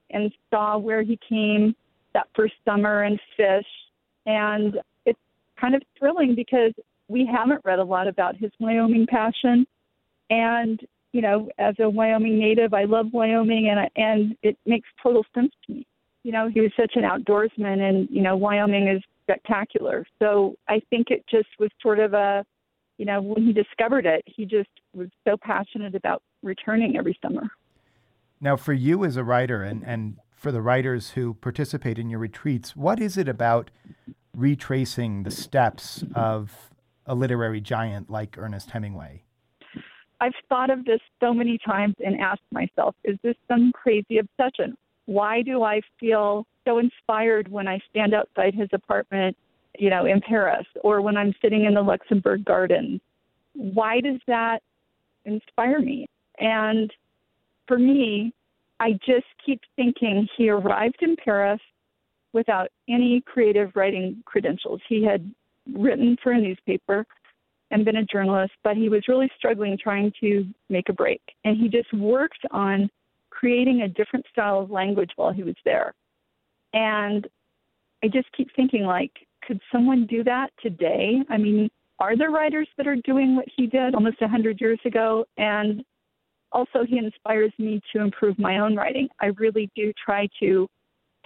and 0.10 0.32
saw 0.50 0.78
where 0.78 1.04
he 1.04 1.20
came 1.30 1.76
that 2.14 2.28
first 2.36 2.54
summer 2.66 3.04
and 3.04 3.20
fished. 3.38 3.68
And 4.26 4.80
it's 5.06 5.20
kind 5.60 5.76
of 5.76 5.84
thrilling 5.98 6.36
because 6.36 6.74
we 7.08 7.26
haven't 7.26 7.62
read 7.64 7.80
a 7.80 7.84
lot 7.84 8.08
about 8.08 8.36
his 8.36 8.52
Wyoming 8.60 9.06
passion. 9.08 9.68
And, 10.30 10.80
you 11.14 11.22
know, 11.22 11.48
as 11.60 11.76
a 11.80 11.90
Wyoming 11.90 12.40
native, 12.40 12.74
I 12.74 12.84
love 12.84 13.14
Wyoming 13.14 13.70
and, 13.70 13.90
and 13.96 14.36
it 14.42 14.58
makes 14.66 14.90
total 15.02 15.24
sense 15.34 15.52
to 15.68 15.74
me. 15.74 15.88
You 16.24 16.32
know, 16.32 16.50
he 16.50 16.60
was 16.60 16.72
such 16.76 16.94
an 16.96 17.04
outdoorsman 17.04 17.80
and, 17.80 18.10
you 18.10 18.22
know, 18.22 18.36
Wyoming 18.36 18.88
is 18.88 19.02
spectacular. 19.22 20.06
So 20.20 20.56
I 20.68 20.82
think 20.90 21.12
it 21.12 21.24
just 21.30 21.50
was 21.60 21.70
sort 21.82 22.00
of 22.00 22.14
a, 22.14 22.44
you 22.98 23.06
know, 23.06 23.22
when 23.22 23.46
he 23.46 23.54
discovered 23.54 24.06
it, 24.06 24.24
he 24.26 24.46
just 24.46 24.70
was 24.94 25.08
so 25.26 25.38
passionate 25.38 25.96
about 25.96 26.24
returning 26.42 26.98
every 26.98 27.18
summer. 27.22 27.44
Now, 28.42 28.58
for 28.58 28.74
you 28.74 29.06
as 29.06 29.16
a 29.16 29.24
writer 29.24 29.64
and, 29.64 29.84
and 29.86 30.18
for 30.32 30.52
the 30.52 30.62
writers 30.62 31.12
who 31.12 31.36
participate 31.36 32.00
in 32.00 32.10
your 32.10 32.20
retreats, 32.20 32.76
what 32.76 33.00
is 33.00 33.18
it 33.18 33.28
about 33.28 33.70
retracing 34.36 35.24
the 35.24 35.32
steps 35.32 36.04
of 36.16 36.72
a 37.06 37.14
literary 37.14 37.62
giant 37.62 38.10
like 38.10 38.36
Ernest 38.38 38.72
Hemingway? 38.72 39.24
I've 40.24 40.34
thought 40.50 40.70
of 40.70 40.86
this 40.86 41.02
so 41.20 41.34
many 41.34 41.58
times 41.66 41.96
and 42.06 42.20
asked 42.20 42.42
myself, 42.52 42.96
is 43.04 43.18
this 43.24 43.36
some 43.48 43.72
crazy 43.74 44.20
obsession? 44.20 44.76
Why 45.06 45.42
do 45.42 45.64
I 45.64 45.82
feel 46.00 46.46
so 46.66 46.78
inspired 46.78 47.52
when 47.52 47.68
I 47.68 47.80
stand 47.90 48.14
outside 48.14 48.54
his 48.56 48.70
apartment 48.72 49.36
you 49.78 49.90
know, 49.90 50.06
in 50.06 50.22
Paris 50.22 50.66
or 50.84 51.02
when 51.02 51.18
I'm 51.18 51.34
sitting 51.42 51.66
in 51.66 51.74
the 51.74 51.82
Luxembourg 51.82 52.46
Gardens. 52.46 53.02
Why 53.54 54.00
does 54.00 54.20
that 54.28 54.62
inspire 55.26 55.80
me? 55.80 56.08
And 56.40 56.92
for 57.68 57.78
me, 57.78 58.34
I 58.80 58.94
just 59.06 59.26
keep 59.46 59.62
thinking 59.76 60.28
he 60.38 60.50
arrived 60.50 60.98
in 61.02 61.16
Paris 61.24 61.60
without 62.34 62.70
any 62.90 63.22
creative 63.26 63.72
writing 63.76 64.22
credentials. 64.26 64.82
He 64.90 65.04
had 65.04 65.32
written 65.72 66.18
for 66.22 66.34
a 66.34 66.40
newspaper 66.40 67.06
and 67.74 67.84
been 67.84 67.98
a 67.98 68.06
journalist, 68.06 68.54
but 68.64 68.78
he 68.78 68.88
was 68.88 69.02
really 69.08 69.30
struggling 69.36 69.78
trying 69.82 70.14
to 70.22 70.46
make 70.70 70.90
a 70.90 70.94
break. 70.94 71.22
And 71.44 71.58
he 71.58 71.68
just 71.68 71.92
worked 71.92 72.46
on 72.52 72.88
creating 73.32 73.82
a 73.82 73.88
different 73.88 74.26
style 74.32 74.60
of 74.60 74.70
language 74.70 75.10
while 75.16 75.34
he 75.34 75.42
was 75.42 75.56
there. 75.66 75.96
And 76.74 77.28
I 78.04 78.08
just 78.08 78.32
keep 78.38 78.50
thinking 78.56 78.84
like 78.84 79.12
could 79.46 79.60
someone 79.72 80.06
do 80.06 80.24
that 80.24 80.52
today? 80.62 81.18
I 81.30 81.38
mean, 81.38 81.70
are 82.00 82.16
there 82.16 82.30
writers 82.30 82.68
that 82.78 82.88
are 82.88 82.96
doing 83.04 83.36
what 83.36 83.46
he 83.58 83.68
did 83.68 83.94
almost 83.94 84.22
100 84.22 84.62
years 84.62 84.80
ago? 84.86 85.26
And 85.38 85.84
also, 86.52 86.86
he 86.88 86.98
inspires 86.98 87.52
me 87.58 87.82
to 87.92 88.02
improve 88.02 88.38
my 88.40 88.60
own 88.60 88.76
writing. 88.76 89.10
I 89.20 89.28
really 89.38 89.70
do 89.76 89.92
try 90.06 90.30
to 90.40 90.68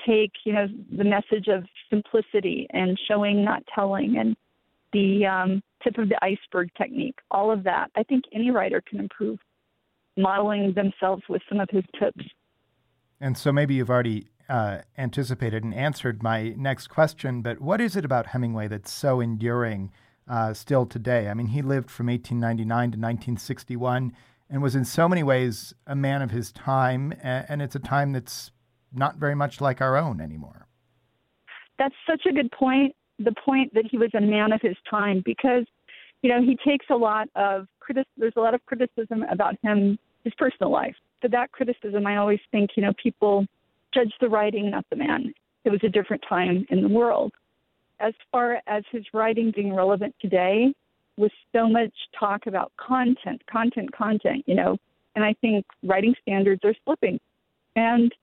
take, 0.05 0.31
you 0.45 0.53
know, 0.53 0.67
the 0.97 1.03
message 1.03 1.47
of 1.47 1.63
simplicity 1.89 2.67
and 2.71 2.97
showing, 3.07 3.43
not 3.43 3.61
telling, 3.75 4.17
and 4.17 4.35
the 4.93 5.25
um, 5.25 5.61
tip 5.83 5.97
of 5.97 6.09
the 6.09 6.17
iceberg 6.23 6.69
technique. 6.77 7.19
All 7.31 7.51
of 7.51 7.63
that. 7.63 7.91
I 7.95 8.03
think 8.03 8.25
any 8.33 8.51
writer 8.51 8.81
can 8.87 8.99
improve 8.99 9.39
modeling 10.17 10.73
themselves 10.73 11.23
with 11.29 11.41
some 11.47 11.59
of 11.59 11.69
his 11.71 11.83
tips. 11.99 12.25
And 13.21 13.37
so 13.37 13.51
maybe 13.51 13.75
you've 13.75 13.89
already 13.89 14.27
uh, 14.49 14.79
anticipated 14.97 15.63
and 15.63 15.73
answered 15.73 16.23
my 16.23 16.49
next 16.57 16.87
question, 16.87 17.41
but 17.41 17.59
what 17.59 17.81
is 17.81 17.95
it 17.95 18.05
about 18.05 18.27
Hemingway 18.27 18.67
that's 18.67 18.91
so 18.91 19.19
enduring 19.19 19.91
uh, 20.27 20.53
still 20.53 20.85
today? 20.85 21.29
I 21.29 21.33
mean, 21.33 21.47
he 21.47 21.61
lived 21.61 21.89
from 21.89 22.07
1899 22.07 22.67
to 22.67 22.97
1961 22.97 24.13
and 24.49 24.61
was 24.61 24.75
in 24.75 24.85
so 24.85 25.09
many 25.09 25.23
ways 25.23 25.73
a 25.85 25.95
man 25.95 26.21
of 26.21 26.31
his 26.31 26.51
time, 26.51 27.13
and 27.21 27.61
it's 27.61 27.75
a 27.75 27.79
time 27.79 28.13
that's 28.13 28.51
not 28.93 29.17
very 29.17 29.35
much 29.35 29.59
like 29.59 29.81
our 29.81 29.97
own 29.97 30.21
anymore. 30.21 30.67
That's 31.77 31.95
such 32.09 32.25
a 32.25 32.33
good 32.33 32.51
point. 32.51 32.95
The 33.19 33.33
point 33.43 33.73
that 33.73 33.85
he 33.89 33.97
was 33.97 34.11
a 34.13 34.21
man 34.21 34.51
of 34.51 34.61
his 34.61 34.75
time, 34.89 35.21
because 35.25 35.65
you 36.21 36.29
know 36.29 36.41
he 36.41 36.57
takes 36.65 36.85
a 36.89 36.95
lot 36.95 37.29
of 37.35 37.67
critic. 37.79 38.07
There's 38.17 38.33
a 38.35 38.41
lot 38.41 38.53
of 38.53 38.65
criticism 38.65 39.23
about 39.29 39.55
him, 39.63 39.97
his 40.23 40.33
personal 40.37 40.71
life. 40.71 40.95
For 41.21 41.27
that 41.29 41.51
criticism, 41.51 42.05
I 42.05 42.17
always 42.17 42.39
think 42.51 42.71
you 42.75 42.83
know 42.83 42.93
people 43.01 43.45
judge 43.93 44.13
the 44.21 44.29
writing, 44.29 44.69
not 44.69 44.85
the 44.89 44.97
man. 44.97 45.33
It 45.63 45.69
was 45.69 45.79
a 45.83 45.89
different 45.89 46.23
time 46.27 46.65
in 46.69 46.81
the 46.81 46.87
world. 46.87 47.33
As 47.99 48.13
far 48.31 48.61
as 48.67 48.83
his 48.91 49.03
writing 49.13 49.51
being 49.55 49.73
relevant 49.73 50.13
today, 50.21 50.73
with 51.17 51.31
so 51.53 51.67
much 51.67 51.91
talk 52.17 52.45
about 52.45 52.71
content, 52.77 53.41
content, 53.51 53.91
content, 53.91 54.43
you 54.45 54.55
know, 54.55 54.77
and 55.15 55.25
I 55.25 55.33
think 55.41 55.65
writing 55.83 56.13
standards 56.21 56.61
are 56.63 56.75
slipping. 56.85 57.19
And 57.75 58.13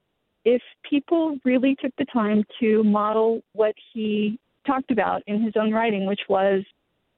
if 0.45 0.63
people 0.89 1.39
really 1.45 1.77
took 1.81 1.93
the 1.99 2.05
time 2.07 2.45
to 2.61 2.85
model 2.85 3.43
what 3.53 3.75
he 3.93 4.39
talked 4.67 4.91
about 4.91 5.23
in 5.27 5.43
his 5.43 5.55
own 5.57 5.73
writing, 5.73 6.07
which 6.07 6.23
was, 6.29 6.63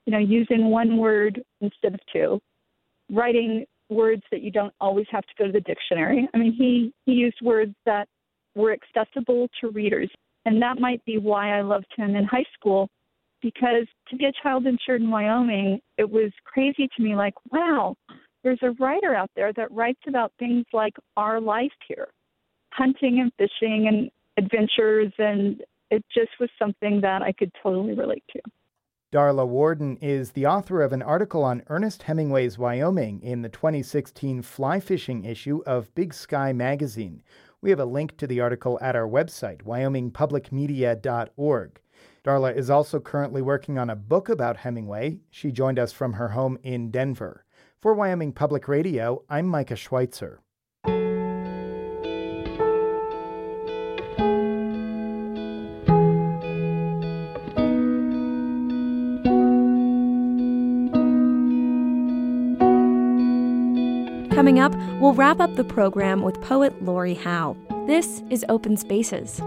you 0.04 0.12
know, 0.12 0.18
using 0.18 0.70
one 0.70 0.96
word 0.96 1.42
instead 1.60 1.94
of 1.94 2.00
two, 2.12 2.40
writing 3.10 3.64
words 3.88 4.22
that 4.30 4.42
you 4.42 4.50
don't 4.50 4.74
always 4.80 5.06
have 5.10 5.22
to 5.22 5.34
go 5.38 5.46
to 5.46 5.52
the 5.52 5.60
dictionary. 5.60 6.28
I 6.34 6.38
mean, 6.38 6.52
he 6.52 6.92
he 7.04 7.12
used 7.12 7.38
words 7.42 7.74
that 7.84 8.08
were 8.54 8.72
accessible 8.72 9.48
to 9.60 9.70
readers. 9.70 10.10
And 10.44 10.62
that 10.62 10.78
might 10.78 11.04
be 11.04 11.18
why 11.18 11.58
I 11.58 11.62
loved 11.62 11.92
him 11.96 12.14
in 12.14 12.24
high 12.24 12.44
school, 12.54 12.88
because 13.42 13.86
to 14.08 14.16
be 14.16 14.26
a 14.26 14.32
child 14.42 14.66
in 14.66 14.78
Sheridan 14.84 15.08
in 15.08 15.12
Wyoming, 15.12 15.80
it 15.98 16.08
was 16.08 16.30
crazy 16.44 16.88
to 16.96 17.02
me 17.02 17.16
like, 17.16 17.34
wow, 17.50 17.96
there's 18.42 18.62
a 18.62 18.70
writer 18.78 19.14
out 19.14 19.30
there 19.34 19.52
that 19.54 19.72
writes 19.72 20.00
about 20.06 20.32
things 20.38 20.64
like 20.72 20.94
our 21.16 21.40
life 21.40 21.72
here 21.88 22.08
hunting 22.72 23.20
and 23.20 23.32
fishing 23.38 23.88
and 23.88 24.10
adventures. 24.36 25.12
And 25.18 25.62
it 25.90 26.04
just 26.12 26.32
was 26.40 26.50
something 26.58 27.00
that 27.02 27.22
I 27.22 27.30
could 27.32 27.52
totally 27.62 27.94
relate 27.94 28.24
to. 28.32 28.40
Darla 29.12 29.46
Worden 29.46 29.98
is 30.02 30.32
the 30.32 30.46
author 30.46 30.82
of 30.82 30.92
an 30.92 31.00
article 31.00 31.44
on 31.44 31.62
Ernest 31.68 32.02
Hemingway's 32.02 32.58
Wyoming 32.58 33.22
in 33.22 33.42
the 33.42 33.48
2016 33.48 34.42
fly 34.42 34.80
fishing 34.80 35.24
issue 35.24 35.62
of 35.64 35.94
Big 35.94 36.12
Sky 36.12 36.52
magazine. 36.52 37.22
We 37.60 37.70
have 37.70 37.78
a 37.80 37.84
link 37.84 38.16
to 38.18 38.26
the 38.26 38.40
article 38.40 38.80
at 38.82 38.96
our 38.96 39.08
website, 39.08 39.62
wyomingpublicmedia.org. 39.62 41.80
Darla 42.24 42.56
is 42.56 42.68
also 42.68 42.98
currently 42.98 43.42
working 43.42 43.78
on 43.78 43.88
a 43.88 43.96
book 43.96 44.28
about 44.28 44.56
Hemingway. 44.56 45.20
She 45.30 45.52
joined 45.52 45.78
us 45.78 45.92
from 45.92 46.14
her 46.14 46.30
home 46.30 46.58
in 46.64 46.90
Denver. 46.90 47.44
For 47.80 47.94
Wyoming 47.94 48.32
Public 48.32 48.66
Radio, 48.66 49.22
I'm 49.30 49.46
Micah 49.46 49.76
Schweitzer. 49.76 50.40
Up, 64.66 64.74
we'll 65.00 65.14
wrap 65.14 65.40
up 65.40 65.54
the 65.54 65.64
program 65.64 66.22
with 66.22 66.40
poet 66.42 66.82
Lori 66.82 67.14
Howe. 67.14 67.56
This 67.86 68.22
is 68.30 68.44
Open 68.48 68.76
Spaces. 68.76 69.40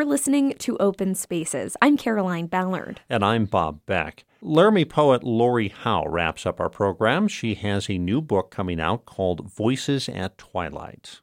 You're 0.00 0.08
listening 0.08 0.54
to 0.60 0.78
Open 0.78 1.14
Spaces. 1.14 1.76
I'm 1.82 1.98
Caroline 1.98 2.46
Ballard. 2.46 3.02
And 3.10 3.22
I'm 3.22 3.44
Bob 3.44 3.84
Beck. 3.84 4.24
Laramie 4.40 4.86
poet 4.86 5.22
Lori 5.22 5.68
Howe 5.68 6.06
wraps 6.08 6.46
up 6.46 6.58
our 6.58 6.70
program. 6.70 7.28
She 7.28 7.52
has 7.56 7.90
a 7.90 7.98
new 7.98 8.22
book 8.22 8.50
coming 8.50 8.80
out 8.80 9.04
called 9.04 9.52
Voices 9.52 10.08
at 10.08 10.38
Twilight. 10.38 11.20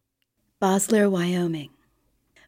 Bosler, 0.61 1.09
Wyoming, 1.09 1.71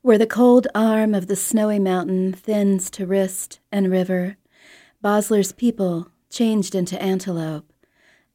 where 0.03 0.19
the 0.19 0.27
cold 0.27 0.67
arm 0.75 1.15
of 1.15 1.25
the 1.25 1.36
snowy 1.36 1.80
mountain 1.80 2.34
thins 2.34 2.91
to 2.91 3.07
wrist 3.07 3.59
and 3.71 3.89
river, 3.89 4.38
Bosler's 5.03 5.51
people 5.51 6.11
changed 6.30 6.75
into 6.75 7.01
antelope. 7.01 7.73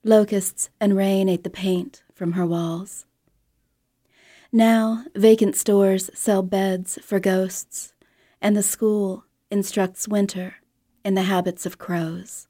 Locusts 0.02 0.68
and 0.80 0.96
rain 0.96 1.28
ate 1.28 1.44
the 1.44 1.48
paint 1.48 2.02
from 2.12 2.32
her 2.32 2.44
walls. 2.44 3.06
Now, 4.56 5.04
vacant 5.16 5.56
stores 5.56 6.10
sell 6.14 6.40
beds 6.40 6.96
for 7.02 7.18
ghosts, 7.18 7.92
and 8.40 8.56
the 8.56 8.62
school 8.62 9.24
instructs 9.50 10.06
winter 10.06 10.58
in 11.04 11.16
the 11.16 11.22
habits 11.22 11.66
of 11.66 11.76
crows. 11.76 12.46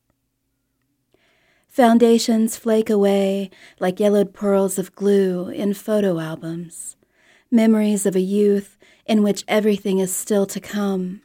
Foundations 1.67 2.59
flake 2.59 2.91
away 2.91 3.49
like 3.81 4.01
yellowed 4.01 4.35
pearls 4.35 4.79
of 4.79 4.95
glue 4.95 5.49
in 5.49 5.73
photo 5.73 6.21
albums, 6.21 6.97
memories 7.51 8.05
of 8.05 8.15
a 8.15 8.21
youth 8.21 8.77
in 9.07 9.23
which 9.23 9.43
everything 9.49 9.99
is 9.99 10.15
still 10.15 10.45
to 10.45 10.61
come, 10.61 11.23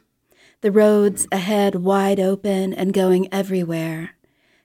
the 0.62 0.72
roads 0.72 1.26
ahead 1.30 1.74
wide 1.74 2.18
open 2.18 2.72
and 2.72 2.94
going 2.94 3.28
everywhere, 3.30 4.12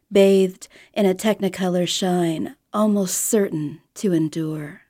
bathed 0.09 0.69
in 0.93 1.05
a 1.05 1.13
technicolor 1.13 1.85
shine 1.85 2.55
almost 2.71 3.17
certain 3.17 3.81
to 3.95 4.13
endure. 4.13 4.84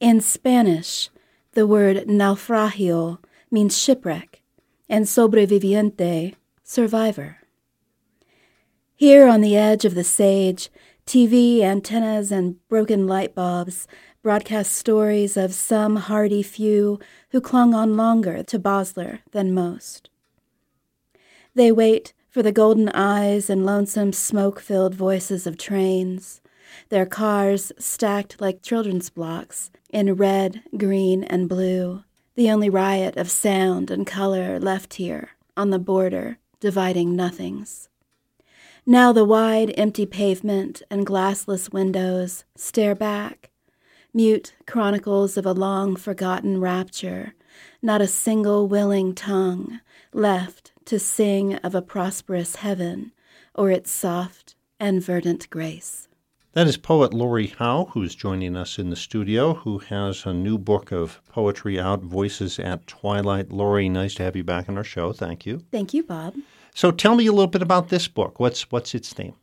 In 0.00 0.22
Spanish, 0.22 1.10
the 1.52 1.66
word 1.66 2.08
naufragio 2.08 3.18
means 3.50 3.76
shipwreck, 3.76 4.40
and 4.88 5.04
sobreviviente, 5.04 6.36
survivor. 6.64 7.36
Here 8.96 9.28
on 9.28 9.42
the 9.42 9.58
edge 9.58 9.84
of 9.84 9.94
the 9.94 10.02
sage, 10.02 10.70
TV 11.06 11.60
antennas 11.60 12.32
and 12.32 12.66
broken 12.68 13.06
light 13.06 13.34
bulbs 13.34 13.86
broadcast 14.22 14.72
stories 14.72 15.36
of 15.36 15.52
some 15.52 15.96
hardy 15.96 16.42
few 16.42 16.98
who 17.32 17.40
clung 17.40 17.74
on 17.74 17.94
longer 17.94 18.42
to 18.42 18.58
Bosler 18.58 19.18
than 19.32 19.52
most. 19.52 20.08
They 21.54 21.70
wait 21.70 22.14
for 22.30 22.42
the 22.42 22.52
golden 22.52 22.88
eyes 22.90 23.50
and 23.50 23.66
lonesome 23.66 24.14
smoke 24.14 24.60
filled 24.60 24.94
voices 24.94 25.46
of 25.46 25.58
trains, 25.58 26.40
their 26.88 27.06
cars 27.06 27.72
stacked 27.78 28.40
like 28.40 28.62
children's 28.62 29.10
blocks 29.10 29.70
in 29.90 30.14
red, 30.14 30.62
green, 30.76 31.24
and 31.24 31.48
blue, 31.48 32.04
the 32.34 32.50
only 32.50 32.70
riot 32.70 33.16
of 33.16 33.30
sound 33.30 33.90
and 33.90 34.06
color 34.06 34.58
left 34.58 34.94
here 34.94 35.30
on 35.56 35.70
the 35.70 35.78
border 35.78 36.38
dividing 36.60 37.16
nothings. 37.16 37.88
Now 38.86 39.12
the 39.12 39.24
wide, 39.24 39.72
empty 39.76 40.06
pavement 40.06 40.82
and 40.90 41.06
glassless 41.06 41.72
windows 41.72 42.44
stare 42.56 42.94
back, 42.94 43.50
mute 44.14 44.54
chronicles 44.66 45.36
of 45.36 45.46
a 45.46 45.52
long 45.52 45.96
forgotten 45.96 46.60
rapture, 46.60 47.34
not 47.82 48.00
a 48.00 48.06
single 48.06 48.66
willing 48.66 49.14
tongue 49.14 49.80
left 50.12 50.72
to 50.86 50.98
sing 50.98 51.56
of 51.56 51.74
a 51.74 51.82
prosperous 51.82 52.56
heaven 52.56 53.12
or 53.54 53.70
its 53.70 53.90
soft 53.90 54.54
and 54.78 55.02
verdant 55.02 55.48
grace. 55.50 56.08
That 56.52 56.66
is 56.66 56.76
poet 56.76 57.14
Lori 57.14 57.46
Howe, 57.46 57.90
who's 57.92 58.16
joining 58.16 58.56
us 58.56 58.76
in 58.76 58.90
the 58.90 58.96
studio, 58.96 59.54
who 59.54 59.78
has 59.78 60.26
a 60.26 60.34
new 60.34 60.58
book 60.58 60.90
of 60.90 61.20
poetry 61.28 61.78
out, 61.78 62.02
Voices 62.02 62.58
at 62.58 62.88
Twilight. 62.88 63.52
Lori, 63.52 63.88
nice 63.88 64.16
to 64.16 64.24
have 64.24 64.34
you 64.34 64.42
back 64.42 64.68
on 64.68 64.76
our 64.76 64.82
show. 64.82 65.12
Thank 65.12 65.46
you. 65.46 65.62
Thank 65.70 65.94
you, 65.94 66.02
Bob. 66.02 66.34
So 66.74 66.90
tell 66.90 67.14
me 67.14 67.28
a 67.28 67.32
little 67.32 67.46
bit 67.46 67.62
about 67.62 67.88
this 67.88 68.08
book. 68.08 68.40
What's 68.40 68.68
what's 68.72 68.96
its 68.96 69.16
name? 69.16 69.34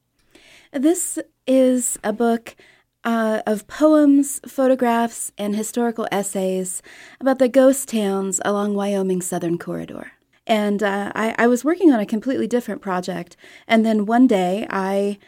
This 0.73 1.17
is 1.47 1.97
a 2.03 2.11
book 2.11 2.57
uh, 3.05 3.41
of 3.47 3.67
poems, 3.67 4.41
photographs, 4.45 5.31
and 5.37 5.55
historical 5.55 6.09
essays 6.11 6.81
about 7.21 7.39
the 7.39 7.47
ghost 7.47 7.87
towns 7.87 8.41
along 8.43 8.75
Wyoming's 8.75 9.27
southern 9.27 9.57
corridor. 9.57 10.11
And 10.45 10.83
uh, 10.83 11.13
I, 11.15 11.35
I 11.37 11.47
was 11.47 11.63
working 11.63 11.93
on 11.93 12.01
a 12.01 12.05
completely 12.05 12.47
different 12.47 12.81
project, 12.81 13.37
and 13.65 13.85
then 13.85 14.05
one 14.05 14.27
day 14.27 14.67
I 14.69 15.19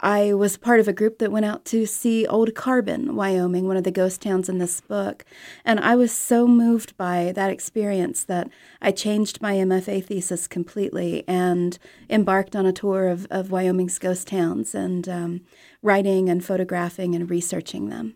I 0.00 0.32
was 0.32 0.56
part 0.56 0.78
of 0.78 0.86
a 0.86 0.92
group 0.92 1.18
that 1.18 1.32
went 1.32 1.44
out 1.44 1.64
to 1.66 1.84
see 1.84 2.26
Old 2.26 2.54
Carbon, 2.54 3.16
Wyoming, 3.16 3.66
one 3.66 3.76
of 3.76 3.82
the 3.82 3.90
ghost 3.90 4.22
towns 4.22 4.48
in 4.48 4.58
this 4.58 4.80
book. 4.80 5.24
And 5.64 5.80
I 5.80 5.96
was 5.96 6.12
so 6.12 6.46
moved 6.46 6.96
by 6.96 7.32
that 7.34 7.50
experience 7.50 8.22
that 8.24 8.48
I 8.80 8.92
changed 8.92 9.42
my 9.42 9.54
MFA 9.54 10.04
thesis 10.04 10.46
completely 10.46 11.24
and 11.26 11.78
embarked 12.08 12.54
on 12.54 12.64
a 12.64 12.72
tour 12.72 13.08
of, 13.08 13.26
of 13.30 13.50
Wyoming's 13.50 13.98
ghost 13.98 14.28
towns 14.28 14.72
and 14.74 15.08
um, 15.08 15.40
writing 15.82 16.28
and 16.28 16.44
photographing 16.44 17.16
and 17.16 17.28
researching 17.28 17.88
them. 17.88 18.14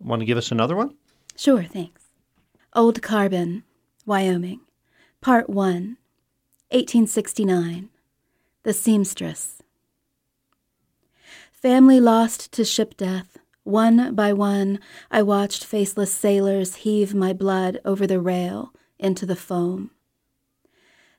Want 0.00 0.20
to 0.20 0.26
give 0.26 0.38
us 0.38 0.50
another 0.50 0.74
one? 0.74 0.96
Sure, 1.36 1.62
thanks. 1.62 2.02
Old 2.74 3.02
Carbon, 3.02 3.64
Wyoming, 4.06 4.60
Part 5.20 5.48
1, 5.48 5.98
1869. 6.70 7.90
The 8.64 8.72
Seamstress. 8.72 9.61
Family 11.62 12.00
lost 12.00 12.50
to 12.54 12.64
ship 12.64 12.96
death. 12.96 13.38
One 13.62 14.16
by 14.16 14.32
one, 14.32 14.80
I 15.12 15.22
watched 15.22 15.64
faceless 15.64 16.12
sailors 16.12 16.74
heave 16.74 17.14
my 17.14 17.32
blood 17.32 17.78
over 17.84 18.04
the 18.04 18.18
rail 18.18 18.74
into 18.98 19.24
the 19.24 19.36
foam. 19.36 19.92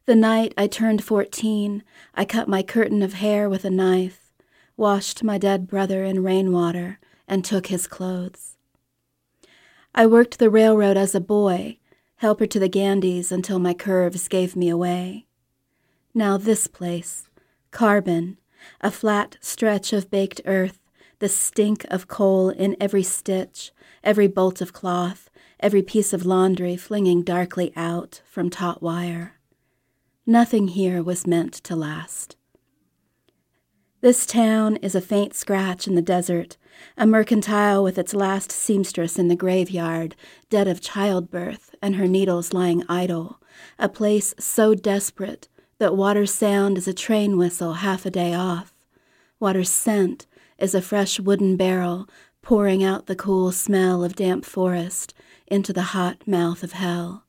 The 0.06 0.16
night 0.16 0.54
I 0.58 0.68
turned 0.68 1.02
fourteen, 1.02 1.82
I 2.14 2.26
cut 2.26 2.50
my 2.50 2.62
curtain 2.62 3.02
of 3.02 3.14
hair 3.14 3.50
with 3.50 3.64
a 3.64 3.70
knife, 3.70 4.34
washed 4.76 5.24
my 5.24 5.38
dead 5.38 5.66
brother 5.66 6.04
in 6.04 6.22
rainwater, 6.24 7.00
and 7.26 7.46
took 7.46 7.68
his 7.68 7.88
clothes. 7.88 8.58
I 9.96 10.06
worked 10.06 10.40
the 10.40 10.50
railroad 10.50 10.98
as 10.98 11.16
a 11.16 11.22
boy, 11.22 11.78
helper 12.18 12.48
to 12.48 12.60
the 12.60 12.68
Gandys 12.68 13.32
until 13.32 13.60
my 13.60 13.74
curves 13.74 14.28
gave 14.28 14.58
me 14.58 14.68
away. 14.68 15.26
Now 16.14 16.36
this 16.36 16.68
place, 16.68 17.30
Carbon, 17.72 18.40
a 18.82 18.92
flat 18.92 19.38
stretch 19.42 19.94
of 19.94 20.12
baked 20.12 20.42
earth, 20.46 20.80
the 21.20 21.30
stink 21.30 21.86
of 21.90 22.08
coal 22.08 22.50
in 22.50 22.76
every 22.80 23.04
stitch, 23.04 23.72
every 24.04 24.28
bolt 24.28 24.62
of 24.62 24.74
cloth, 24.74 25.30
every 25.60 25.82
piece 25.82 26.14
of 26.14 26.26
laundry 26.26 26.76
flinging 26.76 27.24
darkly 27.24 27.72
out 27.76 28.22
from 28.26 28.50
taut 28.50 28.82
wire. 28.82 29.40
Nothing 30.26 30.70
here 30.70 31.02
was 31.02 31.28
meant 31.28 31.54
to 31.54 31.76
last. 31.76 32.36
This 34.02 34.26
town 34.26 34.76
is 34.78 34.96
a 34.96 35.02
faint 35.02 35.34
scratch 35.34 35.88
in 35.88 35.96
the 35.96 36.02
desert, 36.02 36.58
a 36.98 37.08
mercantile 37.08 37.84
with 37.84 37.98
its 37.98 38.14
last 38.14 38.52
seamstress 38.52 39.18
in 39.18 39.30
the 39.30 39.36
graveyard, 39.36 40.16
dead 40.50 40.68
of 40.68 40.82
childbirth, 40.82 41.74
and 41.82 41.96
her 41.96 42.08
needles 42.08 42.52
lying 42.52 42.84
idle, 42.90 43.40
a 43.80 43.88
place 43.88 44.36
so 44.38 44.76
desperate 44.76 45.48
that 45.84 45.98
water's 45.98 46.34
sound 46.34 46.78
is 46.78 46.88
a 46.88 46.94
train 46.94 47.36
whistle 47.38 47.74
half 47.74 48.06
a 48.06 48.10
day 48.10 48.34
off. 48.34 48.74
Water's 49.38 49.70
scent 49.70 50.26
is 50.58 50.74
a 50.74 50.82
fresh 50.82 51.20
wooden 51.20 51.58
barrel 51.58 52.08
pouring 52.42 52.82
out 52.82 53.08
the 53.08 53.18
cool 53.18 53.52
smell 53.52 54.02
of 54.02 54.16
damp 54.16 54.46
forest 54.46 55.14
into 55.46 55.74
the 55.74 55.92
hot 55.92 56.26
mouth 56.26 56.64
of 56.64 56.72
hell. 56.72 57.26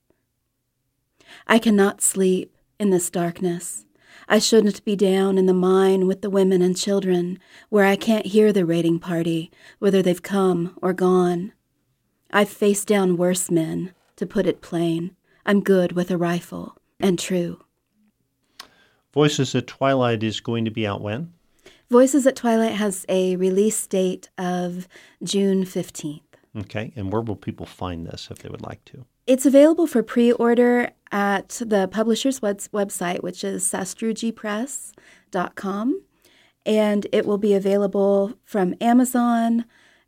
I 1.48 1.58
cannot 1.58 2.00
sleep 2.00 2.56
in 2.78 2.90
this 2.90 3.10
darkness. 3.10 3.86
I 4.28 4.38
shouldn't 4.38 4.84
be 4.84 4.94
down 4.94 5.36
in 5.36 5.46
the 5.46 5.52
mine 5.52 6.06
with 6.06 6.22
the 6.22 6.30
women 6.30 6.62
and 6.62 6.76
children, 6.76 7.40
where 7.70 7.84
I 7.84 7.96
can't 7.96 8.26
hear 8.26 8.52
the 8.52 8.64
raiding 8.64 9.00
party, 9.00 9.50
whether 9.80 10.00
they've 10.00 10.22
come 10.22 10.78
or 10.80 10.92
gone. 10.92 11.52
I've 12.30 12.50
faced 12.50 12.86
down 12.86 13.16
worse 13.16 13.50
men, 13.50 13.94
to 14.14 14.26
put 14.26 14.46
it 14.46 14.62
plain. 14.62 15.16
I'm 15.44 15.60
good 15.60 15.90
with 15.90 16.08
a 16.12 16.16
rifle, 16.16 16.76
and 17.00 17.18
true. 17.18 17.63
Voices 19.14 19.54
at 19.54 19.66
Twilight 19.68 20.24
is 20.24 20.40
going 20.40 20.64
to 20.64 20.72
be 20.72 20.84
out 20.86 21.00
when? 21.00 21.32
Voices 21.88 22.26
at 22.26 22.34
Twilight 22.34 22.72
has 22.72 23.06
a 23.08 23.36
release 23.36 23.86
date 23.86 24.28
of 24.36 24.88
June 25.22 25.64
15th. 25.64 26.20
Okay, 26.58 26.92
and 26.96 27.12
where 27.12 27.22
will 27.22 27.36
people 27.36 27.64
find 27.64 28.04
this 28.06 28.26
if 28.28 28.40
they 28.40 28.48
would 28.48 28.62
like 28.62 28.84
to? 28.86 29.04
It's 29.28 29.46
available 29.46 29.86
for 29.86 30.02
pre 30.02 30.32
order 30.32 30.90
at 31.12 31.62
the 31.64 31.86
publisher's 31.86 32.42
web- 32.42 32.58
website, 32.72 33.22
which 33.22 33.44
is 33.44 33.62
sastrugipress.com. 33.64 36.02
And 36.66 37.06
it 37.12 37.24
will 37.24 37.38
be 37.38 37.54
available 37.54 38.32
from 38.42 38.74
Amazon 38.80 39.64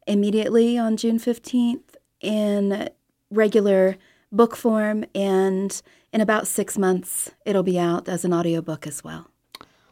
immediately 0.08 0.76
on 0.76 0.96
June 0.96 1.20
15th 1.20 1.94
in 2.20 2.88
regular 3.30 3.98
book 4.32 4.56
form. 4.56 5.04
And 5.14 5.80
in 6.16 6.22
about 6.22 6.46
six 6.46 6.78
months, 6.78 7.30
it'll 7.44 7.62
be 7.62 7.78
out 7.78 8.08
as 8.08 8.24
an 8.24 8.32
audiobook 8.32 8.86
as 8.86 9.04
well. 9.04 9.30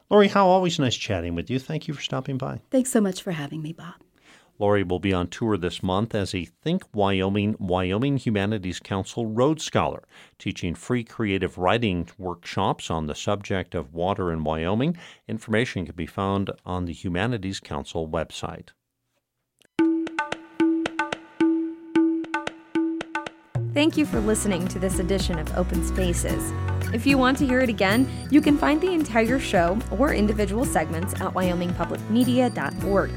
Lori 0.09 0.29
Howe, 0.29 0.47
always 0.47 0.79
nice 0.79 0.97
chatting 0.97 1.35
with 1.35 1.51
you. 1.51 1.59
Thank 1.59 1.87
you 1.87 1.93
for 1.93 2.01
stopping 2.01 2.39
by. 2.39 2.63
Thanks 2.71 2.91
so 2.91 3.03
much 3.03 3.23
for 3.23 3.33
having 3.33 3.61
me, 3.61 3.75
Bob. 3.75 3.97
Lori 4.59 4.85
will 4.85 5.01
be 5.01 5.13
on 5.13 5.29
tour 5.29 5.59
this 5.59 5.83
month 5.83 6.15
as 6.15 6.35
a 6.35 6.47
Think 6.47 6.83
Wyoming 6.95 7.57
Wyoming 7.59 8.17
Humanities 8.17 8.81
Council 8.81 9.27
Rhodes 9.27 9.65
Scholar, 9.65 10.03
teaching 10.39 10.75
free 10.75 11.05
creative 11.05 11.59
writing 11.59 12.09
workshops 12.17 12.91
on 12.91 13.07
the 13.07 13.15
subject 13.15 13.75
of 13.75 13.93
water 13.93 14.33
in 14.33 14.45
Wyoming. 14.45 14.97
Information 15.29 15.85
can 15.85 15.95
be 15.95 16.07
found 16.07 16.51
on 16.65 16.87
the 16.87 16.95
Humanities 16.95 17.61
Council 17.61 18.09
website. 18.09 18.71
Thank 23.75 23.97
you 23.97 24.07
for 24.07 24.21
listening 24.21 24.69
to 24.69 24.79
this 24.79 25.01
edition 25.01 25.37
of 25.37 25.53
Open 25.57 25.85
Spaces. 25.85 26.53
If 26.95 27.05
you 27.05 27.19
want 27.19 27.37
to 27.39 27.47
hear 27.47 27.59
it 27.59 27.69
again, 27.69 28.09
you 28.31 28.41
can 28.41 28.57
find 28.57 28.81
the 28.81 28.93
entire 28.93 29.41
show 29.41 29.77
or 29.91 30.15
individual 30.15 30.65
segments 30.65 31.13
at 31.15 31.35
wyomingpublicmedia.org. 31.35 33.11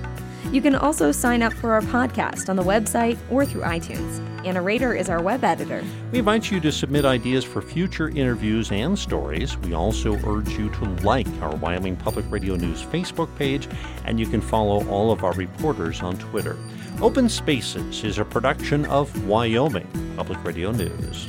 You 0.52 0.62
can 0.64 0.74
also 0.74 1.12
sign 1.12 1.44
up 1.44 1.54
for 1.54 1.74
our 1.74 1.82
podcast 1.82 2.50
on 2.50 2.56
the 2.56 2.64
website 2.64 3.20
or 3.30 3.46
through 3.46 3.62
iTunes. 3.62 4.20
Anna 4.44 4.60
Rader 4.64 4.96
is 4.96 5.10
our 5.10 5.22
web 5.22 5.44
editor. 5.44 5.84
We 6.12 6.18
invite 6.18 6.50
you 6.50 6.60
to 6.62 6.72
submit 6.72 7.06
ideas 7.06 7.44
for 7.44 7.62
future 7.62 8.10
interviews 8.10 8.72
and 8.72 8.98
stories. 8.98 9.56
We 9.60 9.76
also 9.76 10.16
urge 10.26 10.50
you 10.58 10.70
to 10.72 10.86
like 11.04 11.28
our 11.40 11.56
Wyoming 11.58 11.98
Public 11.98 12.26
Radio 12.32 12.56
News 12.56 12.82
Facebook 12.82 13.30
page, 13.36 13.68
and 14.06 14.20
you 14.20 14.26
can 14.26 14.42
follow 14.42 14.88
all 14.88 15.12
of 15.12 15.24
our 15.24 15.34
reporters 15.34 16.02
on 16.02 16.18
Twitter. 16.18 16.58
Open 17.00 17.30
Spaces 17.30 18.04
is 18.04 18.18
a 18.18 18.26
production 18.26 18.84
of 18.88 19.28
Wyoming 19.28 19.88
Public 20.18 20.44
Radio 20.44 20.72
News. 20.72 21.28